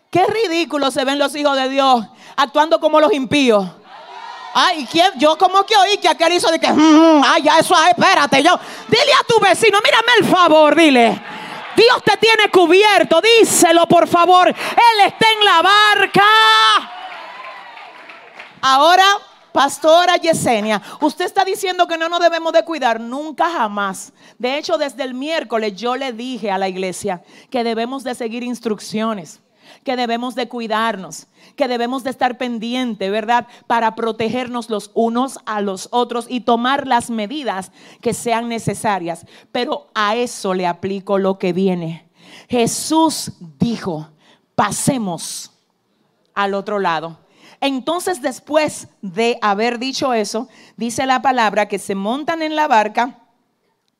Qué 0.10 0.26
ridículo 0.26 0.90
se 0.90 1.06
ven 1.06 1.20
los 1.20 1.36
hijos 1.36 1.56
de 1.56 1.70
Dios 1.70 2.04
actuando 2.36 2.80
como 2.80 3.00
los 3.00 3.14
impíos. 3.14 3.68
Ay, 4.54 4.88
¿quién? 4.92 5.12
yo 5.18 5.38
como 5.38 5.64
que 5.64 5.78
oí 5.78 5.98
que 5.98 6.10
aquel 6.10 6.34
hizo 6.34 6.50
de 6.50 6.60
que, 6.60 6.72
mm, 6.72 7.22
ay, 7.24 7.44
ya 7.44 7.60
eso, 7.60 7.76
espérate, 7.88 8.42
yo. 8.42 8.60
Dile 8.88 9.14
a 9.14 9.24
tu 9.24 9.40
vecino, 9.40 9.78
mírame 9.84 10.12
el 10.20 10.26
favor, 10.26 10.76
dile. 10.76 11.22
Dios 11.76 12.04
te 12.04 12.18
tiene 12.18 12.50
cubierto, 12.50 13.22
díselo 13.22 13.86
por 13.86 14.08
favor. 14.08 14.48
Él 14.48 15.06
está 15.06 15.28
en 15.32 15.46
la 15.46 15.62
barca. 15.62 16.24
Ahora, 18.62 19.06
pastora 19.54 20.18
Yesenia, 20.18 20.82
usted 21.00 21.26
está 21.26 21.46
diciendo 21.46 21.88
que 21.88 21.98
no 21.98 22.10
nos 22.10 22.20
debemos 22.20 22.52
de 22.52 22.66
cuidar, 22.66 23.00
nunca 23.00 23.50
jamás. 23.52 24.12
De 24.40 24.58
hecho, 24.58 24.80
desde 24.80 25.04
el 25.04 25.14
miércoles 25.14 25.76
yo 25.76 25.96
le 25.96 26.12
dije 26.12 26.50
a 26.50 26.58
la 26.58 26.68
iglesia 26.68 27.22
que 27.52 27.64
debemos 27.64 28.04
de 28.04 28.16
seguir 28.16 28.44
instrucciones 28.44 29.40
que 29.84 29.96
debemos 29.96 30.36
de 30.36 30.48
cuidarnos, 30.48 31.28
que 31.56 31.68
debemos 31.68 32.04
de 32.04 32.10
estar 32.10 32.38
pendiente, 32.38 33.10
¿verdad? 33.10 33.48
Para 33.68 33.96
protegernos 33.96 34.70
los 34.70 34.92
unos 34.94 35.40
a 35.46 35.62
los 35.62 35.90
otros 35.92 36.26
y 36.30 36.42
tomar 36.42 36.88
las 36.88 37.10
medidas 37.10 37.72
que 38.02 38.14
sean 38.14 38.50
necesarias. 38.50 39.26
Pero 39.52 39.88
a 39.94 40.16
eso 40.16 40.54
le 40.54 40.68
aplico 40.68 41.18
lo 41.18 41.38
que 41.38 41.54
viene. 41.54 42.10
Jesús 42.48 43.34
dijo, 43.60 44.10
pasemos 44.56 45.52
al 46.34 46.54
otro 46.54 46.80
lado. 46.80 47.20
Entonces 47.62 48.22
después 48.22 48.88
de 49.02 49.38
haber 49.42 49.80
dicho 49.80 50.14
eso, 50.14 50.48
dice 50.78 51.06
la 51.06 51.22
palabra 51.22 51.68
que 51.68 51.80
se 51.80 51.96
montan 51.96 52.42
en 52.42 52.56
la 52.56 52.68
barca 52.68 53.20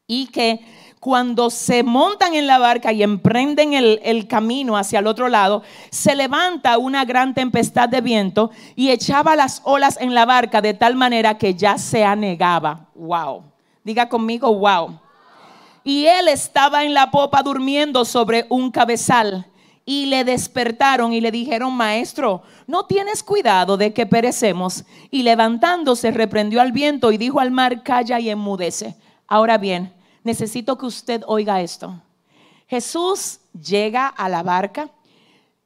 y 0.08 0.28
que 0.28 0.62
cuando 1.00 1.50
se 1.50 1.84
montan 1.84 2.34
en 2.34 2.46
la 2.46 2.58
barca 2.58 2.92
y 2.92 3.04
emprenden 3.04 3.74
el, 3.74 4.28
camino 4.28 4.76
hacia 4.76 5.00
el 5.00 5.08
otro 5.08 5.30
lado, 5.30 5.64
se 5.92 6.14
levanta 6.14 6.78
una 6.78 7.06
gran 7.06 7.34
tempestad 7.34 7.88
de 7.88 8.02
viento 8.02 8.52
y 8.76 8.90
echaba 8.90 9.36
las 9.36 9.62
olas 9.64 9.98
en 10.02 10.14
la 10.14 10.26
barca 10.26 10.62
de 10.62 10.74
tal 10.74 10.96
manera 10.96 11.38
que 11.38 11.56
ya 11.56 11.78
se 11.78 12.04
anegaba. 12.04 12.88
Wow. 12.96 13.44
Diga 13.84 14.10
conmigo, 14.10 14.54
wow. 14.54 15.00
Y 15.86 16.06
él 16.06 16.28
estaba 16.28 16.84
en 16.84 16.94
la 16.94 17.10
popa 17.10 17.42
durmiendo 17.44 18.04
sobre 18.04 18.46
un 18.50 18.70
cabezal. 18.70 19.46
Y 19.86 20.06
le 20.06 20.24
despertaron 20.24 21.14
y 21.14 21.22
le 21.22 21.32
dijeron, 21.32 21.74
maestro, 21.74 22.44
no 22.68 22.86
tienes 22.86 23.24
cuidado 23.24 23.76
de 23.76 23.92
que 23.92 24.06
perecemos. 24.06 24.84
Y 25.10 25.24
levantándose 25.24 26.12
reprendió 26.12 26.62
al 26.62 26.72
viento 26.72 27.12
y 27.12 27.18
dijo 27.18 27.40
al 27.40 27.50
mar, 27.50 27.82
calla 27.82 28.20
y 28.20 28.30
enmudece. 28.30 28.96
Ahora 29.28 29.58
bien, 29.58 29.92
necesito 30.24 30.78
que 30.78 30.86
usted 30.86 31.24
oiga 31.28 31.62
esto. 31.62 32.02
Jesús 32.68 33.40
llega 33.54 34.08
a 34.08 34.30
la 34.30 34.44
barca. 34.44 34.90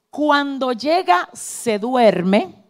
Cuando 0.09 0.71
llega, 0.71 1.29
se 1.33 1.79
duerme. 1.79 2.63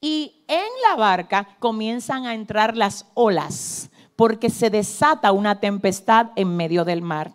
Y 0.00 0.44
en 0.48 0.68
la 0.88 0.96
barca 0.96 1.56
comienzan 1.60 2.26
a 2.26 2.34
entrar 2.34 2.76
las 2.76 3.06
olas 3.14 3.90
porque 4.16 4.50
se 4.50 4.70
desata 4.70 5.32
una 5.32 5.60
tempestad 5.60 6.30
en 6.36 6.56
medio 6.56 6.84
del 6.84 7.02
mar. 7.02 7.32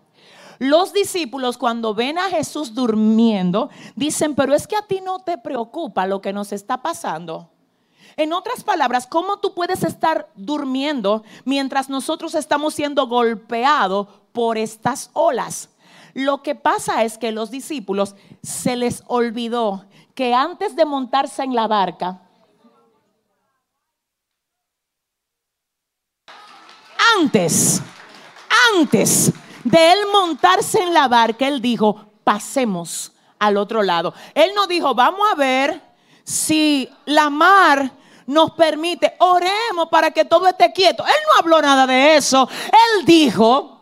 Los 0.59 0.91
discípulos 0.91 1.57
cuando 1.57 1.93
ven 1.93 2.17
a 2.17 2.29
Jesús 2.29 2.73
durmiendo, 2.73 3.69
dicen, 3.95 4.35
pero 4.35 4.53
es 4.53 4.67
que 4.67 4.75
a 4.75 4.81
ti 4.81 5.01
no 5.01 5.19
te 5.19 5.37
preocupa 5.37 6.07
lo 6.07 6.19
que 6.21 6.33
nos 6.33 6.51
está 6.51 6.81
pasando. 6.81 7.51
En 8.17 8.33
otras 8.33 8.63
palabras, 8.63 9.05
¿cómo 9.05 9.37
tú 9.37 9.53
puedes 9.53 9.83
estar 9.83 10.27
durmiendo 10.35 11.23
mientras 11.45 11.87
nosotros 11.87 12.33
estamos 12.33 12.73
siendo 12.73 13.05
golpeados 13.05 14.07
por 14.31 14.57
estas 14.57 15.11
olas? 15.13 15.69
Lo 16.15 16.41
que 16.41 16.55
pasa 16.55 17.03
es 17.03 17.19
que 17.19 17.31
los 17.31 17.51
discípulos 17.51 18.15
se 18.41 18.75
les 18.75 19.03
olvidó 19.05 19.85
que 20.15 20.33
antes 20.33 20.75
de 20.75 20.83
montarse 20.83 21.43
en 21.43 21.53
la 21.53 21.67
barca, 21.67 22.19
antes, 27.19 27.83
antes 28.73 29.31
de 29.63 29.91
él 29.91 29.99
montarse 30.11 30.81
en 30.81 30.91
la 30.91 31.07
barca, 31.07 31.47
él 31.47 31.61
dijo, 31.61 32.09
pasemos 32.23 33.11
al 33.37 33.57
otro 33.57 33.83
lado. 33.83 34.15
Él 34.33 34.53
no 34.55 34.65
dijo, 34.65 34.95
vamos 34.95 35.21
a 35.31 35.35
ver 35.35 35.83
si 36.23 36.89
la 37.05 37.29
mar 37.29 37.91
nos 38.27 38.51
permite, 38.51 39.15
oremos 39.19 39.87
para 39.89 40.11
que 40.11 40.25
todo 40.25 40.47
esté 40.47 40.71
quieto. 40.71 41.03
Él 41.05 41.13
no 41.31 41.39
habló 41.39 41.61
nada 41.61 41.87
de 41.87 42.17
eso. 42.17 42.47
Él 42.65 43.05
dijo, 43.05 43.81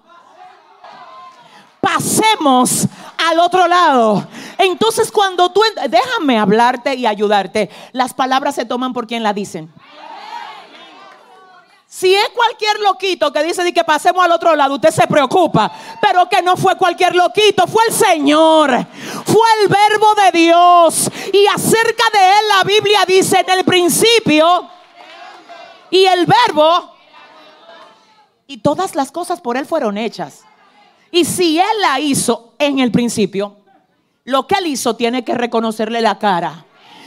pasemos 1.81 2.87
al 3.29 3.39
otro 3.39 3.67
lado. 3.67 4.27
Entonces 4.57 5.11
cuando 5.11 5.51
tú, 5.51 5.61
déjame 5.89 6.37
hablarte 6.37 6.95
y 6.95 7.05
ayudarte, 7.05 7.69
las 7.91 8.13
palabras 8.13 8.55
se 8.55 8.65
toman 8.65 8.93
por 8.93 9.07
quien 9.07 9.23
la 9.23 9.33
dicen. 9.33 9.73
Si 11.95 12.13
es 12.13 12.27
cualquier 12.31 12.81
loquito 12.81 13.31
que 13.31 13.41
dice 13.41 13.73
que 13.73 13.85
pasemos 13.85 14.25
al 14.25 14.33
otro 14.33 14.53
lado, 14.53 14.75
usted 14.75 14.91
se 14.91 15.07
preocupa. 15.07 15.71
Pero 16.01 16.27
que 16.27 16.41
no 16.41 16.57
fue 16.57 16.75
cualquier 16.75 17.15
loquito, 17.15 17.65
fue 17.67 17.85
el 17.87 17.93
Señor. 17.93 18.85
Fue 19.23 19.47
el 19.61 19.69
verbo 19.69 20.07
de 20.15 20.37
Dios. 20.37 21.09
Y 21.31 21.47
acerca 21.47 22.03
de 22.11 22.19
él 22.19 22.47
la 22.49 22.63
Biblia 22.65 23.05
dice 23.07 23.39
en 23.39 23.49
el 23.57 23.63
principio. 23.63 24.69
Y 25.89 26.03
el 26.03 26.25
verbo. 26.25 26.97
Y 28.45 28.57
todas 28.57 28.93
las 28.93 29.09
cosas 29.09 29.39
por 29.39 29.55
él 29.55 29.65
fueron 29.65 29.97
hechas. 29.97 30.43
Y 31.11 31.23
si 31.23 31.59
él 31.61 31.81
la 31.81 32.01
hizo 32.01 32.55
en 32.59 32.79
el 32.79 32.91
principio, 32.91 33.55
lo 34.25 34.47
que 34.47 34.55
él 34.55 34.67
hizo 34.67 34.97
tiene 34.97 35.23
que 35.23 35.33
reconocerle 35.33 36.01
la 36.01 36.19
cara. 36.19 36.65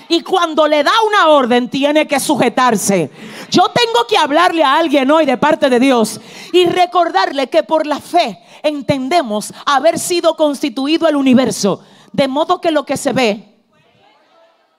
Y 0.08 0.22
cuando 0.22 0.66
le 0.66 0.82
da 0.82 0.92
una 1.06 1.28
orden 1.28 1.68
tiene 1.68 2.06
que 2.06 2.18
sujetarse. 2.18 3.10
Yo 3.50 3.64
tengo 3.68 4.06
que 4.06 4.16
hablarle 4.16 4.64
a 4.64 4.76
alguien 4.76 5.10
hoy 5.10 5.26
de 5.26 5.36
parte 5.36 5.68
de 5.68 5.78
Dios 5.78 6.20
y 6.52 6.64
recordarle 6.66 7.48
que 7.48 7.62
por 7.62 7.86
la 7.86 8.00
fe 8.00 8.38
entendemos 8.62 9.52
haber 9.66 9.98
sido 9.98 10.34
constituido 10.34 11.08
el 11.08 11.16
universo. 11.16 11.82
De 12.12 12.26
modo 12.26 12.60
que 12.60 12.70
lo 12.70 12.86
que 12.86 12.96
se 12.96 13.12
ve 13.12 13.58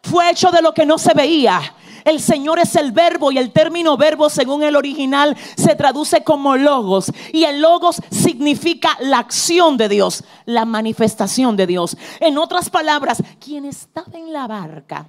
fue 0.01 0.31
hecho 0.31 0.49
de 0.49 0.61
lo 0.61 0.73
que 0.73 0.85
no 0.85 0.97
se 0.97 1.13
veía. 1.13 1.75
El 2.05 2.21
Señor 2.21 2.57
es 2.57 2.75
el 2.75 2.91
verbo 2.91 3.31
y 3.31 3.37
el 3.37 3.51
término 3.51 3.97
verbo 3.97 4.29
según 4.29 4.63
el 4.63 4.75
original 4.75 5.37
se 5.55 5.75
traduce 5.75 6.23
como 6.23 6.55
logos. 6.55 7.11
Y 7.33 7.43
el 7.43 7.61
logos 7.61 8.01
significa 8.09 8.97
la 8.99 9.19
acción 9.19 9.77
de 9.77 9.89
Dios, 9.89 10.23
la 10.45 10.65
manifestación 10.65 11.55
de 11.55 11.67
Dios. 11.67 11.97
En 12.19 12.39
otras 12.39 12.69
palabras, 12.69 13.21
quien 13.39 13.65
estaba 13.65 14.17
en 14.17 14.33
la 14.33 14.47
barca 14.47 15.07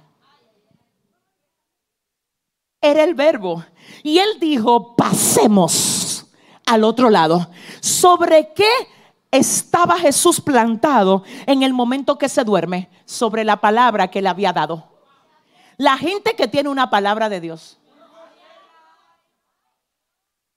era 2.81 3.03
el 3.03 3.13
verbo. 3.13 3.63
Y 4.03 4.17
él 4.17 4.39
dijo, 4.39 4.95
pasemos 4.95 6.25
al 6.65 6.83
otro 6.83 7.09
lado. 7.09 7.49
¿Sobre 7.79 8.51
qué 8.53 8.69
estaba 9.29 9.97
Jesús 9.99 10.41
plantado 10.41 11.23
en 11.45 11.63
el 11.63 11.73
momento 11.73 12.17
que 12.17 12.27
se 12.27 12.43
duerme? 12.43 12.89
Sobre 13.05 13.43
la 13.43 13.57
palabra 13.57 14.09
que 14.09 14.21
le 14.21 14.29
había 14.29 14.51
dado. 14.51 14.89
La 15.77 15.97
gente 15.97 16.35
que 16.35 16.47
tiene 16.47 16.69
una 16.69 16.89
palabra 16.89 17.29
de 17.29 17.39
Dios 17.41 17.77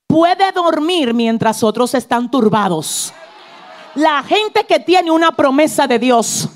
puede 0.07 0.51
dormir 0.53 1.13
mientras 1.13 1.61
otros 1.63 1.93
están 1.93 2.31
turbados. 2.31 3.13
La 3.95 4.23
gente 4.23 4.65
que 4.65 4.79
tiene 4.79 5.11
una 5.11 5.31
promesa 5.33 5.87
de 5.87 5.99
Dios 5.99 6.49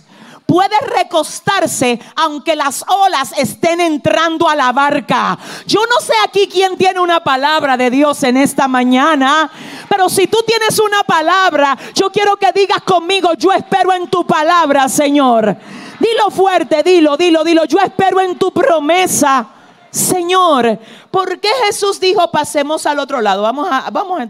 puede 0.50 0.76
recostarse 0.80 2.00
aunque 2.16 2.56
las 2.56 2.84
olas 2.88 3.34
estén 3.38 3.80
entrando 3.80 4.50
a 4.50 4.56
la 4.56 4.72
barca. 4.72 5.38
Yo 5.68 5.82
no 5.82 6.04
sé 6.04 6.14
aquí 6.26 6.50
quién 6.52 6.76
tiene 6.76 7.00
una 7.00 7.24
palabra 7.24 7.78
de 7.78 7.92
Dios 7.92 8.24
en 8.24 8.36
esta 8.36 8.68
mañana, 8.68 9.48
pero 9.88 10.10
si 10.10 10.26
tú 10.26 10.40
tienes 10.48 10.80
una 10.80 11.04
palabra, 11.04 11.78
yo 11.94 12.12
quiero 12.12 12.36
que 12.38 12.52
digas 12.52 12.82
conmigo, 12.82 13.34
yo 13.38 13.52
espero 13.52 13.94
en 13.94 14.08
tu 14.08 14.26
palabra, 14.26 14.90
Señor. 14.90 15.56
Dilo 16.00 16.32
fuerte, 16.32 16.82
dilo, 16.82 17.16
dilo, 17.16 17.44
dilo, 17.44 17.66
yo 17.66 17.78
espero 17.78 18.20
en 18.20 18.36
tu 18.40 18.52
promesa. 18.52 19.48
Señor, 19.92 20.80
¿por 21.12 21.40
qué 21.40 21.50
Jesús 21.68 22.00
dijo 22.00 22.32
pasemos 22.32 22.88
al 22.88 22.98
otro 22.98 23.22
lado? 23.22 23.44
Vamos 23.44 23.68
a, 23.70 23.92
vamos 23.92 24.24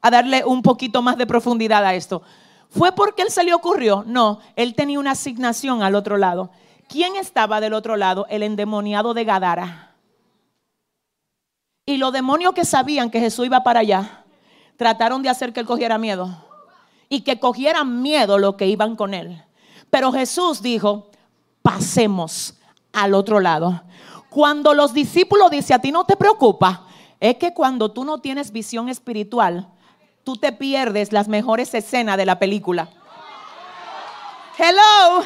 a 0.00 0.10
darle 0.10 0.44
un 0.46 0.62
poquito 0.62 1.02
más 1.02 1.18
de 1.18 1.26
profundidad 1.26 1.84
a 1.84 1.94
esto. 1.94 2.22
¿Fue 2.70 2.92
porque 2.92 3.22
él 3.22 3.30
se 3.30 3.44
le 3.44 3.54
ocurrió? 3.54 4.04
No, 4.06 4.40
él 4.56 4.74
tenía 4.74 4.98
una 4.98 5.12
asignación 5.12 5.82
al 5.82 5.94
otro 5.94 6.16
lado. 6.16 6.50
¿Quién 6.88 7.16
estaba 7.16 7.60
del 7.60 7.74
otro 7.74 7.96
lado? 7.96 8.26
El 8.28 8.42
endemoniado 8.42 9.14
de 9.14 9.24
Gadara. 9.24 9.94
Y 11.86 11.96
los 11.96 12.12
demonios 12.12 12.52
que 12.52 12.64
sabían 12.64 13.10
que 13.10 13.20
Jesús 13.20 13.46
iba 13.46 13.62
para 13.62 13.80
allá, 13.80 14.24
trataron 14.76 15.22
de 15.22 15.30
hacer 15.30 15.52
que 15.52 15.60
él 15.60 15.66
cogiera 15.66 15.96
miedo. 15.96 16.44
Y 17.08 17.22
que 17.22 17.40
cogieran 17.40 18.02
miedo 18.02 18.38
los 18.38 18.56
que 18.56 18.66
iban 18.66 18.96
con 18.96 19.14
él. 19.14 19.42
Pero 19.88 20.12
Jesús 20.12 20.60
dijo, 20.60 21.10
pasemos 21.62 22.58
al 22.92 23.14
otro 23.14 23.40
lado. 23.40 23.82
Cuando 24.28 24.74
los 24.74 24.92
discípulos 24.92 25.50
dicen, 25.50 25.76
a 25.76 25.80
ti 25.80 25.90
no 25.90 26.04
te 26.04 26.16
preocupa, 26.16 26.86
es 27.20 27.36
que 27.36 27.54
cuando 27.54 27.90
tú 27.90 28.04
no 28.04 28.18
tienes 28.18 28.52
visión 28.52 28.88
espiritual, 28.88 29.68
tú 30.28 30.36
te 30.36 30.52
pierdes 30.52 31.10
las 31.10 31.26
mejores 31.26 31.72
escenas 31.72 32.18
de 32.18 32.26
la 32.26 32.38
película. 32.38 32.86
Hello, 34.58 35.24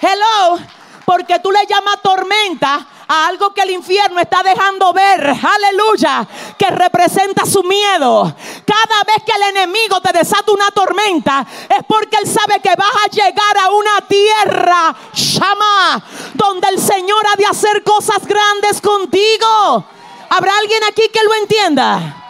hello, 0.00 0.58
porque 1.04 1.38
tú 1.38 1.52
le 1.52 1.64
llamas 1.68 2.02
tormenta 2.02 2.84
a 3.06 3.28
algo 3.28 3.54
que 3.54 3.60
el 3.60 3.70
infierno 3.70 4.18
está 4.18 4.42
dejando 4.42 4.92
ver, 4.92 5.20
aleluya, 5.40 6.26
que 6.58 6.68
representa 6.68 7.46
su 7.46 7.62
miedo. 7.62 8.34
Cada 8.66 9.04
vez 9.06 9.22
que 9.24 9.36
el 9.36 9.56
enemigo 9.56 10.00
te 10.00 10.12
desata 10.12 10.50
una 10.50 10.68
tormenta, 10.72 11.46
es 11.68 11.84
porque 11.86 12.16
él 12.20 12.26
sabe 12.28 12.58
que 12.58 12.74
vas 12.74 13.04
a 13.04 13.10
llegar 13.10 13.56
a 13.62 13.70
una 13.70 14.00
tierra, 14.08 14.96
llama, 15.12 16.04
donde 16.34 16.70
el 16.70 16.80
Señor 16.80 17.24
ha 17.32 17.36
de 17.36 17.46
hacer 17.46 17.84
cosas 17.84 18.26
grandes 18.26 18.80
contigo. 18.80 19.84
¿Habrá 20.28 20.58
alguien 20.58 20.82
aquí 20.90 21.08
que 21.12 21.22
lo 21.22 21.34
entienda? 21.34 22.22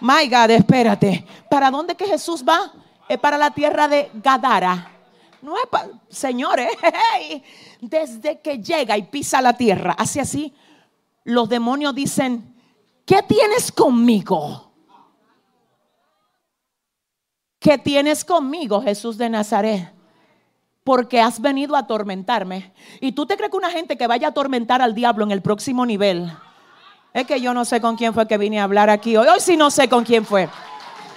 My 0.00 0.28
God, 0.28 0.50
espérate. 0.50 1.24
¿Para 1.50 1.70
dónde 1.70 1.94
que 1.94 2.06
Jesús 2.06 2.44
va? 2.46 2.72
Es 3.08 3.18
para 3.18 3.38
la 3.38 3.50
tierra 3.50 3.88
de 3.88 4.10
Gadara. 4.14 4.92
No 5.42 5.56
es 5.56 5.66
para, 5.70 5.88
señores, 6.08 6.68
desde 7.80 8.40
que 8.40 8.58
llega 8.58 8.96
y 8.96 9.02
pisa 9.02 9.40
la 9.40 9.56
tierra, 9.56 9.92
hace 9.92 10.20
así, 10.20 10.52
los 11.24 11.48
demonios 11.48 11.94
dicen, 11.94 12.54
¿qué 13.06 13.22
tienes 13.22 13.70
conmigo? 13.70 14.72
¿Qué 17.60 17.78
tienes 17.78 18.24
conmigo, 18.24 18.82
Jesús 18.82 19.16
de 19.16 19.30
Nazaret? 19.30 19.92
Porque 20.84 21.20
has 21.20 21.40
venido 21.40 21.76
a 21.76 21.80
atormentarme. 21.80 22.72
Y 23.00 23.12
tú 23.12 23.26
te 23.26 23.36
crees 23.36 23.50
que 23.50 23.56
una 23.56 23.70
gente 23.70 23.96
que 23.96 24.06
vaya 24.06 24.28
a 24.28 24.30
atormentar 24.30 24.80
al 24.80 24.94
diablo 24.94 25.24
en 25.24 25.32
el 25.32 25.42
próximo 25.42 25.84
nivel 25.84 26.32
es 27.20 27.26
que 27.26 27.40
yo 27.40 27.52
no 27.54 27.64
sé 27.64 27.80
con 27.80 27.96
quién 27.96 28.14
fue 28.14 28.26
que 28.26 28.38
vine 28.38 28.60
a 28.60 28.64
hablar 28.64 28.90
aquí 28.90 29.16
hoy. 29.16 29.26
Hoy 29.26 29.40
sí 29.40 29.56
no 29.56 29.70
sé 29.70 29.88
con 29.88 30.04
quién 30.04 30.24
fue. 30.24 30.48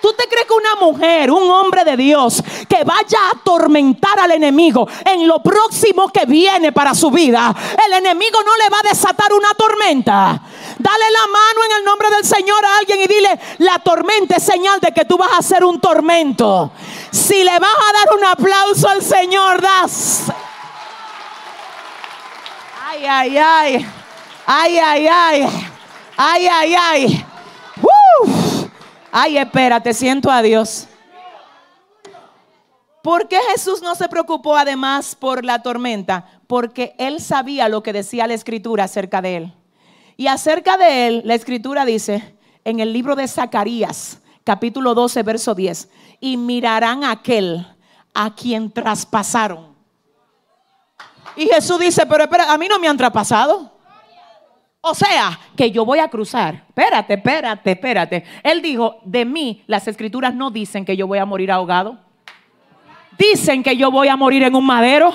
¿Tú 0.02 0.12
te 0.14 0.28
crees 0.28 0.48
que 0.48 0.54
una 0.54 0.76
mujer, 0.76 1.30
un 1.30 1.50
hombre 1.52 1.84
de 1.84 1.96
Dios, 1.96 2.42
que 2.68 2.84
vaya 2.84 3.20
a 3.28 3.38
atormentar 3.38 4.20
al 4.20 4.32
enemigo 4.32 4.88
en 5.06 5.28
lo 5.28 5.44
próximo 5.44 6.10
que 6.10 6.26
viene 6.26 6.72
para 6.72 6.96
su 6.96 7.12
vida, 7.12 7.54
el 7.86 7.94
enemigo 7.94 8.40
no 8.44 8.58
le 8.58 8.68
va 8.70 8.80
a 8.80 8.90
desatar 8.90 9.32
una 9.32 9.54
tormenta? 9.54 10.42
Dale 10.80 11.06
la 11.12 11.28
mano 11.28 11.66
en 11.70 11.78
el 11.78 11.86
nombre 11.86 12.10
del 12.10 12.26
Señor 12.26 12.66
a 12.66 12.78
alguien 12.80 13.00
y 13.02 13.06
dile, 13.08 13.40
la 13.60 13.78
tormenta 13.78 14.38
es 14.38 14.44
señal 14.44 14.80
de 14.80 14.92
que 14.92 15.06
tú 15.06 15.18
vas 15.18 15.34
a 15.34 15.38
hacer 15.38 15.64
un 15.64 15.80
tormento. 15.80 16.72
Si 17.12 17.44
le 17.44 17.60
vas 17.60 17.76
a 17.90 17.94
dar 17.94 18.18
un 18.18 18.26
aplauso 18.26 18.90
al 18.90 19.04
Señor, 19.04 19.62
das. 19.62 20.32
Ay, 22.90 23.06
ay, 23.06 23.38
ay. 23.38 23.88
Ay, 24.48 24.80
ay, 24.80 25.08
ay. 25.08 25.71
Ay, 26.24 26.46
ay, 26.46 26.76
ay. 26.76 27.26
Ay, 29.12 29.38
espérate, 29.40 29.92
siento 29.92 30.30
a 30.30 30.44
Dios. 30.44 30.88
¿Por 33.02 33.28
qué 33.28 33.40
Jesús 33.52 33.82
no 33.82 33.96
se 33.96 34.08
preocupó 34.08 34.56
además 34.56 35.16
por 35.16 35.44
la 35.44 35.64
tormenta? 35.64 36.28
Porque 36.46 36.94
él 37.00 37.22
sabía 37.22 37.68
lo 37.70 37.82
que 37.82 37.92
decía 37.92 38.28
la 38.28 38.36
escritura 38.36 38.84
acerca 38.84 39.20
de 39.24 39.38
él. 39.38 39.54
Y 40.16 40.28
acerca 40.28 40.78
de 40.78 41.08
él, 41.08 41.22
la 41.26 41.34
escritura 41.34 41.86
dice 41.86 42.38
en 42.66 42.82
el 42.82 42.94
libro 42.94 43.16
de 43.16 43.28
Zacarías, 43.28 44.22
capítulo 44.44 44.94
12, 44.94 45.24
verso 45.24 45.56
10. 45.56 45.90
Y 46.20 46.38
mirarán 46.38 47.04
a 47.04 47.10
aquel 47.14 47.66
a 48.14 48.36
quien 48.36 48.72
traspasaron. 48.72 49.76
Y 51.36 51.48
Jesús 51.48 51.80
dice, 51.80 52.06
pero 52.06 52.26
espera, 52.26 52.54
a 52.54 52.60
mí 52.60 52.68
no 52.68 52.78
me 52.78 52.88
han 52.88 52.98
traspasado. 52.98 53.71
O 54.84 54.96
sea, 54.96 55.40
que 55.56 55.70
yo 55.70 55.86
voy 55.86 56.00
a 56.00 56.08
cruzar. 56.08 56.64
Espérate, 56.68 57.14
espérate, 57.14 57.72
espérate. 57.72 58.24
Él 58.42 58.64
dijo, 58.64 58.98
de 59.04 59.26
mí 59.26 59.64
las 59.68 59.88
escrituras 59.88 60.34
no 60.34 60.50
dicen 60.50 60.86
que 60.86 60.98
yo 60.98 61.06
voy 61.06 61.20
a 61.20 61.26
morir 61.26 61.52
ahogado. 61.52 62.00
Dicen 63.16 63.62
que 63.62 63.78
yo 63.78 63.92
voy 63.92 64.08
a 64.08 64.16
morir 64.16 64.42
en 64.42 64.56
un 64.56 64.66
madero. 64.66 65.14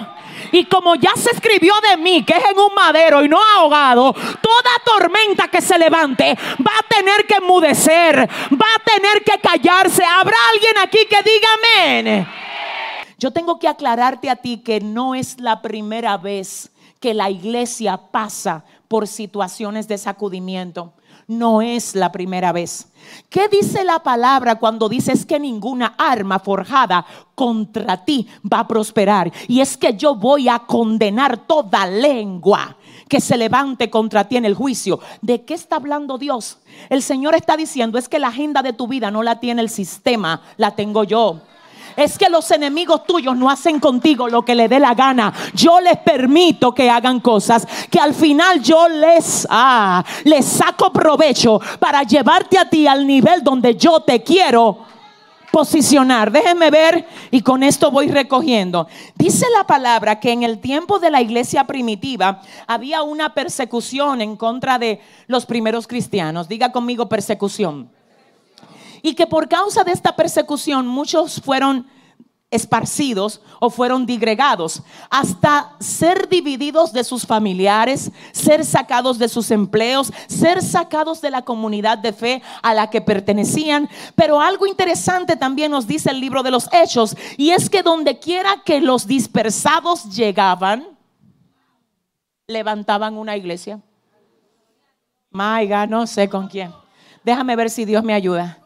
Y 0.52 0.66
como 0.66 0.94
ya 0.94 1.10
se 1.16 1.30
escribió 1.32 1.74
de 1.90 1.96
mí 1.96 2.24
que 2.24 2.34
es 2.34 2.44
en 2.44 2.56
un 2.56 2.72
madero 2.76 3.24
y 3.24 3.28
no 3.28 3.38
ahogado, 3.56 4.12
toda 4.12 4.70
tormenta 4.84 5.48
que 5.48 5.60
se 5.60 5.76
levante 5.76 6.38
va 6.64 6.72
a 6.78 6.88
tener 6.88 7.26
que 7.26 7.34
enmudecer, 7.34 8.16
va 8.18 8.66
a 8.76 8.84
tener 8.84 9.24
que 9.24 9.40
callarse. 9.40 10.04
¿Habrá 10.04 10.36
alguien 10.52 10.78
aquí 10.78 10.98
que 11.10 11.22
diga 11.28 11.48
amén? 11.54 12.28
Yo 13.18 13.32
tengo 13.32 13.58
que 13.58 13.66
aclararte 13.66 14.30
a 14.30 14.36
ti 14.36 14.58
que 14.58 14.78
no 14.78 15.16
es 15.16 15.40
la 15.40 15.60
primera 15.60 16.16
vez 16.18 16.70
que 17.00 17.14
la 17.14 17.30
iglesia 17.30 17.96
pasa 17.96 18.64
por 18.88 19.06
situaciones 19.06 19.88
de 19.88 19.98
sacudimiento. 19.98 20.92
No 21.28 21.60
es 21.60 21.96
la 21.96 22.12
primera 22.12 22.52
vez. 22.52 22.86
¿Qué 23.28 23.48
dice 23.48 23.82
la 23.84 23.98
palabra 23.98 24.56
cuando 24.60 24.88
dices 24.88 25.26
que 25.26 25.40
ninguna 25.40 25.94
arma 25.98 26.38
forjada 26.38 27.04
contra 27.34 28.04
ti 28.04 28.28
va 28.50 28.60
a 28.60 28.68
prosperar? 28.68 29.32
Y 29.48 29.60
es 29.60 29.76
que 29.76 29.96
yo 29.96 30.14
voy 30.14 30.48
a 30.48 30.60
condenar 30.60 31.36
toda 31.36 31.86
lengua 31.86 32.76
que 33.08 33.20
se 33.20 33.36
levante 33.36 33.90
contra 33.90 34.28
ti 34.28 34.36
en 34.36 34.44
el 34.44 34.54
juicio. 34.54 35.00
¿De 35.20 35.44
qué 35.44 35.54
está 35.54 35.76
hablando 35.76 36.16
Dios? 36.16 36.58
El 36.90 37.02
Señor 37.02 37.34
está 37.34 37.56
diciendo 37.56 37.98
es 37.98 38.08
que 38.08 38.20
la 38.20 38.28
agenda 38.28 38.62
de 38.62 38.72
tu 38.72 38.86
vida 38.86 39.10
no 39.10 39.24
la 39.24 39.40
tiene 39.40 39.62
el 39.62 39.70
sistema, 39.70 40.42
la 40.56 40.76
tengo 40.76 41.02
yo 41.02 41.40
es 41.96 42.18
que 42.18 42.28
los 42.28 42.50
enemigos 42.50 43.04
tuyos 43.04 43.36
no 43.36 43.50
hacen 43.50 43.80
contigo 43.80 44.28
lo 44.28 44.44
que 44.44 44.54
le 44.54 44.68
dé 44.68 44.78
la 44.78 44.94
gana. 44.94 45.32
Yo 45.54 45.80
les 45.80 45.96
permito 45.98 46.72
que 46.72 46.90
hagan 46.90 47.20
cosas 47.20 47.66
que 47.90 47.98
al 47.98 48.14
final 48.14 48.62
yo 48.62 48.88
les, 48.88 49.46
ah, 49.50 50.04
les 50.24 50.44
saco 50.44 50.92
provecho 50.92 51.60
para 51.80 52.02
llevarte 52.02 52.58
a 52.58 52.68
ti 52.68 52.86
al 52.86 53.06
nivel 53.06 53.42
donde 53.42 53.74
yo 53.76 54.00
te 54.00 54.22
quiero 54.22 54.78
posicionar. 55.50 56.30
Déjenme 56.30 56.70
ver 56.70 57.06
y 57.30 57.40
con 57.40 57.62
esto 57.62 57.90
voy 57.90 58.08
recogiendo. 58.08 58.88
Dice 59.14 59.46
la 59.56 59.66
palabra 59.66 60.20
que 60.20 60.32
en 60.32 60.42
el 60.42 60.58
tiempo 60.58 60.98
de 60.98 61.10
la 61.10 61.22
iglesia 61.22 61.64
primitiva 61.64 62.42
había 62.66 63.02
una 63.02 63.32
persecución 63.32 64.20
en 64.20 64.36
contra 64.36 64.78
de 64.78 65.00
los 65.26 65.46
primeros 65.46 65.86
cristianos. 65.86 66.48
Diga 66.48 66.72
conmigo 66.72 67.08
persecución 67.08 67.90
y 69.06 69.14
que 69.14 69.28
por 69.28 69.48
causa 69.48 69.84
de 69.84 69.92
esta 69.92 70.16
persecución 70.16 70.84
muchos 70.84 71.40
fueron 71.40 71.86
esparcidos 72.50 73.40
o 73.60 73.70
fueron 73.70 74.04
digregados 74.04 74.82
hasta 75.10 75.76
ser 75.78 76.28
divididos 76.28 76.92
de 76.92 77.04
sus 77.04 77.24
familiares, 77.24 78.10
ser 78.32 78.64
sacados 78.64 79.16
de 79.18 79.28
sus 79.28 79.52
empleos, 79.52 80.12
ser 80.26 80.60
sacados 80.60 81.20
de 81.20 81.30
la 81.30 81.42
comunidad 81.42 81.98
de 81.98 82.12
fe 82.12 82.42
a 82.62 82.74
la 82.74 82.90
que 82.90 83.00
pertenecían. 83.00 83.88
Pero 84.16 84.40
algo 84.40 84.66
interesante 84.66 85.36
también 85.36 85.70
nos 85.70 85.86
dice 85.86 86.10
el 86.10 86.20
libro 86.20 86.42
de 86.42 86.50
los 86.50 86.68
Hechos 86.72 87.16
y 87.36 87.50
es 87.50 87.70
que 87.70 87.84
donde 87.84 88.18
quiera 88.18 88.62
que 88.64 88.80
los 88.80 89.06
dispersados 89.06 90.16
llegaban, 90.16 90.84
levantaban 92.48 93.16
una 93.16 93.36
iglesia. 93.36 93.80
Maiga, 95.30 95.86
no 95.86 96.08
sé 96.08 96.28
con 96.28 96.48
quién. 96.48 96.72
Déjame 97.22 97.54
ver 97.54 97.70
si 97.70 97.84
Dios 97.84 98.02
me 98.02 98.12
ayuda. 98.12 98.58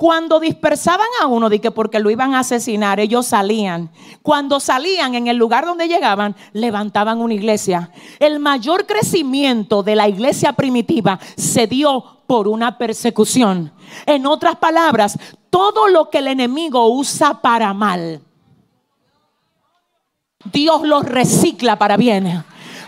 Cuando 0.00 0.40
dispersaban 0.40 1.08
a 1.20 1.26
uno, 1.26 1.50
de 1.50 1.60
que 1.60 1.70
porque 1.70 2.00
lo 2.00 2.08
iban 2.08 2.32
a 2.32 2.38
asesinar, 2.38 2.98
ellos 3.00 3.26
salían. 3.26 3.90
Cuando 4.22 4.58
salían 4.58 5.14
en 5.14 5.26
el 5.26 5.36
lugar 5.36 5.66
donde 5.66 5.88
llegaban, 5.88 6.34
levantaban 6.54 7.20
una 7.20 7.34
iglesia. 7.34 7.90
El 8.18 8.40
mayor 8.40 8.86
crecimiento 8.86 9.82
de 9.82 9.96
la 9.96 10.08
iglesia 10.08 10.54
primitiva 10.54 11.20
se 11.36 11.66
dio 11.66 12.22
por 12.26 12.48
una 12.48 12.78
persecución. 12.78 13.74
En 14.06 14.24
otras 14.24 14.56
palabras, 14.56 15.18
todo 15.50 15.86
lo 15.88 16.08
que 16.08 16.16
el 16.16 16.28
enemigo 16.28 16.88
usa 16.88 17.42
para 17.42 17.74
mal, 17.74 18.22
Dios 20.50 20.80
lo 20.80 21.02
recicla 21.02 21.76
para 21.76 21.98
bien. 21.98 22.42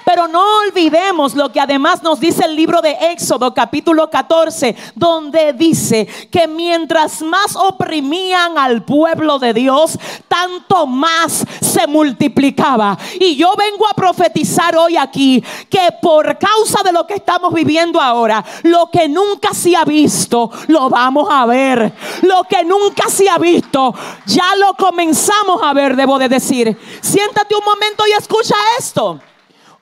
Pero 0.04 0.28
no 0.28 0.42
olvidemos 0.66 1.34
lo 1.34 1.50
que 1.52 1.60
además 1.60 2.02
nos 2.02 2.20
dice 2.20 2.44
el 2.44 2.56
libro 2.56 2.80
de 2.80 2.96
Éxodo 3.12 3.54
capítulo 3.54 4.10
14, 4.10 4.76
donde 4.94 5.52
dice 5.52 6.06
que 6.30 6.48
mientras 6.48 7.22
más 7.22 7.56
oprimían 7.56 8.58
al 8.58 8.84
pueblo 8.84 9.38
de 9.38 9.54
Dios, 9.54 9.98
tanto 10.28 10.86
más 10.86 11.44
se 11.60 11.86
multiplicaba. 11.86 12.98
Y 13.20 13.36
yo 13.36 13.54
vengo 13.56 13.86
a 13.86 13.94
profetizar 13.94 14.76
hoy 14.76 14.96
aquí 14.96 15.42
que 15.70 15.88
por 16.00 16.38
causa 16.38 16.82
de 16.82 16.92
lo 16.92 17.06
que 17.06 17.14
estamos 17.14 17.52
viviendo 17.52 18.00
ahora, 18.00 18.44
lo 18.62 18.90
que 18.90 19.08
nunca 19.08 19.54
se 19.54 19.76
ha 19.76 19.84
visto, 19.84 20.50
lo 20.68 20.88
vamos 20.88 21.28
a 21.30 21.46
ver. 21.46 21.92
Lo 22.22 22.44
que 22.44 22.64
nunca 22.64 23.08
se 23.08 23.28
ha 23.28 23.38
visto, 23.38 23.94
ya 24.26 24.54
lo 24.56 24.74
comenzamos 24.74 25.62
a 25.62 25.72
ver, 25.72 25.96
debo 25.96 26.18
de 26.18 26.28
decir. 26.28 26.76
Siéntate 27.00 27.54
un 27.54 27.64
momento 27.64 28.04
y 28.06 28.12
escucha 28.12 28.54
esto. 28.78 29.20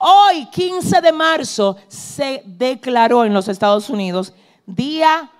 Hoy, 0.02 0.46
15 0.46 1.02
de 1.02 1.12
marzo, 1.12 1.76
se 1.86 2.42
declaró 2.46 3.26
en 3.26 3.34
los 3.34 3.48
Estados 3.48 3.90
Unidos 3.90 4.32
Día 4.64 5.30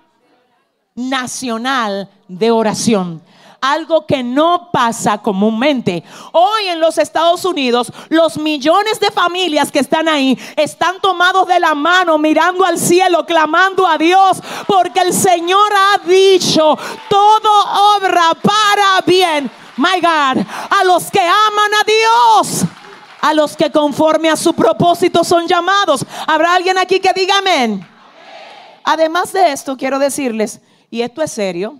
Nacional 0.93 2.07
de 2.27 2.51
Oración 2.51 3.23
algo 3.59 4.05
que 4.05 4.21
no 4.21 4.69
pasa 4.71 5.19
comúnmente. 5.19 6.03
Hoy 6.31 6.67
en 6.67 6.79
los 6.79 6.99
Estados 6.99 7.43
Unidos, 7.43 7.91
los 8.09 8.37
millones 8.37 8.99
de 8.99 9.09
familias 9.09 9.71
que 9.71 9.79
están 9.79 10.07
ahí 10.07 10.37
están 10.55 10.99
tomados 10.99 11.47
de 11.47 11.59
la 11.59 11.73
mano, 11.73 12.19
mirando 12.19 12.63
al 12.63 12.77
cielo, 12.77 13.25
clamando 13.25 13.87
a 13.87 13.97
Dios, 13.97 14.41
porque 14.67 14.99
el 14.99 15.13
Señor 15.13 15.71
ha 15.75 16.07
dicho, 16.07 16.77
todo 17.09 17.97
obra 17.97 18.31
para 18.41 19.01
bien, 19.07 19.49
my 19.77 19.99
God, 20.01 20.43
a 20.69 20.83
los 20.83 21.09
que 21.09 21.21
aman 21.21 21.71
a 21.79 21.83
Dios 21.83 22.65
a 23.21 23.33
los 23.33 23.55
que 23.55 23.71
conforme 23.71 24.29
a 24.29 24.35
su 24.35 24.53
propósito 24.53 25.23
son 25.23 25.47
llamados. 25.47 26.05
¿Habrá 26.27 26.55
alguien 26.55 26.77
aquí 26.77 26.99
que 26.99 27.13
diga 27.15 27.37
amén? 27.37 27.87
Además 28.83 29.31
de 29.31 29.51
esto, 29.51 29.77
quiero 29.77 29.99
decirles, 29.99 30.59
y 30.89 31.01
esto 31.01 31.21
es 31.21 31.31
serio, 31.31 31.79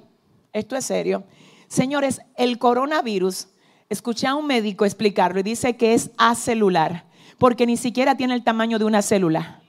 esto 0.53 0.75
es 0.75 0.85
serio. 0.85 1.23
Señores, 1.67 2.21
el 2.35 2.59
coronavirus, 2.59 3.47
escuché 3.89 4.27
a 4.27 4.35
un 4.35 4.45
médico 4.45 4.85
explicarlo 4.85 5.39
y 5.39 5.43
dice 5.43 5.75
que 5.75 5.93
es 5.93 6.11
acelular, 6.17 7.05
porque 7.39 7.65
ni 7.65 7.75
siquiera 7.75 8.15
tiene 8.15 8.35
el 8.35 8.43
tamaño 8.43 8.77
de 8.77 8.85
una 8.85 9.01
célula. 9.01 9.61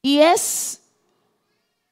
Y 0.00 0.20
es, 0.20 0.80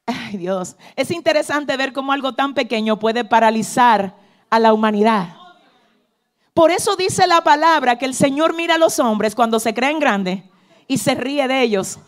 ay 0.06 0.36
Dios, 0.36 0.76
es 0.94 1.10
interesante 1.10 1.76
ver 1.76 1.92
cómo 1.92 2.12
algo 2.12 2.34
tan 2.34 2.54
pequeño 2.54 2.98
puede 2.98 3.24
paralizar 3.24 4.14
a 4.48 4.58
la 4.58 4.72
humanidad. 4.72 5.37
Por 6.58 6.72
eso 6.72 6.96
dice 6.96 7.24
la 7.28 7.40
palabra 7.40 7.96
que 7.98 8.04
el 8.04 8.14
Señor 8.14 8.52
mira 8.52 8.74
a 8.74 8.78
los 8.78 8.98
hombres 8.98 9.36
cuando 9.36 9.60
se 9.60 9.72
creen 9.72 10.00
grandes 10.00 10.42
y 10.88 10.98
se 10.98 11.14
ríe 11.14 11.46
de 11.46 11.62
ellos. 11.62 12.00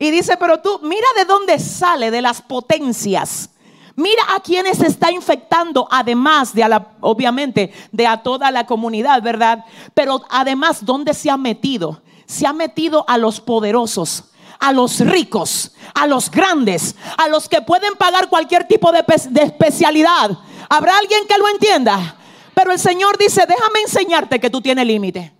Y 0.00 0.10
dice, 0.10 0.36
pero 0.36 0.58
tú 0.58 0.80
mira 0.82 1.06
de 1.16 1.24
dónde 1.24 1.60
sale, 1.60 2.10
de 2.10 2.20
las 2.20 2.42
potencias. 2.42 3.50
Mira 3.94 4.20
a 4.34 4.40
quienes 4.40 4.80
está 4.80 5.12
infectando, 5.12 5.86
además 5.92 6.52
de 6.54 6.64
a 6.64 6.68
la, 6.68 6.88
obviamente, 7.02 7.72
de 7.92 8.04
a 8.04 8.20
toda 8.20 8.50
la 8.50 8.66
comunidad, 8.66 9.22
¿verdad? 9.22 9.64
Pero 9.94 10.22
además, 10.28 10.84
¿dónde 10.84 11.14
se 11.14 11.30
ha 11.30 11.36
metido? 11.36 12.02
Se 12.26 12.48
ha 12.48 12.52
metido 12.52 13.04
a 13.06 13.16
los 13.16 13.40
poderosos, 13.40 14.24
a 14.58 14.72
los 14.72 14.98
ricos, 14.98 15.72
a 15.94 16.08
los 16.08 16.32
grandes, 16.32 16.96
a 17.16 17.28
los 17.28 17.48
que 17.48 17.62
pueden 17.62 17.94
pagar 17.94 18.28
cualquier 18.28 18.66
tipo 18.66 18.90
de, 18.90 19.04
de 19.30 19.42
especialidad. 19.44 20.32
¿Habrá 20.68 20.98
alguien 20.98 21.28
que 21.28 21.38
lo 21.38 21.46
entienda? 21.46 22.17
Pero 22.58 22.72
el 22.72 22.78
Señor 22.80 23.16
dice, 23.16 23.44
déjame 23.46 23.82
enseñarte 23.82 24.40
que 24.40 24.50
tú 24.50 24.60
tienes 24.60 24.84
límite. 24.84 25.32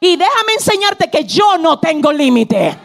Y 0.00 0.16
déjame 0.16 0.54
enseñarte 0.54 1.08
que 1.08 1.22
yo 1.24 1.56
no 1.56 1.78
tengo 1.78 2.12
límite. 2.12 2.76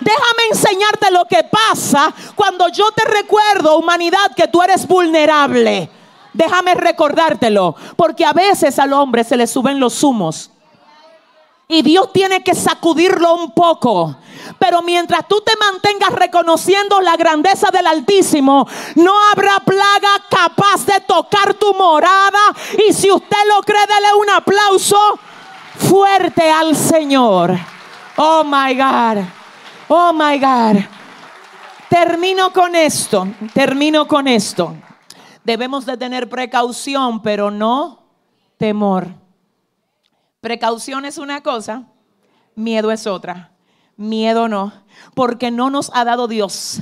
Déjame 0.00 0.42
enseñarte 0.50 1.10
lo 1.10 1.24
que 1.24 1.44
pasa 1.44 2.12
cuando 2.36 2.68
yo 2.68 2.92
te 2.92 3.02
recuerdo, 3.06 3.78
humanidad, 3.78 4.34
que 4.36 4.48
tú 4.48 4.60
eres 4.60 4.86
vulnerable. 4.86 5.88
Déjame 6.34 6.74
recordártelo, 6.74 7.74
porque 7.96 8.26
a 8.26 8.34
veces 8.34 8.78
al 8.78 8.92
hombre 8.92 9.24
se 9.24 9.38
le 9.38 9.46
suben 9.46 9.80
los 9.80 10.02
humos. 10.02 10.50
Y 11.68 11.80
Dios 11.80 12.12
tiene 12.12 12.44
que 12.44 12.54
sacudirlo 12.54 13.34
un 13.34 13.52
poco. 13.52 14.14
Pero 14.58 14.82
mientras 14.82 15.26
tú 15.28 15.40
te 15.40 15.52
mantengas 15.56 16.12
reconociendo 16.12 17.00
la 17.00 17.16
grandeza 17.16 17.70
del 17.70 17.86
Altísimo, 17.86 18.66
no 18.96 19.12
habrá 19.30 19.60
plaga 19.60 20.08
capaz 20.28 20.84
de 20.86 21.00
tocar 21.00 21.54
tu 21.54 21.74
morada. 21.74 22.40
Y 22.88 22.92
si 22.92 23.10
usted 23.10 23.36
lo 23.48 23.62
cree, 23.62 23.86
dele 23.86 24.14
un 24.18 24.30
aplauso 24.30 25.18
fuerte 25.76 26.50
al 26.50 26.76
Señor. 26.76 27.56
Oh 28.16 28.44
my 28.44 28.74
God. 28.74 29.24
Oh 29.88 30.12
my 30.12 30.38
God. 30.38 30.82
Termino 31.88 32.52
con 32.52 32.76
esto, 32.76 33.26
termino 33.52 34.06
con 34.06 34.28
esto. 34.28 34.76
Debemos 35.42 35.84
de 35.86 35.96
tener 35.96 36.28
precaución, 36.28 37.20
pero 37.20 37.50
no 37.50 38.04
temor. 38.56 39.08
Precaución 40.40 41.04
es 41.04 41.18
una 41.18 41.42
cosa, 41.42 41.84
miedo 42.54 42.92
es 42.92 43.06
otra. 43.06 43.50
Miedo 44.00 44.48
no, 44.48 44.72
porque 45.14 45.50
no 45.50 45.68
nos 45.68 45.90
ha 45.92 46.06
dado 46.06 46.26
Dios 46.26 46.80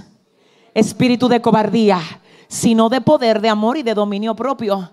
espíritu 0.73 1.29
de 1.29 1.41
cobardía, 1.41 2.01
sino 2.47 2.89
de 2.89 3.01
poder, 3.01 3.41
de 3.41 3.49
amor 3.49 3.77
y 3.77 3.83
de 3.83 3.95
dominio 3.95 4.37
propio. 4.37 4.93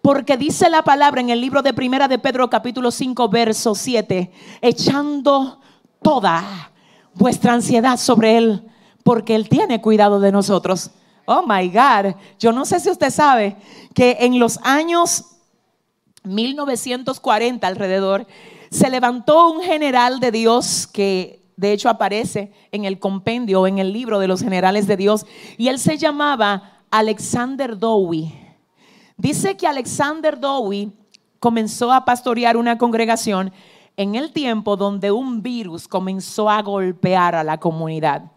Porque 0.00 0.38
dice 0.38 0.70
la 0.70 0.82
palabra 0.82 1.20
en 1.20 1.28
el 1.28 1.38
libro 1.38 1.60
de 1.60 1.74
Primera 1.74 2.08
de 2.08 2.18
Pedro 2.18 2.48
capítulo 2.48 2.90
5 2.90 3.28
verso 3.28 3.74
7, 3.74 4.32
echando 4.62 5.60
toda 6.00 6.72
vuestra 7.12 7.52
ansiedad 7.52 7.98
sobre 7.98 8.38
él, 8.38 8.70
porque 9.04 9.34
él 9.34 9.46
tiene 9.50 9.82
cuidado 9.82 10.18
de 10.18 10.32
nosotros. 10.32 10.90
Oh 11.26 11.44
my 11.46 11.68
God, 11.68 12.14
yo 12.38 12.52
no 12.52 12.64
sé 12.64 12.80
si 12.80 12.88
usted 12.88 13.10
sabe 13.10 13.58
que 13.94 14.16
en 14.20 14.38
los 14.38 14.58
años 14.62 15.26
1940 16.22 17.66
alrededor 17.66 18.26
se 18.70 18.88
levantó 18.88 19.50
un 19.50 19.60
general 19.60 20.20
de 20.20 20.30
Dios 20.30 20.86
que 20.86 21.45
de 21.56 21.72
hecho 21.72 21.88
aparece 21.88 22.52
en 22.70 22.84
el 22.84 22.98
compendio, 22.98 23.66
en 23.66 23.78
el 23.78 23.92
libro 23.92 24.18
de 24.18 24.28
los 24.28 24.42
generales 24.42 24.86
de 24.86 24.96
Dios, 24.96 25.26
y 25.56 25.68
él 25.68 25.78
se 25.78 25.96
llamaba 25.96 26.82
Alexander 26.90 27.78
Dowie. 27.78 28.32
Dice 29.16 29.56
que 29.56 29.66
Alexander 29.66 30.38
Dowie 30.38 30.90
comenzó 31.40 31.92
a 31.92 32.04
pastorear 32.04 32.56
una 32.56 32.76
congregación 32.76 33.52
en 33.96 34.14
el 34.14 34.32
tiempo 34.32 34.76
donde 34.76 35.10
un 35.10 35.42
virus 35.42 35.88
comenzó 35.88 36.50
a 36.50 36.60
golpear 36.62 37.34
a 37.34 37.44
la 37.44 37.58
comunidad. 37.58 38.30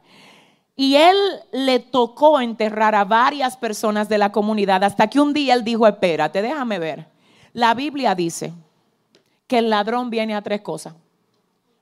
Y 0.76 0.96
él 0.96 1.18
le 1.52 1.80
tocó 1.80 2.40
enterrar 2.40 2.96
a 2.96 3.04
varias 3.04 3.58
personas 3.58 4.08
de 4.08 4.18
la 4.18 4.32
comunidad 4.32 4.82
hasta 4.86 5.08
que 5.08 5.20
un 5.20 5.34
día 5.34 5.54
él 5.54 5.66
dijo, 5.66 5.86
espérate, 5.86 6.42
déjame 6.42 6.80
ver. 6.80 7.08
La 7.52 7.74
Biblia 7.74 8.16
dice 8.16 8.54
que 9.46 9.58
el 9.58 9.70
ladrón 9.70 10.10
viene 10.10 10.36
a 10.36 10.42
tres 10.42 10.62
cosas. 10.62 10.94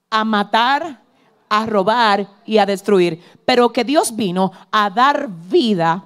A 0.09 0.23
matar, 0.23 1.03
a 1.49 1.65
robar 1.65 2.27
y 2.45 2.57
a 2.57 2.65
destruir. 2.65 3.21
Pero 3.45 3.69
que 3.69 3.83
Dios 3.83 4.15
vino 4.15 4.51
a 4.71 4.89
dar 4.89 5.29
vida 5.29 6.05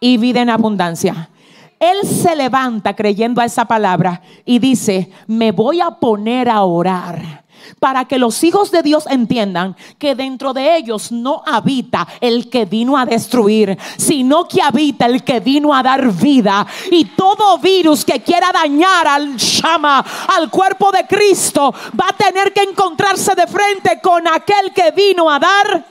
y 0.00 0.16
vida 0.16 0.42
en 0.42 0.50
abundancia. 0.50 1.30
Él 1.78 2.06
se 2.06 2.36
levanta 2.36 2.94
creyendo 2.94 3.40
a 3.40 3.46
esa 3.46 3.64
palabra 3.64 4.22
y 4.44 4.58
dice, 4.58 5.10
me 5.26 5.50
voy 5.50 5.80
a 5.80 5.90
poner 5.90 6.48
a 6.48 6.62
orar 6.62 7.44
para 7.78 8.06
que 8.06 8.18
los 8.18 8.42
hijos 8.44 8.70
de 8.70 8.82
Dios 8.82 9.06
entiendan 9.08 9.76
que 9.98 10.14
dentro 10.14 10.52
de 10.52 10.76
ellos 10.76 11.12
no 11.12 11.42
habita 11.46 12.06
el 12.20 12.48
que 12.48 12.64
vino 12.64 12.96
a 12.96 13.06
destruir, 13.06 13.78
sino 13.96 14.46
que 14.46 14.62
habita 14.62 15.06
el 15.06 15.24
que 15.24 15.40
vino 15.40 15.74
a 15.74 15.82
dar 15.82 16.12
vida. 16.12 16.66
Y 16.90 17.04
todo 17.04 17.58
virus 17.58 18.04
que 18.04 18.20
quiera 18.20 18.50
dañar 18.52 19.06
al 19.06 19.36
llama, 19.36 20.04
al 20.28 20.50
cuerpo 20.50 20.90
de 20.92 21.06
Cristo, 21.06 21.72
va 21.98 22.08
a 22.08 22.16
tener 22.16 22.52
que 22.52 22.62
encontrarse 22.62 23.34
de 23.34 23.46
frente 23.46 24.00
con 24.02 24.26
aquel 24.28 24.72
que 24.74 24.90
vino 24.90 25.30
a 25.30 25.38
dar 25.38 25.86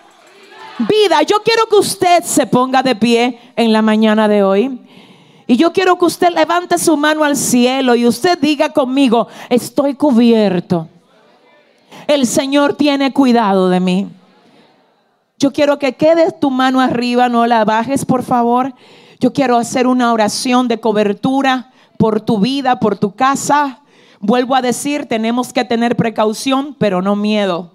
vida. 0.80 1.22
Yo 1.24 1.42
quiero 1.44 1.66
que 1.68 1.76
usted 1.76 2.24
se 2.24 2.48
ponga 2.48 2.82
de 2.84 2.96
pie 2.96 3.40
en 3.56 3.74
la 3.74 3.82
mañana 3.82 4.28
de 4.28 4.44
hoy. 4.44 4.80
Y 5.48 5.58
yo 5.58 5.74
quiero 5.74 5.98
que 5.98 6.06
usted 6.06 6.30
levante 6.30 6.78
su 6.78 6.96
mano 6.96 7.24
al 7.24 7.36
cielo 7.36 7.96
y 7.96 8.06
usted 8.06 8.38
diga 8.38 8.70
conmigo, 8.70 9.28
estoy 9.50 9.96
cubierto. 9.96 10.88
El 12.10 12.26
Señor 12.26 12.74
tiene 12.74 13.14
cuidado 13.14 13.70
de 13.70 13.80
mí. 13.80 14.08
Yo 15.38 15.54
quiero 15.54 15.78
que 15.78 15.94
quedes 15.94 16.40
tu 16.40 16.50
mano 16.50 16.82
arriba, 16.82 17.30
no 17.30 17.46
la 17.46 17.64
bajes, 17.66 18.04
por 18.04 18.24
favor. 18.24 18.74
Yo 19.20 19.32
quiero 19.32 19.58
hacer 19.58 19.86
una 19.86 20.12
oración 20.12 20.68
de 20.68 20.80
cobertura 20.80 21.72
por 22.00 22.20
tu 22.20 22.40
vida, 22.40 22.80
por 22.80 22.98
tu 22.98 23.16
casa. 23.16 23.82
Vuelvo 24.22 24.56
a 24.56 24.64
decir, 24.64 25.06
tenemos 25.06 25.54
que 25.54 25.64
tener 25.66 25.96
precaución, 25.96 26.76
pero 26.80 27.04
no 27.04 27.16
miedo. 27.16 27.74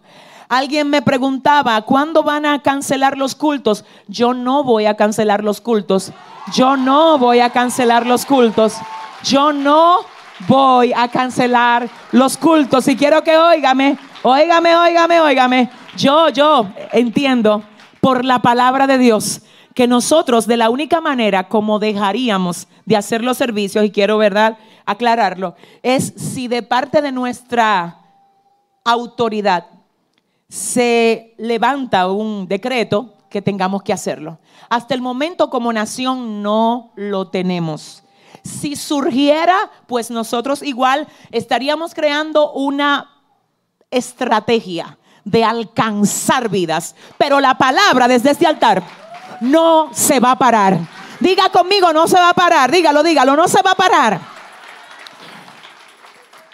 Alguien 0.49 0.91
me 0.91 1.01
preguntaba, 1.01 1.81
¿cuándo 1.83 2.25
van 2.25 2.45
a 2.45 2.61
cancelar 2.61 3.17
los 3.17 3.37
cultos? 3.37 3.85
Yo 4.09 4.35
no 4.35 4.65
voy 4.65 4.87
a 4.87 4.97
cancelar 4.97 5.45
los 5.45 5.61
cultos. 5.61 6.13
Yo 6.53 6.77
no 6.77 7.19
voy 7.19 7.39
a 7.39 7.51
cancelar 7.51 8.05
los 8.05 8.27
cultos. 8.27 8.75
Yo 9.23 9.53
no 9.53 9.99
voy 10.49 10.93
a 10.93 11.07
cancelar 11.07 11.89
los 12.11 12.37
cultos. 12.37 12.89
Y 12.89 12.97
quiero 12.97 13.23
que 13.23 13.37
óigame, 13.37 13.97
óigame, 14.25 14.75
óigame, 14.75 15.21
óigame. 15.21 15.71
Yo, 15.97 16.29
yo 16.31 16.67
entiendo 16.93 17.63
por 18.01 18.25
la 18.25 18.41
palabra 18.41 18.87
de 18.87 18.99
Dios 18.99 19.43
que 19.75 19.87
nosotros 19.87 20.47
de 20.47 20.57
la 20.57 20.71
única 20.71 21.01
manera 21.01 21.49
como 21.49 21.79
dejaríamos 21.79 22.69
de 22.85 22.97
hacer 22.97 23.23
los 23.23 23.37
servicios, 23.37 23.85
y 23.85 23.91
quiero, 23.91 24.19
¿verdad?, 24.19 24.59
aclararlo, 24.87 25.55
es 25.83 26.13
si 26.17 26.49
de 26.49 26.63
parte 26.63 27.01
de 27.01 27.13
nuestra 27.13 28.01
autoridad 28.85 29.67
se 30.49 31.35
levanta 31.39 32.09
un 32.09 32.47
decreto 32.47 33.15
que 33.31 33.43
tengamos 33.43 33.83
que 33.83 33.93
hacerlo. 33.93 34.39
Hasta 34.69 34.95
el 34.95 35.01
momento 35.01 35.51
como 35.51 35.73
nación 35.73 36.43
no 36.43 36.93
lo 36.95 37.29
tenemos. 37.29 38.05
Si 38.43 38.77
surgiera, 38.77 39.71
pues 39.87 40.11
nosotros 40.11 40.63
igual 40.63 41.09
estaríamos 41.33 41.95
creando 41.95 42.53
una 42.53 43.14
estrategia 43.91 44.99
de 45.25 45.45
alcanzar 45.45 46.49
vidas. 46.49 46.95
Pero 47.19 47.41
la 47.41 47.57
palabra 47.57 48.09
desde 48.09 48.31
este 48.31 48.47
altar 48.47 48.83
no 49.41 49.91
se 49.93 50.21
va 50.21 50.33
a 50.33 50.39
parar. 50.39 50.79
Diga 51.21 51.51
conmigo, 51.51 51.93
no 51.93 52.07
se 52.07 52.17
va 52.17 52.31
a 52.31 52.35
parar. 52.35 52.71
Dígalo, 52.71 53.03
dígalo, 53.03 53.37
no 53.37 53.49
se 53.49 53.63
va 53.63 53.73
a 53.73 53.75
parar. 53.75 54.21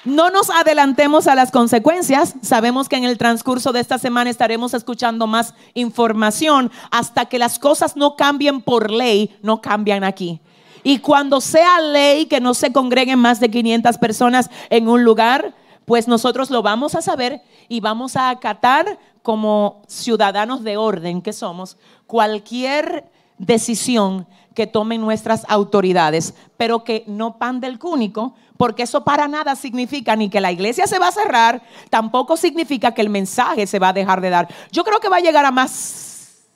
No 0.05 0.31
nos 0.31 0.49
adelantemos 0.49 1.27
a 1.27 1.35
las 1.35 1.51
consecuencias. 1.51 2.35
Sabemos 2.41 2.89
que 2.89 2.97
en 2.97 3.05
el 3.05 3.19
transcurso 3.19 3.73
de 3.73 3.81
esta 3.81 3.99
semana 3.99 4.31
estaremos 4.31 4.73
escuchando 4.73 5.27
más 5.27 5.55
información 5.75 6.71
hasta 6.91 7.27
que 7.27 7.39
las 7.39 7.59
cosas 7.59 7.97
no 7.97 8.17
cambien 8.17 8.63
por 8.63 8.91
ley, 8.91 9.37
no 9.43 9.61
cambian 9.61 10.05
aquí. 10.05 10.41
Y 10.83 11.01
cuando 11.01 11.43
sea 11.43 11.81
ley 11.81 12.25
que 12.27 12.41
no 12.41 12.55
se 12.55 12.73
congreguen 12.73 13.19
más 13.19 13.41
de 13.41 13.51
500 13.51 13.99
personas 13.99 14.49
en 14.71 14.89
un 14.89 15.05
lugar, 15.05 15.55
pues 15.91 16.07
nosotros 16.07 16.51
lo 16.51 16.63
vamos 16.63 16.95
a 16.95 17.03
saber 17.03 17.43
y 17.69 17.81
vamos 17.81 18.15
a 18.15 18.31
acatar 18.31 18.97
como 19.25 19.83
ciudadanos 19.89 20.63
de 20.63 20.77
orden 20.77 21.21
que 21.21 21.33
somos 21.33 21.77
cualquier 22.07 23.11
decisión 23.39 24.25
que 24.55 24.69
tomen 24.69 25.01
nuestras 25.01 25.45
autoridades, 25.49 26.35
pero 26.57 26.85
que 26.85 27.03
no 27.09 27.39
pan 27.39 27.59
del 27.59 27.81
cúnico, 27.81 28.37
porque 28.57 28.85
eso 28.85 29.03
para 29.03 29.27
nada 29.27 29.57
significa 29.57 30.15
ni 30.15 30.31
que 30.31 30.41
la 30.41 30.53
iglesia 30.53 30.87
se 30.87 31.01
va 31.01 31.09
a 31.09 31.13
cerrar, 31.13 31.61
tampoco 31.91 32.37
significa 32.37 32.95
que 32.95 33.03
el 33.03 33.11
mensaje 33.11 33.67
se 33.67 33.81
va 33.81 33.89
a 33.89 33.93
dejar 33.93 34.21
de 34.21 34.31
dar. 34.31 34.47
Yo 34.71 34.85
creo 34.85 35.01
que 35.01 35.09
va 35.09 35.17
a 35.17 35.21
llegar 35.21 35.45
a 35.45 35.51
más 35.51 36.47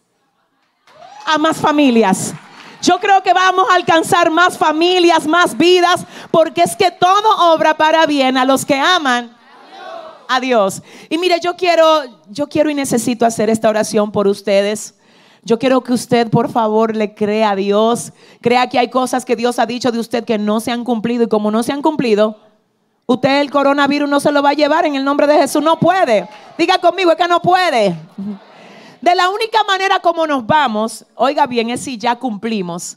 a 1.26 1.38
más 1.38 1.56
familias. 1.56 2.34
Yo 2.84 2.98
creo 2.98 3.22
que 3.22 3.32
vamos 3.32 3.66
a 3.70 3.76
alcanzar 3.76 4.30
más 4.30 4.58
familias, 4.58 5.26
más 5.26 5.56
vidas, 5.56 6.04
porque 6.30 6.62
es 6.62 6.76
que 6.76 6.90
todo 6.90 7.54
obra 7.54 7.78
para 7.78 8.04
bien 8.04 8.36
a 8.36 8.44
los 8.44 8.66
que 8.66 8.74
aman 8.74 9.34
a 10.28 10.38
Dios. 10.38 10.82
Y 11.08 11.16
mire, 11.16 11.40
yo 11.40 11.56
quiero 11.56 12.02
yo 12.28 12.46
quiero 12.46 12.68
y 12.68 12.74
necesito 12.74 13.24
hacer 13.24 13.48
esta 13.48 13.70
oración 13.70 14.12
por 14.12 14.28
ustedes. 14.28 14.94
Yo 15.44 15.58
quiero 15.58 15.82
que 15.82 15.94
usted, 15.94 16.28
por 16.28 16.50
favor, 16.50 16.94
le 16.94 17.14
crea 17.14 17.52
a 17.52 17.56
Dios. 17.56 18.12
Crea 18.42 18.68
que 18.68 18.78
hay 18.78 18.90
cosas 18.90 19.24
que 19.24 19.34
Dios 19.34 19.58
ha 19.58 19.64
dicho 19.64 19.90
de 19.90 19.98
usted 19.98 20.24
que 20.24 20.36
no 20.36 20.60
se 20.60 20.70
han 20.70 20.84
cumplido 20.84 21.24
y 21.24 21.28
como 21.28 21.50
no 21.50 21.62
se 21.62 21.72
han 21.72 21.80
cumplido, 21.80 22.38
usted 23.06 23.40
el 23.40 23.50
coronavirus 23.50 24.10
no 24.10 24.20
se 24.20 24.30
lo 24.30 24.42
va 24.42 24.50
a 24.50 24.54
llevar 24.54 24.84
en 24.84 24.94
el 24.94 25.04
nombre 25.04 25.26
de 25.26 25.38
Jesús. 25.38 25.62
No 25.62 25.78
puede. 25.78 26.28
Diga 26.58 26.78
conmigo, 26.78 27.12
es 27.12 27.16
que 27.16 27.28
no 27.28 27.40
puede. 27.40 27.96
De 29.04 29.14
la 29.14 29.28
única 29.28 29.62
manera 29.64 30.00
como 30.00 30.26
nos 30.26 30.46
vamos, 30.46 31.04
oiga 31.14 31.46
bien, 31.46 31.68
es 31.68 31.82
si 31.82 31.98
ya 31.98 32.16
cumplimos. 32.16 32.96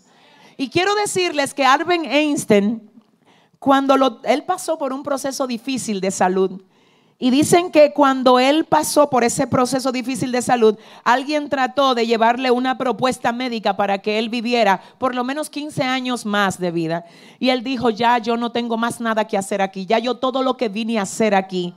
Y 0.56 0.70
quiero 0.70 0.96
decirles 0.96 1.54
que 1.54 1.66
Albert 1.66 2.06
Einstein, 2.06 2.90
cuando 3.60 4.22
él 4.24 4.46
pasó 4.46 4.78
por 4.78 4.94
un 4.94 5.04
proceso 5.04 5.46
difícil 5.46 6.00
de 6.00 6.12
salud, 6.12 6.62
y 7.20 7.30
dicen 7.30 7.72
que 7.72 7.92
cuando 7.92 8.40
él 8.40 8.64
pasó 8.64 9.10
por 9.10 9.26
ese 9.26 9.48
proceso 9.48 9.92
difícil 9.92 10.32
de 10.32 10.42
salud, 10.42 10.78
alguien 11.04 11.50
trató 11.50 11.94
de 11.94 12.08
llevarle 12.08 12.52
una 12.52 12.78
propuesta 12.78 13.34
médica 13.34 13.76
para 13.76 13.98
que 13.98 14.18
él 14.18 14.30
viviera 14.30 14.82
por 15.00 15.14
lo 15.14 15.26
menos 15.26 15.50
15 15.50 15.84
años 15.84 16.26
más 16.26 16.58
de 16.58 16.72
vida. 16.72 17.04
Y 17.38 17.50
él 17.50 17.66
dijo, 17.66 17.90
ya 17.90 18.18
yo 18.20 18.38
no 18.38 18.54
tengo 18.54 18.78
más 18.78 19.02
nada 19.02 19.28
que 19.28 19.38
hacer 19.38 19.62
aquí, 19.62 19.86
ya 19.86 20.00
yo 20.00 20.16
todo 20.16 20.42
lo 20.42 20.56
que 20.56 20.70
vine 20.70 21.00
a 21.00 21.02
hacer 21.02 21.36
aquí, 21.36 21.74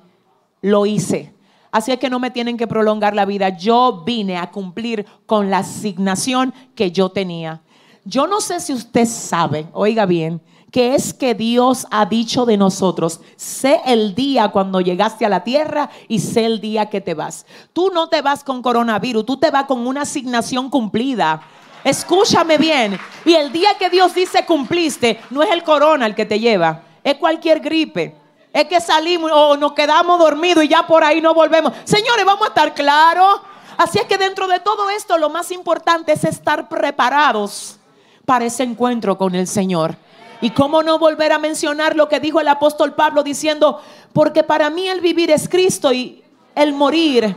lo 0.62 0.86
hice. 0.86 1.34
Así 1.72 1.92
es 1.92 1.98
que 1.98 2.10
no 2.10 2.18
me 2.18 2.30
tienen 2.30 2.56
que 2.56 2.66
prolongar 2.66 3.14
la 3.14 3.24
vida. 3.24 3.50
Yo 3.50 4.02
vine 4.04 4.36
a 4.36 4.50
cumplir 4.50 5.06
con 5.26 5.50
la 5.50 5.58
asignación 5.58 6.52
que 6.74 6.90
yo 6.90 7.10
tenía. 7.10 7.62
Yo 8.04 8.26
no 8.26 8.40
sé 8.40 8.60
si 8.60 8.72
usted 8.72 9.06
sabe, 9.06 9.66
oiga 9.72 10.06
bien, 10.06 10.40
que 10.70 10.94
es 10.94 11.12
que 11.12 11.34
Dios 11.34 11.86
ha 11.90 12.06
dicho 12.06 12.46
de 12.46 12.56
nosotros, 12.56 13.20
sé 13.36 13.80
el 13.86 14.14
día 14.14 14.48
cuando 14.48 14.80
llegaste 14.80 15.26
a 15.26 15.28
la 15.28 15.44
tierra 15.44 15.90
y 16.08 16.20
sé 16.20 16.46
el 16.46 16.60
día 16.60 16.86
que 16.86 17.00
te 17.00 17.14
vas. 17.14 17.44
Tú 17.72 17.90
no 17.92 18.08
te 18.08 18.22
vas 18.22 18.44
con 18.44 18.62
coronavirus, 18.62 19.26
tú 19.26 19.36
te 19.36 19.50
vas 19.50 19.64
con 19.64 19.86
una 19.86 20.02
asignación 20.02 20.70
cumplida. 20.70 21.42
Escúchame 21.84 22.58
bien. 22.58 22.98
Y 23.24 23.34
el 23.34 23.52
día 23.52 23.70
que 23.78 23.90
Dios 23.90 24.14
dice 24.14 24.44
cumpliste, 24.44 25.20
no 25.30 25.42
es 25.42 25.50
el 25.50 25.62
corona 25.62 26.06
el 26.06 26.14
que 26.14 26.26
te 26.26 26.38
lleva, 26.38 26.82
es 27.02 27.14
cualquier 27.16 27.60
gripe. 27.60 28.19
Es 28.52 28.64
que 28.64 28.80
salimos 28.80 29.30
o 29.32 29.56
nos 29.56 29.72
quedamos 29.72 30.18
dormidos 30.18 30.64
y 30.64 30.68
ya 30.68 30.86
por 30.86 31.04
ahí 31.04 31.20
no 31.20 31.34
volvemos. 31.34 31.72
Señores, 31.84 32.24
vamos 32.24 32.44
a 32.44 32.48
estar 32.48 32.74
claros. 32.74 33.40
Así 33.76 33.98
es 33.98 34.04
que 34.04 34.18
dentro 34.18 34.48
de 34.48 34.58
todo 34.60 34.90
esto 34.90 35.16
lo 35.18 35.30
más 35.30 35.50
importante 35.50 36.12
es 36.12 36.24
estar 36.24 36.68
preparados 36.68 37.78
para 38.26 38.44
ese 38.44 38.62
encuentro 38.62 39.16
con 39.16 39.34
el 39.34 39.46
Señor. 39.46 39.96
Y 40.40 40.50
cómo 40.50 40.82
no 40.82 40.98
volver 40.98 41.32
a 41.32 41.38
mencionar 41.38 41.96
lo 41.96 42.08
que 42.08 42.18
dijo 42.18 42.40
el 42.40 42.48
apóstol 42.48 42.94
Pablo 42.94 43.22
diciendo, 43.22 43.80
porque 44.12 44.42
para 44.42 44.70
mí 44.70 44.88
el 44.88 45.00
vivir 45.00 45.30
es 45.30 45.48
Cristo 45.48 45.92
y 45.92 46.22
el 46.54 46.72
morir 46.72 47.36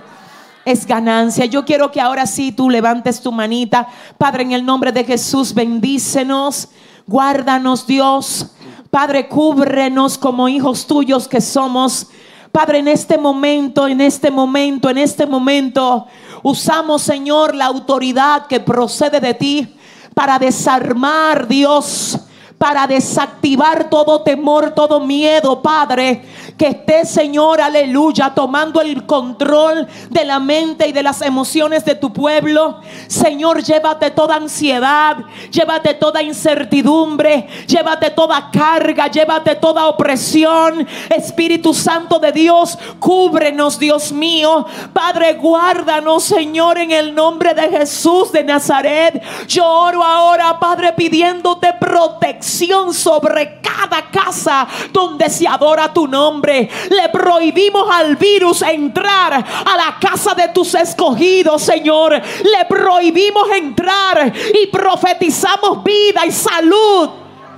es 0.66 0.86
ganancia. 0.86 1.46
Yo 1.46 1.66
quiero 1.66 1.92
que 1.92 2.02
ahora 2.02 2.26
sí 2.26 2.52
tú 2.52 2.70
levantes 2.70 3.22
tu 3.22 3.32
manita. 3.32 3.88
Padre, 4.18 4.44
en 4.44 4.52
el 4.54 4.66
nombre 4.66 4.92
de 4.92 5.04
Jesús, 5.04 5.54
bendícenos, 5.54 6.70
guárdanos 7.06 7.86
Dios. 7.86 8.48
Padre, 8.94 9.28
cúbrenos 9.28 10.20
como 10.20 10.48
hijos 10.48 10.86
tuyos 10.86 11.28
que 11.28 11.42
somos. 11.42 12.06
Padre, 12.52 12.78
en 12.78 12.88
este 12.88 13.18
momento, 13.18 13.88
en 13.88 14.00
este 14.00 14.30
momento, 14.30 14.88
en 14.88 15.00
este 15.00 15.26
momento, 15.26 16.06
usamos, 16.44 17.02
Señor, 17.02 17.56
la 17.56 17.66
autoridad 17.66 18.46
que 18.46 18.60
procede 18.60 19.20
de 19.20 19.34
ti 19.34 19.76
para 20.14 20.38
desarmar, 20.38 21.48
Dios, 21.48 22.20
para 22.64 22.88
desactivar 22.88 23.90
todo 23.90 24.22
temor, 24.22 24.72
todo 24.72 25.02
miedo, 25.02 25.62
Padre. 25.62 26.22
Que 26.58 26.68
esté, 26.68 27.04
Señor, 27.04 27.60
aleluya, 27.60 28.32
tomando 28.34 28.80
el 28.80 29.06
control 29.06 29.86
de 30.10 30.24
la 30.24 30.40
mente 30.40 30.88
y 30.88 30.94
de 30.94 31.04
las 31.04 31.22
emociones 31.22 31.84
de 31.84 31.96
tu 31.96 32.14
pueblo. 32.14 32.80
Señor, 33.08 33.62
llévate 33.62 34.12
toda 34.12 34.38
ansiedad, 34.38 35.18
llévate 35.52 35.96
toda 35.96 36.22
incertidumbre, 36.22 37.48
llévate 37.68 38.12
toda 38.12 38.50
carga, 38.50 39.08
llévate 39.08 39.56
toda 39.56 39.88
opresión. 39.88 40.88
Espíritu 41.10 41.74
Santo 41.74 42.18
de 42.18 42.32
Dios, 42.32 42.80
cúbrenos, 42.98 43.78
Dios 43.78 44.14
mío. 44.14 44.66
Padre, 44.94 45.34
guárdanos, 45.34 46.24
Señor, 46.24 46.78
en 46.78 46.92
el 46.92 47.14
nombre 47.14 47.54
de 47.54 47.68
Jesús 47.70 48.32
de 48.32 48.46
Nazaret. 48.46 49.22
Yo 49.50 49.68
oro 49.68 50.02
ahora, 50.02 50.58
Padre, 50.62 50.94
pidiéndote 50.94 51.74
protección 51.74 52.53
sobre 52.94 53.60
cada 53.62 54.10
casa 54.10 54.68
donde 54.92 55.30
se 55.30 55.48
adora 55.48 55.94
tu 55.94 56.08
nombre. 56.08 56.70
Le 56.90 57.10
prohibimos 57.10 57.90
al 57.92 58.16
virus 58.16 58.62
entrar 58.62 59.34
a 59.34 59.78
la 59.78 59.98
casa 60.00 60.34
de 60.34 60.50
tus 60.50 60.74
escogidos, 60.76 61.62
Señor. 61.62 62.14
Le 62.14 62.66
prohibimos 62.68 63.50
entrar 63.52 64.32
y 64.62 64.68
profetizamos 64.68 65.84
vida 65.84 66.26
y 66.26 66.32
salud 66.32 67.10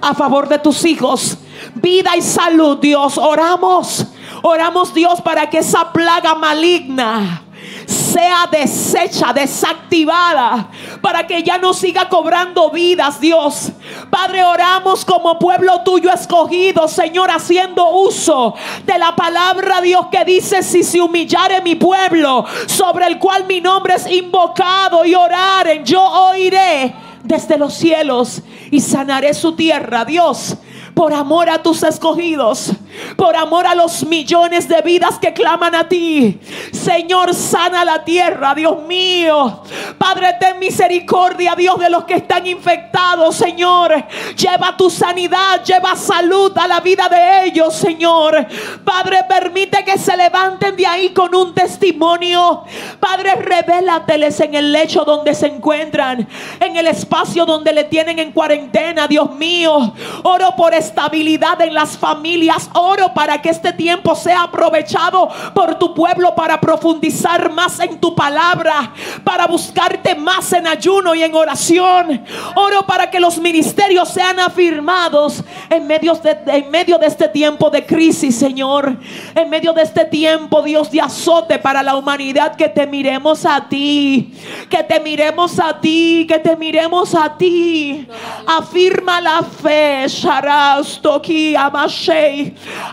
a 0.01 0.13
favor 0.13 0.47
de 0.47 0.59
tus 0.59 0.83
hijos. 0.85 1.37
Vida 1.75 2.15
y 2.15 2.21
salud, 2.21 2.77
Dios. 2.77 3.17
Oramos. 3.17 4.05
Oramos, 4.41 4.93
Dios, 4.93 5.21
para 5.21 5.49
que 5.49 5.59
esa 5.59 5.91
plaga 5.91 6.35
maligna 6.35 7.44
sea 7.87 8.47
deshecha, 8.51 9.33
desactivada, 9.33 10.69
para 11.01 11.25
que 11.27 11.43
ya 11.43 11.57
no 11.57 11.73
siga 11.73 12.07
cobrando 12.09 12.69
vidas, 12.71 13.19
Dios. 13.19 13.71
Padre, 14.09 14.43
oramos 14.43 15.03
como 15.05 15.37
pueblo 15.39 15.81
tuyo 15.83 16.11
escogido, 16.11 16.87
Señor, 16.87 17.29
haciendo 17.31 17.89
uso 17.89 18.55
de 18.85 18.97
la 18.97 19.15
palabra, 19.15 19.81
Dios, 19.81 20.07
que 20.11 20.23
dice, 20.25 20.63
si 20.63 20.83
se 20.83 21.01
humillare 21.01 21.61
mi 21.61 21.75
pueblo, 21.75 22.45
sobre 22.67 23.07
el 23.07 23.19
cual 23.19 23.45
mi 23.45 23.61
nombre 23.61 23.95
es 23.95 24.07
invocado 24.07 25.05
y 25.05 25.15
oraren, 25.15 25.83
yo 25.83 26.01
oiré 26.01 26.95
desde 27.23 27.57
los 27.57 27.73
cielos 27.73 28.41
y 28.71 28.79
sanaré 28.81 29.33
su 29.33 29.55
tierra, 29.55 30.05
Dios 30.05 30.57
por 30.95 31.13
amor 31.13 31.49
a 31.49 31.61
tus 31.61 31.83
escogidos, 31.83 32.71
por 33.17 33.35
amor 33.35 33.67
a 33.67 33.75
los 33.75 34.05
millones 34.05 34.67
de 34.69 34.81
vidas 34.81 35.19
que 35.19 35.33
claman 35.33 35.75
a 35.75 35.89
ti. 35.89 36.39
Señor, 36.71 37.33
sana 37.35 37.83
la 37.83 38.03
tierra, 38.05 38.55
Dios 38.55 38.81
mío. 38.83 39.61
Padre, 39.97 40.37
ten 40.39 40.57
misericordia, 40.57 41.53
Dios, 41.55 41.77
de 41.79 41.89
los 41.89 42.05
que 42.05 42.15
están 42.15 42.47
infectados, 42.47 43.35
Señor. 43.35 44.05
Lleva 44.37 44.77
tu 44.77 44.89
sanidad, 44.89 45.61
lleva 45.65 45.97
salud 45.97 46.57
a 46.57 46.65
la 46.65 46.79
vida 46.79 47.09
de 47.09 47.45
ellos, 47.45 47.75
Señor. 47.75 48.47
Padre, 48.85 49.25
permite 49.27 49.83
que 49.83 49.97
se 49.97 50.15
levanten 50.15 50.77
de 50.77 50.87
ahí 50.87 51.09
con 51.09 51.35
un 51.35 51.53
testimonio. 51.53 52.63
Padre, 53.01 53.35
revélateles 53.35 54.39
en 54.39 54.55
el 54.55 54.71
lecho 54.71 55.03
donde 55.03 55.35
se 55.35 55.47
encuentran, 55.47 56.25
en 56.57 56.77
el 56.77 56.87
espacio 56.87 57.45
donde 57.45 57.73
le 57.73 57.83
tienen 57.83 58.17
en 58.19 58.31
cuarentena, 58.31 59.09
Dios 59.09 59.29
mío. 59.35 59.93
Oro 60.23 60.55
por 60.55 60.73
estabilidad 60.85 61.61
en 61.61 61.73
las 61.73 61.97
familias. 61.97 62.69
Oro 62.73 63.13
para 63.13 63.41
que 63.41 63.49
este 63.49 63.73
tiempo 63.73 64.15
sea 64.15 64.43
aprovechado 64.43 65.29
por 65.53 65.75
tu 65.75 65.93
pueblo 65.93 66.35
para 66.35 66.61
profundizar 66.61 67.51
más 67.51 67.79
en 67.79 67.99
tu 67.99 68.15
palabra, 68.15 68.93
para 69.23 69.47
buscarte 69.47 70.15
más 70.15 70.53
en 70.53 70.67
ayuno 70.67 71.15
y 71.15 71.23
en 71.23 71.35
oración. 71.35 72.23
Oro 72.55 72.85
para 72.85 73.09
que 73.09 73.19
los 73.19 73.37
ministerios 73.39 74.09
sean 74.09 74.39
afirmados 74.39 75.43
en 75.69 75.87
medio 75.87 76.13
de, 76.15 76.37
en 76.47 76.71
medio 76.71 76.97
de 76.97 77.07
este 77.07 77.27
tiempo 77.29 77.69
de 77.69 77.85
crisis, 77.85 78.35
Señor. 78.35 78.97
En 79.33 79.49
medio 79.49 79.73
de 79.73 79.81
este 79.81 80.05
tiempo, 80.05 80.61
Dios, 80.61 80.91
de 80.91 81.01
azote 81.01 81.59
para 81.59 81.83
la 81.83 81.95
humanidad, 81.95 82.55
que 82.55 82.69
te 82.69 82.87
miremos 82.87 83.45
a 83.45 83.67
ti, 83.67 84.33
que 84.69 84.83
te 84.83 84.99
miremos 84.99 85.59
a 85.59 85.79
ti, 85.79 86.25
que 86.27 86.39
te 86.39 86.55
miremos 86.55 87.15
a 87.15 87.37
ti. 87.37 88.07
Afirma 88.47 89.21
la 89.21 89.43
fe, 89.43 90.05
Shara. 90.07 90.74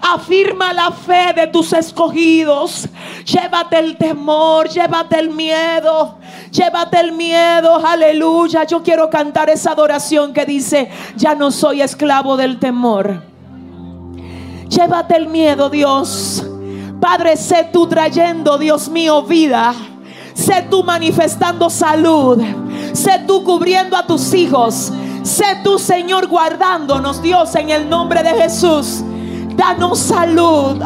Afirma 0.03 0.73
la 0.73 0.91
fe 0.91 1.33
de 1.35 1.47
tus 1.47 1.73
escogidos. 1.73 2.89
Llévate 3.25 3.79
el 3.79 3.97
temor, 3.97 4.69
llévate 4.69 5.19
el 5.19 5.31
miedo. 5.31 6.19
Llévate 6.51 7.01
el 7.01 7.13
miedo, 7.13 7.85
aleluya. 7.85 8.65
Yo 8.65 8.83
quiero 8.83 9.09
cantar 9.09 9.49
esa 9.49 9.73
adoración 9.73 10.33
que 10.33 10.45
dice, 10.45 10.91
ya 11.17 11.35
no 11.35 11.51
soy 11.51 11.81
esclavo 11.81 12.37
del 12.37 12.59
temor. 12.59 13.23
Llévate 14.69 15.17
el 15.17 15.29
miedo, 15.29 15.71
Dios. 15.71 16.45
Padre, 17.01 17.37
sé 17.37 17.69
tú 17.73 17.87
trayendo, 17.87 18.59
Dios 18.59 18.89
mío, 18.89 19.23
vida. 19.23 19.75
Sé 20.35 20.67
tú 20.71 20.83
manifestando 20.85 21.69
salud. 21.69 22.39
Sé 22.93 23.23
tú 23.27 23.45
cubriendo 23.45 23.97
a 23.97 24.07
tus 24.07 24.33
hijos. 24.35 24.93
Sé 25.23 25.61
tú, 25.63 25.79
Señor, 25.79 26.27
guardándonos, 26.27 27.23
Dios, 27.23 27.55
en 27.55 27.71
el 27.71 27.89
nombre 27.89 28.23
de 28.23 28.31
Jesús. 28.31 29.03
Danos 29.57 29.99
salud. 29.99 30.81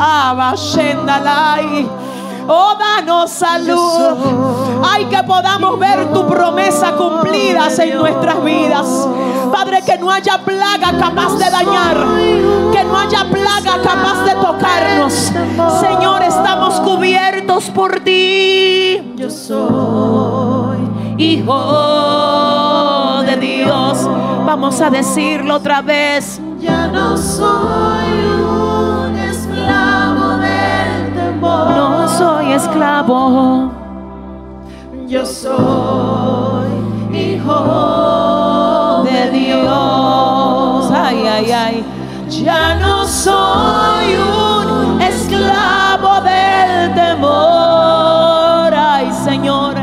Oh, 2.48 2.74
danos 2.78 3.30
salud. 3.30 4.82
Ay, 4.84 5.06
que 5.06 5.22
podamos 5.24 5.78
ver 5.78 6.12
tu 6.12 6.26
promesa 6.26 6.92
cumplida 6.92 7.68
en 7.78 7.96
nuestras 7.96 8.44
vidas. 8.44 9.08
Padre, 9.52 9.82
que 9.84 9.98
no 9.98 10.10
haya 10.10 10.38
plaga 10.44 10.98
capaz 10.98 11.36
de 11.36 11.50
dañar. 11.50 11.96
Que 12.72 12.84
no 12.84 12.98
haya 12.98 13.24
plaga 13.30 13.82
capaz 13.82 14.24
de 14.24 14.34
tocarnos. 14.34 15.12
Señor, 15.80 16.22
estamos 16.22 16.80
cubiertos 16.80 17.70
por 17.70 18.00
ti. 18.00 19.14
Yo 19.16 19.30
soy 19.30 20.78
hijo. 21.18 22.55
Vamos 24.58 24.80
a 24.80 24.88
decirlo 24.88 25.56
otra 25.56 25.82
vez. 25.82 26.40
Ya 26.58 26.86
no 26.86 27.14
soy 27.18 28.08
un 28.40 29.14
esclavo 29.14 30.38
del 30.38 31.12
temor. 31.14 31.76
No 31.76 32.08
soy 32.08 32.52
esclavo. 32.52 33.70
Yo 35.06 35.26
soy 35.26 36.70
hijo 37.12 39.04
de 39.04 39.30
Dios. 39.30 40.90
Ay, 40.90 41.26
ay, 41.26 41.52
ay. 41.52 41.84
Ya 42.30 42.76
no 42.76 43.04
soy 43.04 44.14
un 44.14 45.02
esclavo 45.02 46.22
del 46.22 46.94
temor. 46.94 48.72
Ay, 48.74 49.12
Señor. 49.22 49.74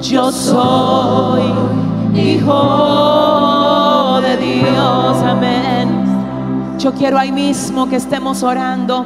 Yo 0.00 0.32
soy 0.32 1.83
hijo 2.16 3.54
Dios, 4.40 5.22
amén. 5.22 6.78
Yo 6.78 6.92
quiero 6.92 7.18
ahí 7.18 7.32
mismo 7.32 7.88
que 7.88 7.96
estemos 7.96 8.42
orando 8.42 9.04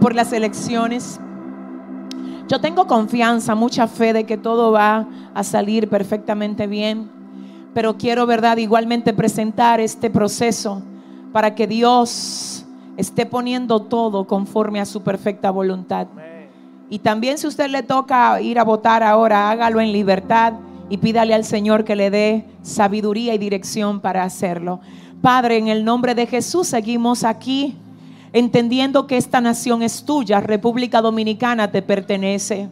por 0.00 0.14
las 0.14 0.32
elecciones. 0.32 1.20
Yo 2.48 2.60
tengo 2.60 2.86
confianza, 2.86 3.54
mucha 3.54 3.88
fe 3.88 4.12
de 4.12 4.24
que 4.24 4.36
todo 4.36 4.72
va 4.72 5.06
a 5.34 5.42
salir 5.42 5.88
perfectamente 5.88 6.66
bien. 6.66 7.10
pero 7.74 7.98
quiero, 7.98 8.24
¿verdad? 8.24 8.56
Igualmente 8.56 9.12
presentar 9.12 9.80
este 9.80 10.08
proceso 10.08 10.80
para 11.30 11.54
que 11.54 11.66
Dios 11.66 12.64
esté 12.96 13.26
poniendo 13.26 13.82
todo 13.82 14.26
conforme 14.26 14.80
a 14.80 14.86
su 14.86 15.02
perfecta 15.02 15.50
voluntad. 15.50 16.06
Y 16.88 17.00
también 17.00 17.36
si 17.36 17.46
usted 17.46 17.68
le 17.68 17.82
toca 17.82 18.40
ir 18.40 18.58
a 18.58 18.64
votar 18.64 19.02
ahora, 19.02 19.50
hágalo 19.50 19.80
en 19.80 19.92
libertad 19.92 20.54
y 20.88 20.98
pídale 20.98 21.34
al 21.34 21.44
Señor 21.44 21.84
que 21.84 21.96
le 21.96 22.10
dé 22.10 22.44
sabiduría 22.62 23.34
y 23.34 23.38
dirección 23.38 24.00
para 24.00 24.24
hacerlo. 24.24 24.80
Padre, 25.22 25.56
en 25.56 25.68
el 25.68 25.84
nombre 25.84 26.14
de 26.14 26.26
Jesús 26.26 26.68
seguimos 26.68 27.24
aquí 27.24 27.76
entendiendo 28.32 29.06
que 29.06 29.16
esta 29.16 29.40
nación 29.40 29.82
es 29.82 30.04
tuya, 30.04 30.40
República 30.40 31.00
Dominicana 31.00 31.70
te 31.70 31.80
pertenece. 31.80 32.68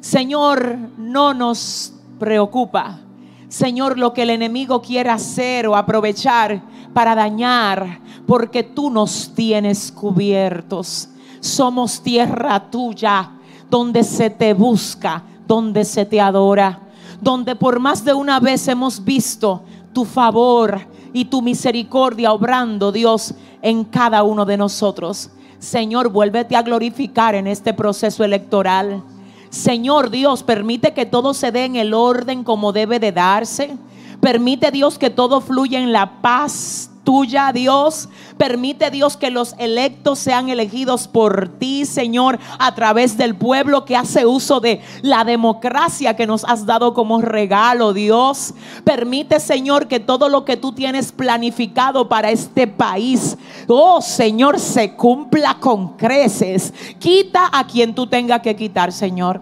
Señor, 0.00 0.76
no 0.96 1.34
nos 1.34 1.94
preocupa. 2.18 3.00
Señor, 3.48 3.98
lo 3.98 4.12
que 4.12 4.22
el 4.22 4.30
enemigo 4.30 4.80
quiera 4.80 5.14
hacer 5.14 5.66
o 5.66 5.74
aprovechar 5.74 6.62
para 6.94 7.16
dañar, 7.16 8.00
porque 8.26 8.62
tú 8.62 8.88
nos 8.90 9.34
tienes 9.34 9.90
cubiertos. 9.90 11.08
Somos 11.40 12.00
tierra 12.02 12.70
tuya, 12.70 13.32
donde 13.68 14.04
se 14.04 14.30
te 14.30 14.54
busca, 14.54 15.24
donde 15.46 15.84
se 15.84 16.06
te 16.06 16.20
adora, 16.20 16.78
donde 17.20 17.56
por 17.56 17.80
más 17.80 18.04
de 18.04 18.14
una 18.14 18.40
vez 18.40 18.66
hemos 18.68 19.04
visto 19.04 19.62
tu 19.92 20.04
favor 20.04 20.80
y 21.12 21.26
tu 21.26 21.42
misericordia 21.42 22.32
obrando, 22.32 22.92
Dios, 22.92 23.34
en 23.62 23.84
cada 23.84 24.22
uno 24.22 24.44
de 24.44 24.56
nosotros. 24.56 25.30
Señor, 25.58 26.08
vuélvete 26.08 26.56
a 26.56 26.62
glorificar 26.62 27.34
en 27.34 27.46
este 27.46 27.74
proceso 27.74 28.24
electoral. 28.24 29.02
Señor 29.50 30.10
Dios, 30.10 30.42
permite 30.42 30.94
que 30.94 31.06
todo 31.06 31.34
se 31.34 31.52
dé 31.52 31.64
en 31.64 31.76
el 31.76 31.92
orden 31.92 32.44
como 32.44 32.72
debe 32.72 32.98
de 32.98 33.12
darse. 33.12 33.76
Permite 34.20 34.70
Dios 34.70 34.98
que 34.98 35.10
todo 35.10 35.40
fluya 35.40 35.80
en 35.80 35.92
la 35.92 36.20
paz 36.22 36.89
tuya, 37.04 37.52
Dios. 37.52 38.08
Permite, 38.36 38.90
Dios, 38.90 39.16
que 39.16 39.30
los 39.30 39.54
electos 39.58 40.18
sean 40.18 40.48
elegidos 40.48 41.08
por 41.08 41.48
ti, 41.48 41.84
Señor, 41.84 42.38
a 42.58 42.74
través 42.74 43.16
del 43.16 43.34
pueblo 43.34 43.84
que 43.84 43.96
hace 43.96 44.26
uso 44.26 44.60
de 44.60 44.80
la 45.02 45.24
democracia 45.24 46.16
que 46.16 46.26
nos 46.26 46.44
has 46.44 46.66
dado 46.66 46.94
como 46.94 47.20
regalo, 47.20 47.92
Dios. 47.92 48.54
Permite, 48.84 49.40
Señor, 49.40 49.88
que 49.88 50.00
todo 50.00 50.28
lo 50.28 50.44
que 50.44 50.56
tú 50.56 50.72
tienes 50.72 51.12
planificado 51.12 52.08
para 52.08 52.30
este 52.30 52.66
país, 52.66 53.36
oh 53.66 54.00
Señor, 54.00 54.58
se 54.58 54.94
cumpla 54.94 55.58
con 55.60 55.96
creces. 55.96 56.72
Quita 56.98 57.48
a 57.52 57.66
quien 57.66 57.94
tú 57.94 58.06
tengas 58.06 58.40
que 58.40 58.56
quitar, 58.56 58.92
Señor. 58.92 59.40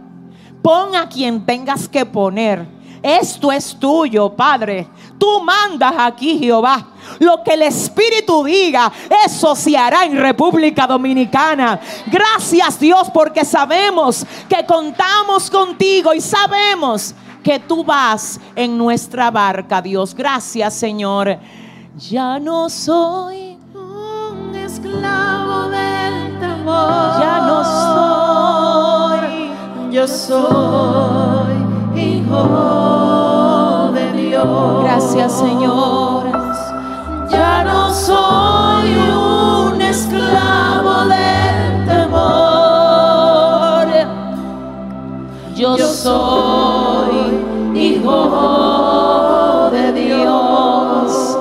Pon 0.63 0.97
a 0.97 1.09
quien 1.09 1.47
tengas 1.47 1.89
que 1.89 2.05
poner. 2.05 2.78
Esto 3.03 3.53
es 3.53 3.79
tuyo, 3.79 4.31
Padre. 4.31 4.89
Tú 5.19 5.41
mandas 5.43 5.95
aquí, 5.99 6.39
Jehová. 6.39 6.87
Lo 7.19 7.43
que 7.43 7.55
el 7.55 7.63
Espíritu 7.63 8.45
diga, 8.45 8.93
eso 9.25 9.55
se 9.57 9.77
hará 9.77 10.05
en 10.05 10.17
República 10.17 10.87
Dominicana. 10.87 11.81
Gracias 12.07 12.79
Dios 12.79 13.09
porque 13.13 13.45
sabemos 13.45 14.25
que 14.49 14.65
contamos 14.67 15.51
contigo 15.51 16.13
y 16.15 16.21
sabemos 16.21 17.15
que 17.43 17.59
tú 17.59 17.83
vas 17.85 18.39
en 18.55 18.77
nuestra 18.77 19.31
barca, 19.31 19.81
Dios. 19.81 20.15
Gracias 20.15 20.75
Señor. 20.75 21.39
Ya 21.97 22.39
no 22.39 22.69
soy 22.69 23.59
Un 23.75 24.55
esclavo 24.55 25.69
del 25.69 26.39
temor. 26.39 27.21
Ya 27.21 27.41
no 27.47 27.65
soy. 27.65 29.19
Yo 29.91 30.07
soy 30.07 31.68
hijo 31.99 33.91
de 33.93 34.13
Dios. 34.13 34.83
Gracias 34.85 35.33
Señor. 35.39 36.25
Ya 37.31 37.65
no 37.65 37.93
soy 37.93 38.91
un 39.73 39.81
esclavo 39.81 41.07
del 41.07 41.87
temor. 41.87 42.19
Yo, 45.55 45.77
Yo 45.77 45.87
soy 45.89 47.45
hijo 47.75 49.69
de 49.73 49.93
Dios. 49.93 51.39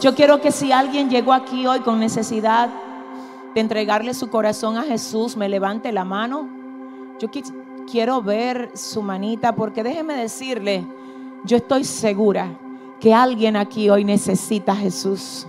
Yo 0.00 0.14
quiero 0.14 0.40
que 0.40 0.50
si 0.50 0.72
alguien 0.72 1.08
llegó 1.10 1.32
aquí 1.32 1.66
hoy 1.66 1.80
con 1.80 2.00
necesidad 2.00 2.68
de 3.54 3.60
entregarle 3.60 4.14
su 4.14 4.30
corazón 4.30 4.76
a 4.76 4.82
Jesús, 4.82 5.36
me 5.36 5.48
levante 5.48 5.92
la 5.92 6.04
mano. 6.04 6.48
Yo 7.20 7.28
qui- 7.30 7.44
quiero 7.90 8.22
ver 8.22 8.70
su 8.74 9.02
manita 9.02 9.54
porque 9.54 9.82
déjeme 9.82 10.14
decirle, 10.14 10.86
yo 11.44 11.56
estoy 11.56 11.84
segura 11.84 12.58
que 13.00 13.12
alguien 13.12 13.56
aquí 13.56 13.90
hoy 13.90 14.04
necesita 14.04 14.72
a 14.72 14.76
Jesús. 14.76 15.46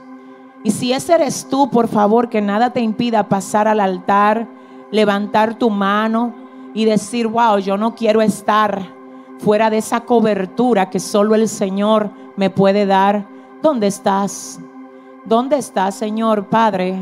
Y 0.64 0.72
si 0.72 0.94
ese 0.94 1.14
eres 1.14 1.48
tú, 1.50 1.70
por 1.70 1.88
favor, 1.88 2.30
que 2.30 2.42
nada 2.42 2.72
te 2.72 2.82
impida 2.82 3.28
pasar 3.28 3.68
al 3.68 3.80
altar, 3.80 4.48
levantar 4.92 5.56
tu 5.56 5.70
mano 5.70 6.34
y 6.74 6.86
decir, 6.86 7.28
wow, 7.28 7.58
yo 7.58 7.78
no 7.78 7.96
quiero 7.96 8.22
estar 8.22 8.88
fuera 9.40 9.70
de 9.70 9.78
esa 9.78 10.02
cobertura 10.02 10.90
que 10.90 11.00
solo 11.00 11.36
el 11.36 11.50
Señor 11.50 12.10
me 12.38 12.50
puede 12.50 12.86
dar. 12.86 13.28
¿Dónde 13.62 13.88
estás? 13.88 14.60
¿Dónde 15.26 15.58
estás, 15.58 15.96
Señor 15.96 16.48
Padre? 16.48 16.98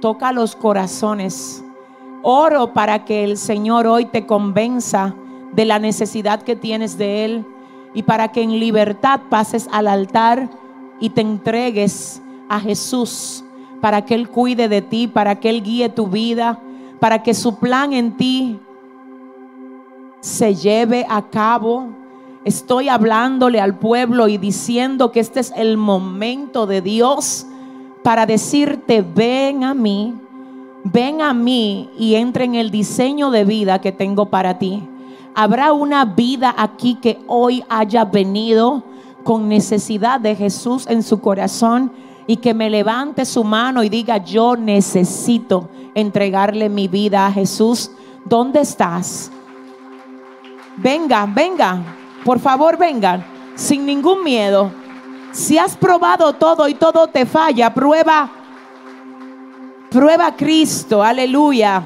Toca 0.00 0.32
los 0.32 0.54
corazones. 0.54 1.64
Oro 2.22 2.72
para 2.72 3.04
que 3.04 3.24
el 3.24 3.36
Señor 3.36 3.86
hoy 3.86 4.06
te 4.06 4.26
convenza 4.26 5.14
de 5.52 5.64
la 5.64 5.78
necesidad 5.78 6.42
que 6.42 6.56
tienes 6.56 6.98
de 6.98 7.24
Él 7.24 7.46
y 7.94 8.02
para 8.02 8.28
que 8.28 8.42
en 8.42 8.58
libertad 8.58 9.20
pases 9.28 9.68
al 9.72 9.86
altar 9.86 10.50
y 11.00 11.10
te 11.10 11.20
entregues 11.20 12.20
a 12.48 12.60
Jesús 12.60 13.44
para 13.80 14.04
que 14.04 14.14
Él 14.14 14.28
cuide 14.28 14.68
de 14.68 14.82
ti, 14.82 15.06
para 15.06 15.38
que 15.38 15.50
Él 15.50 15.62
guíe 15.62 15.88
tu 15.88 16.08
vida, 16.08 16.60
para 17.00 17.22
que 17.22 17.34
su 17.34 17.58
plan 17.58 17.92
en 17.92 18.16
ti 18.16 18.58
se 20.20 20.54
lleve 20.54 21.06
a 21.08 21.22
cabo. 21.22 21.88
Estoy 22.44 22.88
hablándole 22.88 23.60
al 23.60 23.78
pueblo 23.78 24.28
y 24.28 24.38
diciendo 24.38 25.12
que 25.12 25.20
este 25.20 25.40
es 25.40 25.52
el 25.56 25.76
momento 25.76 26.66
de 26.66 26.80
Dios 26.80 27.46
para 28.02 28.26
decirte, 28.26 29.02
ven 29.02 29.64
a 29.64 29.74
mí, 29.74 30.14
ven 30.84 31.22
a 31.22 31.34
mí 31.34 31.90
y 31.98 32.14
entra 32.14 32.44
en 32.44 32.54
el 32.54 32.70
diseño 32.70 33.30
de 33.30 33.44
vida 33.44 33.80
que 33.80 33.92
tengo 33.92 34.26
para 34.26 34.58
ti. 34.58 34.88
Habrá 35.34 35.72
una 35.72 36.04
vida 36.04 36.54
aquí 36.56 36.96
que 36.96 37.20
hoy 37.26 37.64
haya 37.68 38.04
venido 38.04 38.82
con 39.24 39.48
necesidad 39.48 40.20
de 40.20 40.34
Jesús 40.34 40.86
en 40.88 41.02
su 41.02 41.20
corazón 41.20 41.92
y 42.26 42.36
que 42.36 42.54
me 42.54 42.70
levante 42.70 43.24
su 43.24 43.44
mano 43.44 43.82
y 43.82 43.88
diga, 43.88 44.18
yo 44.18 44.56
necesito 44.56 45.68
entregarle 45.94 46.68
mi 46.68 46.88
vida 46.88 47.26
a 47.26 47.32
Jesús. 47.32 47.90
¿Dónde 48.24 48.60
estás? 48.60 49.30
Venga, 50.76 51.26
venga, 51.26 51.82
por 52.24 52.38
favor 52.38 52.76
vengan, 52.76 53.24
sin 53.54 53.84
ningún 53.86 54.22
miedo. 54.22 54.70
Si 55.32 55.58
has 55.58 55.76
probado 55.76 56.32
todo 56.34 56.68
y 56.68 56.74
todo 56.74 57.06
te 57.08 57.26
falla, 57.26 57.72
prueba, 57.72 58.30
prueba 59.90 60.34
Cristo, 60.36 61.02
aleluya. 61.02 61.82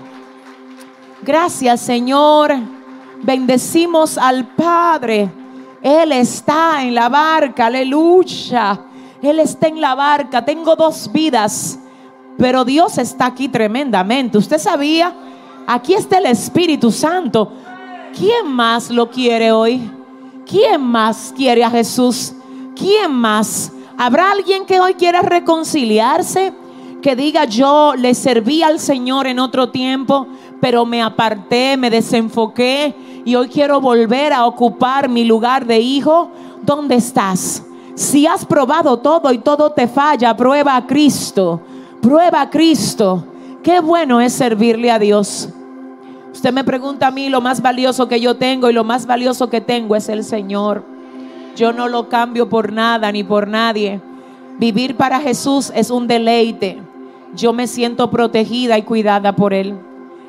Gracias 1.22 1.80
Señor, 1.80 2.54
bendecimos 3.22 4.18
al 4.18 4.46
Padre. 4.48 5.30
Él 5.80 6.12
está 6.12 6.82
en 6.82 6.94
la 6.94 7.08
barca, 7.08 7.66
aleluya. 7.66 8.80
Él 9.20 9.38
está 9.40 9.68
en 9.68 9.80
la 9.80 9.94
barca, 9.94 10.44
tengo 10.44 10.74
dos 10.74 11.10
vidas, 11.12 11.78
pero 12.38 12.64
Dios 12.64 12.98
está 12.98 13.26
aquí 13.26 13.48
tremendamente. 13.48 14.38
¿Usted 14.38 14.58
sabía? 14.58 15.14
Aquí 15.66 15.94
está 15.94 16.18
el 16.18 16.26
Espíritu 16.26 16.90
Santo. 16.90 17.52
¿Quién 18.16 18.48
más 18.48 18.90
lo 18.90 19.10
quiere 19.10 19.52
hoy? 19.52 19.90
¿Quién 20.44 20.82
más 20.82 21.32
quiere 21.36 21.64
a 21.64 21.70
Jesús? 21.70 22.34
¿Quién 22.76 23.12
más? 23.12 23.72
¿Habrá 23.96 24.32
alguien 24.32 24.66
que 24.66 24.80
hoy 24.80 24.94
quiera 24.94 25.22
reconciliarse? 25.22 26.52
Que 27.02 27.16
diga 27.16 27.44
yo 27.44 27.94
le 27.96 28.14
serví 28.14 28.62
al 28.62 28.78
Señor 28.78 29.26
en 29.26 29.40
otro 29.40 29.70
tiempo, 29.70 30.28
pero 30.60 30.86
me 30.86 31.02
aparté, 31.02 31.76
me 31.76 31.90
desenfoqué 31.90 32.94
y 33.24 33.34
hoy 33.34 33.48
quiero 33.48 33.80
volver 33.80 34.32
a 34.32 34.46
ocupar 34.46 35.08
mi 35.08 35.24
lugar 35.24 35.66
de 35.66 35.80
hijo. 35.80 36.30
¿Dónde 36.62 36.94
estás? 36.94 37.64
Si 37.96 38.26
has 38.26 38.46
probado 38.46 38.98
todo 38.98 39.32
y 39.32 39.38
todo 39.38 39.70
te 39.70 39.88
falla, 39.88 40.36
prueba 40.36 40.76
a 40.76 40.86
Cristo. 40.86 41.60
Prueba 42.00 42.42
a 42.42 42.50
Cristo. 42.50 43.24
Qué 43.64 43.80
bueno 43.80 44.20
es 44.20 44.32
servirle 44.32 44.90
a 44.90 45.00
Dios. 45.00 45.48
Usted 46.32 46.52
me 46.52 46.62
pregunta 46.62 47.08
a 47.08 47.10
mí 47.10 47.28
lo 47.28 47.40
más 47.40 47.60
valioso 47.60 48.08
que 48.08 48.20
yo 48.20 48.36
tengo 48.36 48.70
y 48.70 48.72
lo 48.72 48.84
más 48.84 49.06
valioso 49.06 49.50
que 49.50 49.60
tengo 49.60 49.96
es 49.96 50.08
el 50.08 50.22
Señor. 50.22 50.84
Yo 51.56 51.72
no 51.72 51.88
lo 51.88 52.08
cambio 52.08 52.48
por 52.48 52.72
nada 52.72 53.10
ni 53.12 53.24
por 53.24 53.48
nadie. 53.48 54.00
Vivir 54.58 54.96
para 54.96 55.20
Jesús 55.20 55.72
es 55.74 55.90
un 55.90 56.06
deleite. 56.06 56.91
Yo 57.34 57.52
me 57.52 57.66
siento 57.66 58.10
protegida 58.10 58.76
y 58.78 58.82
cuidada 58.82 59.34
por 59.34 59.54
Él. 59.54 59.78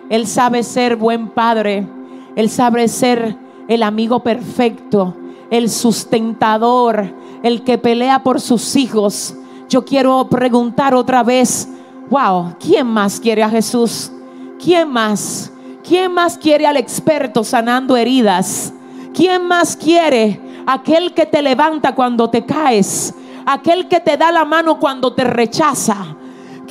Él 0.10 0.28
sabe 0.28 0.64
ser 0.64 0.96
buen 0.96 1.30
padre. 1.30 1.88
Él 2.36 2.50
sabe 2.50 2.88
ser 2.88 3.38
el 3.68 3.84
amigo 3.84 4.22
perfecto. 4.22 5.16
el 5.50 5.70
sustentador, 5.70 7.14
el 7.44 7.64
que 7.64 7.78
pelea 7.78 8.24
por 8.24 8.42
sus 8.42 8.76
hijos. 8.76 9.36
Yo 9.70 9.86
quiero 9.86 10.28
preguntar 10.28 10.96
otra 10.96 11.22
vez, 11.22 11.70
wow, 12.10 12.56
¿quién 12.60 12.88
más 12.88 13.20
quiere 13.20 13.44
a 13.44 13.50
Jesús? 13.50 14.12
¿Quién 14.60 14.90
más? 14.90 15.52
¿Quién 15.84 16.12
más 16.12 16.40
quiere 16.40 16.66
al 16.66 16.78
experto 16.78 17.44
sanando 17.44 17.96
heridas? 17.96 18.74
¿Quién 19.14 19.46
más 19.46 19.78
quiere 19.78 20.42
aquel 20.66 21.14
que 21.14 21.28
te 21.28 21.44
levanta 21.44 21.94
cuando 21.94 22.32
te 22.32 22.46
caes? 22.46 23.14
Aquel 23.46 23.88
que 23.88 24.00
te 24.00 24.18
da 24.18 24.32
la 24.32 24.46
mano 24.46 24.80
cuando 24.80 25.14
te 25.14 25.24
rechaza. 25.24 26.16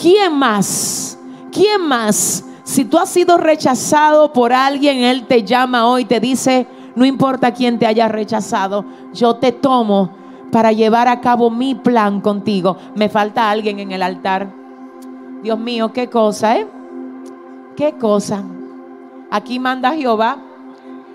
¿Quién 0.02 0.36
más? 0.36 1.16
¿Quién 1.52 1.80
más? 1.86 2.44
Si 2.64 2.84
tú 2.84 2.98
has 2.98 3.08
sido 3.08 3.36
rechazado 3.36 4.32
por 4.32 4.52
alguien, 4.52 4.98
Él 5.04 5.28
te 5.28 5.44
llama 5.44 5.86
hoy, 5.86 6.04
te 6.04 6.18
dice, 6.18 6.66
no 6.96 7.04
importa 7.04 7.54
quién 7.54 7.78
te 7.78 7.86
haya 7.86 8.08
rechazado, 8.08 8.84
yo 9.12 9.36
te 9.36 9.52
tomo 9.52 10.10
para 10.50 10.72
llevar 10.72 11.06
a 11.06 11.20
cabo 11.20 11.50
mi 11.50 11.76
plan 11.76 12.20
contigo. 12.20 12.76
Me 12.96 13.08
falta 13.08 13.48
alguien 13.48 13.78
en 13.78 13.92
el 13.92 14.02
altar. 14.02 14.52
Dios 15.40 15.56
mío, 15.60 15.92
qué 15.92 16.10
cosa, 16.10 16.56
¿eh? 16.56 16.66
Qué 17.76 17.92
cosa. 17.92 18.42
Aquí 19.30 19.60
manda 19.60 19.92
Jehová. 19.92 20.36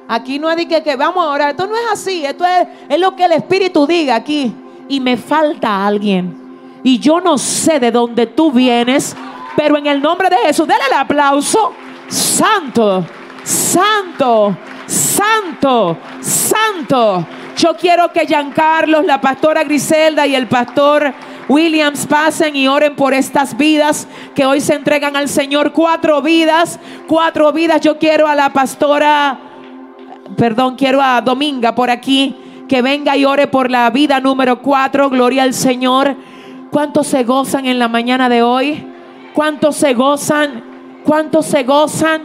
Aquí 0.08 0.40
no 0.40 0.50
es 0.50 0.56
de 0.56 0.82
que, 0.82 0.96
vamos 0.96 1.26
a 1.26 1.30
orar. 1.30 1.50
Esto 1.50 1.68
no 1.68 1.76
es 1.76 1.92
así. 1.92 2.26
Esto 2.26 2.46
es, 2.46 2.70
es 2.88 3.00
lo 3.02 3.18
que 3.18 3.26
el 3.26 3.34
Espíritu 3.34 3.86
diga 3.86 4.16
aquí. 4.16 4.56
Y 4.88 5.02
me 5.02 5.18
falta 5.18 5.86
alguien. 5.86 6.47
Y 6.88 7.00
yo 7.00 7.20
no 7.20 7.38
sé 7.38 7.82
de 7.82 7.92
dónde 7.92 8.28
tú 8.28 8.50
vienes. 8.50 9.14
Pero 9.58 9.78
en 9.78 9.88
el 9.88 10.02
nombre 10.02 10.30
de 10.30 10.38
Jesús, 10.38 10.66
denle 10.66 10.86
el 10.90 10.98
aplauso. 10.98 11.74
Santo, 12.08 13.06
santo, 13.44 14.56
santo, 14.86 15.98
santo. 16.22 17.28
Yo 17.58 17.76
quiero 17.76 18.14
que 18.14 18.26
Giancarlos, 18.26 19.04
la 19.04 19.20
pastora 19.20 19.66
Griselda 19.66 20.26
y 20.28 20.36
el 20.36 20.48
pastor 20.48 21.14
Williams 21.50 22.08
pasen 22.08 22.56
y 22.56 22.70
oren 22.70 22.96
por 22.96 23.14
estas 23.14 23.58
vidas 23.58 24.08
que 24.34 24.46
hoy 24.46 24.62
se 24.62 24.76
entregan 24.76 25.18
al 25.18 25.28
Señor. 25.28 25.74
Cuatro 25.74 26.22
vidas, 26.22 26.80
cuatro 27.06 27.52
vidas. 27.52 27.82
Yo 27.82 27.98
quiero 27.98 28.30
a 28.30 28.36
la 28.36 28.54
pastora, 28.54 29.38
perdón, 30.38 30.78
quiero 30.78 31.02
a 31.02 31.20
Dominga 31.20 31.76
por 31.76 31.90
aquí, 31.90 32.34
que 32.70 32.82
venga 32.82 33.18
y 33.18 33.26
ore 33.26 33.48
por 33.48 33.70
la 33.70 33.90
vida 33.90 34.22
número 34.22 34.62
cuatro. 34.62 35.10
Gloria 35.10 35.44
al 35.44 35.54
Señor. 35.54 36.16
¿Cuántos 36.72 37.08
se 37.08 37.24
gozan 37.24 37.66
en 37.66 37.80
la 37.80 37.88
mañana 37.88 38.30
de 38.30 38.44
hoy? 38.44 38.86
¿Cuántos 39.34 39.76
se 39.78 39.94
gozan? 39.94 40.64
¿Cuántos 41.06 41.46
se 41.46 41.64
gozan? 41.64 42.22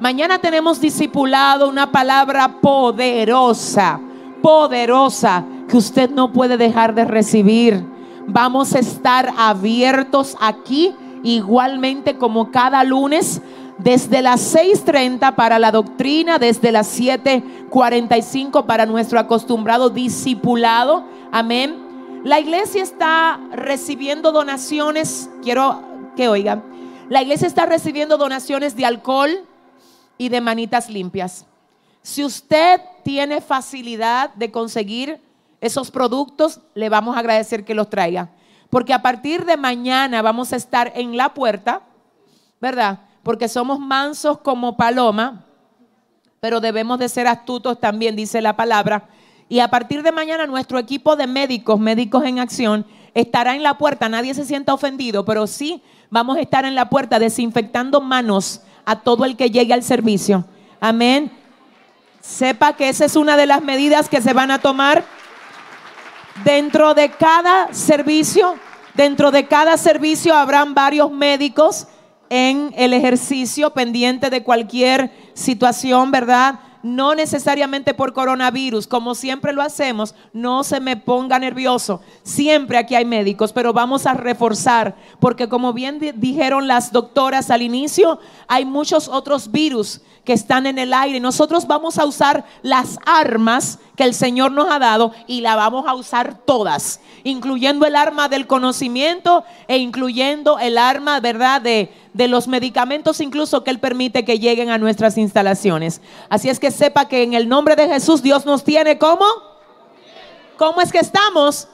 Mañana 0.00 0.38
tenemos 0.38 0.80
discipulado 0.80 1.68
una 1.68 1.90
palabra 1.90 2.60
poderosa, 2.60 4.00
poderosa, 4.40 5.44
que 5.68 5.76
usted 5.76 6.10
no 6.10 6.32
puede 6.32 6.56
dejar 6.56 6.94
de 6.94 7.04
recibir. 7.04 7.84
Vamos 8.26 8.74
a 8.74 8.78
estar 8.78 9.32
abiertos 9.36 10.36
aquí 10.40 10.94
igualmente 11.24 12.16
como 12.16 12.50
cada 12.50 12.84
lunes 12.84 13.42
desde 13.78 14.22
las 14.22 14.54
6.30 14.54 15.34
para 15.34 15.58
la 15.58 15.72
doctrina, 15.72 16.38
desde 16.38 16.72
las 16.72 16.98
7.45 17.00 18.64
para 18.66 18.86
nuestro 18.86 19.18
acostumbrado 19.18 19.90
discipulado. 19.90 21.04
Amén. 21.32 21.81
La 22.24 22.38
iglesia 22.38 22.84
está 22.84 23.40
recibiendo 23.50 24.30
donaciones, 24.30 25.28
quiero 25.42 25.82
que 26.16 26.28
oigan, 26.28 26.62
la 27.08 27.20
iglesia 27.20 27.48
está 27.48 27.66
recibiendo 27.66 28.16
donaciones 28.16 28.76
de 28.76 28.86
alcohol 28.86 29.30
y 30.18 30.28
de 30.28 30.40
manitas 30.40 30.88
limpias. 30.88 31.46
Si 32.00 32.24
usted 32.24 32.80
tiene 33.02 33.40
facilidad 33.40 34.32
de 34.34 34.52
conseguir 34.52 35.20
esos 35.60 35.90
productos, 35.90 36.60
le 36.74 36.88
vamos 36.88 37.16
a 37.16 37.18
agradecer 37.18 37.64
que 37.64 37.74
los 37.74 37.90
traiga. 37.90 38.30
Porque 38.70 38.94
a 38.94 39.02
partir 39.02 39.44
de 39.44 39.56
mañana 39.56 40.22
vamos 40.22 40.52
a 40.52 40.56
estar 40.56 40.92
en 40.94 41.16
la 41.16 41.34
puerta, 41.34 41.82
¿verdad? 42.60 43.00
Porque 43.24 43.48
somos 43.48 43.80
mansos 43.80 44.38
como 44.38 44.76
paloma, 44.76 45.44
pero 46.40 46.60
debemos 46.60 46.98
de 47.00 47.08
ser 47.08 47.26
astutos 47.26 47.80
también, 47.80 48.14
dice 48.14 48.40
la 48.40 48.56
palabra. 48.56 49.08
Y 49.52 49.60
a 49.60 49.68
partir 49.68 50.02
de 50.02 50.12
mañana 50.12 50.46
nuestro 50.46 50.78
equipo 50.78 51.14
de 51.14 51.26
médicos, 51.26 51.78
médicos 51.78 52.24
en 52.24 52.38
acción, 52.38 52.86
estará 53.12 53.54
en 53.54 53.62
la 53.62 53.76
puerta. 53.76 54.08
Nadie 54.08 54.32
se 54.32 54.46
sienta 54.46 54.72
ofendido, 54.72 55.26
pero 55.26 55.46
sí 55.46 55.82
vamos 56.08 56.38
a 56.38 56.40
estar 56.40 56.64
en 56.64 56.74
la 56.74 56.88
puerta 56.88 57.18
desinfectando 57.18 58.00
manos 58.00 58.62
a 58.86 59.00
todo 59.00 59.26
el 59.26 59.36
que 59.36 59.50
llegue 59.50 59.74
al 59.74 59.82
servicio. 59.82 60.46
Amén. 60.80 61.30
Sepa 62.22 62.72
que 62.76 62.88
esa 62.88 63.04
es 63.04 63.14
una 63.14 63.36
de 63.36 63.44
las 63.44 63.62
medidas 63.62 64.08
que 64.08 64.22
se 64.22 64.32
van 64.32 64.50
a 64.50 64.58
tomar 64.58 65.04
Dentro 66.44 66.94
de 66.94 67.10
cada 67.10 67.74
servicio, 67.74 68.54
dentro 68.94 69.30
de 69.30 69.48
cada 69.48 69.76
servicio 69.76 70.34
habrán 70.34 70.72
varios 70.72 71.10
médicos 71.10 71.88
en 72.30 72.72
el 72.74 72.94
ejercicio 72.94 73.74
pendiente 73.74 74.30
de 74.30 74.42
cualquier 74.42 75.12
situación, 75.34 76.10
¿verdad? 76.10 76.58
No 76.82 77.14
necesariamente 77.14 77.94
por 77.94 78.12
coronavirus, 78.12 78.86
como 78.86 79.14
siempre 79.14 79.52
lo 79.52 79.62
hacemos, 79.62 80.14
no 80.32 80.64
se 80.64 80.80
me 80.80 80.96
ponga 80.96 81.38
nervioso. 81.38 82.00
Siempre 82.22 82.78
aquí 82.78 82.94
hay 82.94 83.04
médicos, 83.04 83.52
pero 83.52 83.72
vamos 83.72 84.06
a 84.06 84.14
reforzar, 84.14 84.96
porque 85.20 85.48
como 85.48 85.72
bien 85.72 86.00
dijeron 86.16 86.66
las 86.68 86.92
doctoras 86.92 87.50
al 87.50 87.62
inicio, 87.62 88.18
hay 88.48 88.64
muchos 88.64 89.08
otros 89.08 89.50
virus 89.50 90.00
que 90.24 90.32
están 90.32 90.66
en 90.66 90.78
el 90.78 90.94
aire. 90.94 91.20
Nosotros 91.20 91.66
vamos 91.66 91.98
a 91.98 92.04
usar 92.04 92.44
las 92.62 92.98
armas 93.04 93.78
que 93.96 94.04
el 94.04 94.14
Señor 94.14 94.52
nos 94.52 94.70
ha 94.70 94.78
dado 94.78 95.12
y 95.26 95.40
la 95.40 95.56
vamos 95.56 95.86
a 95.86 95.94
usar 95.94 96.38
todas, 96.44 97.00
incluyendo 97.24 97.86
el 97.86 97.96
arma 97.96 98.28
del 98.28 98.46
conocimiento 98.46 99.44
e 99.68 99.78
incluyendo 99.78 100.58
el 100.58 100.78
arma, 100.78 101.20
¿verdad?, 101.20 101.60
de, 101.60 101.92
de 102.12 102.28
los 102.28 102.46
medicamentos 102.46 103.20
incluso 103.20 103.64
que 103.64 103.70
Él 103.70 103.80
permite 103.80 104.24
que 104.24 104.38
lleguen 104.38 104.70
a 104.70 104.78
nuestras 104.78 105.18
instalaciones. 105.18 106.00
Así 106.28 106.48
es 106.48 106.60
que 106.60 106.70
sepa 106.70 107.08
que 107.08 107.22
en 107.22 107.34
el 107.34 107.48
nombre 107.48 107.76
de 107.76 107.88
Jesús 107.88 108.22
Dios 108.22 108.46
nos 108.46 108.64
tiene 108.64 108.98
como... 108.98 109.24
¿Cómo 110.56 110.80
es 110.80 110.92
que 110.92 110.98
estamos? 110.98 111.66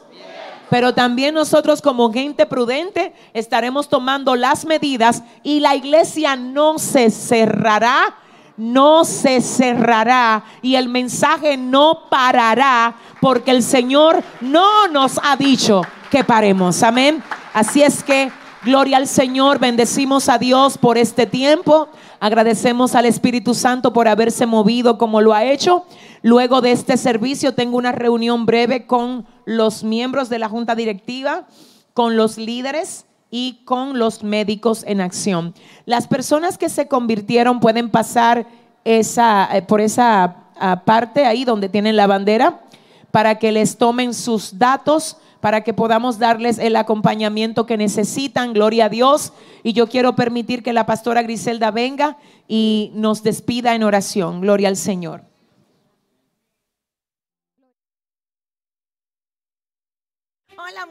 Pero 0.70 0.94
también 0.94 1.34
nosotros 1.34 1.82
como 1.82 2.12
gente 2.12 2.46
prudente 2.46 3.12
estaremos 3.34 3.88
tomando 3.88 4.36
las 4.36 4.64
medidas 4.64 5.22
y 5.42 5.60
la 5.60 5.74
iglesia 5.74 6.36
no 6.36 6.78
se 6.78 7.10
cerrará 7.10 8.16
no 8.58 9.04
se 9.04 9.40
cerrará 9.40 10.44
y 10.60 10.74
el 10.74 10.88
mensaje 10.88 11.56
no 11.56 12.00
parará 12.10 12.96
porque 13.20 13.52
el 13.52 13.62
Señor 13.62 14.22
no 14.40 14.88
nos 14.88 15.18
ha 15.22 15.36
dicho 15.36 15.82
que 16.10 16.24
paremos. 16.24 16.82
Amén. 16.82 17.22
Así 17.54 17.82
es 17.82 18.02
que 18.02 18.30
gloria 18.64 18.96
al 18.96 19.06
Señor, 19.06 19.58
bendecimos 19.60 20.28
a 20.28 20.38
Dios 20.38 20.76
por 20.76 20.98
este 20.98 21.24
tiempo. 21.26 21.88
Agradecemos 22.20 22.96
al 22.96 23.06
Espíritu 23.06 23.54
Santo 23.54 23.92
por 23.92 24.08
haberse 24.08 24.44
movido 24.44 24.98
como 24.98 25.20
lo 25.20 25.32
ha 25.32 25.44
hecho. 25.44 25.84
Luego 26.22 26.60
de 26.60 26.72
este 26.72 26.96
servicio 26.96 27.54
tengo 27.54 27.76
una 27.76 27.92
reunión 27.92 28.44
breve 28.44 28.86
con 28.86 29.24
los 29.44 29.84
miembros 29.84 30.28
de 30.28 30.40
la 30.40 30.48
Junta 30.48 30.74
Directiva, 30.74 31.46
con 31.94 32.16
los 32.16 32.36
líderes 32.38 33.06
y 33.30 33.60
con 33.64 33.98
los 33.98 34.22
médicos 34.22 34.84
en 34.86 35.00
acción. 35.00 35.54
Las 35.84 36.06
personas 36.06 36.58
que 36.58 36.68
se 36.68 36.88
convirtieron 36.88 37.60
pueden 37.60 37.90
pasar 37.90 38.46
esa, 38.84 39.48
eh, 39.56 39.62
por 39.62 39.80
esa 39.80 40.36
ah, 40.58 40.82
parte 40.84 41.26
ahí 41.26 41.44
donde 41.44 41.68
tienen 41.68 41.96
la 41.96 42.06
bandera 42.06 42.60
para 43.10 43.38
que 43.38 43.52
les 43.52 43.76
tomen 43.76 44.14
sus 44.14 44.58
datos, 44.58 45.16
para 45.40 45.62
que 45.62 45.72
podamos 45.72 46.18
darles 46.18 46.58
el 46.58 46.76
acompañamiento 46.76 47.66
que 47.66 47.76
necesitan. 47.76 48.52
Gloria 48.52 48.86
a 48.86 48.88
Dios. 48.88 49.32
Y 49.62 49.72
yo 49.72 49.88
quiero 49.88 50.14
permitir 50.16 50.62
que 50.62 50.72
la 50.72 50.86
pastora 50.86 51.22
Griselda 51.22 51.70
venga 51.70 52.16
y 52.48 52.90
nos 52.94 53.22
despida 53.22 53.74
en 53.74 53.82
oración. 53.82 54.40
Gloria 54.40 54.68
al 54.68 54.76
Señor. 54.76 55.22
Hola, 60.56 60.86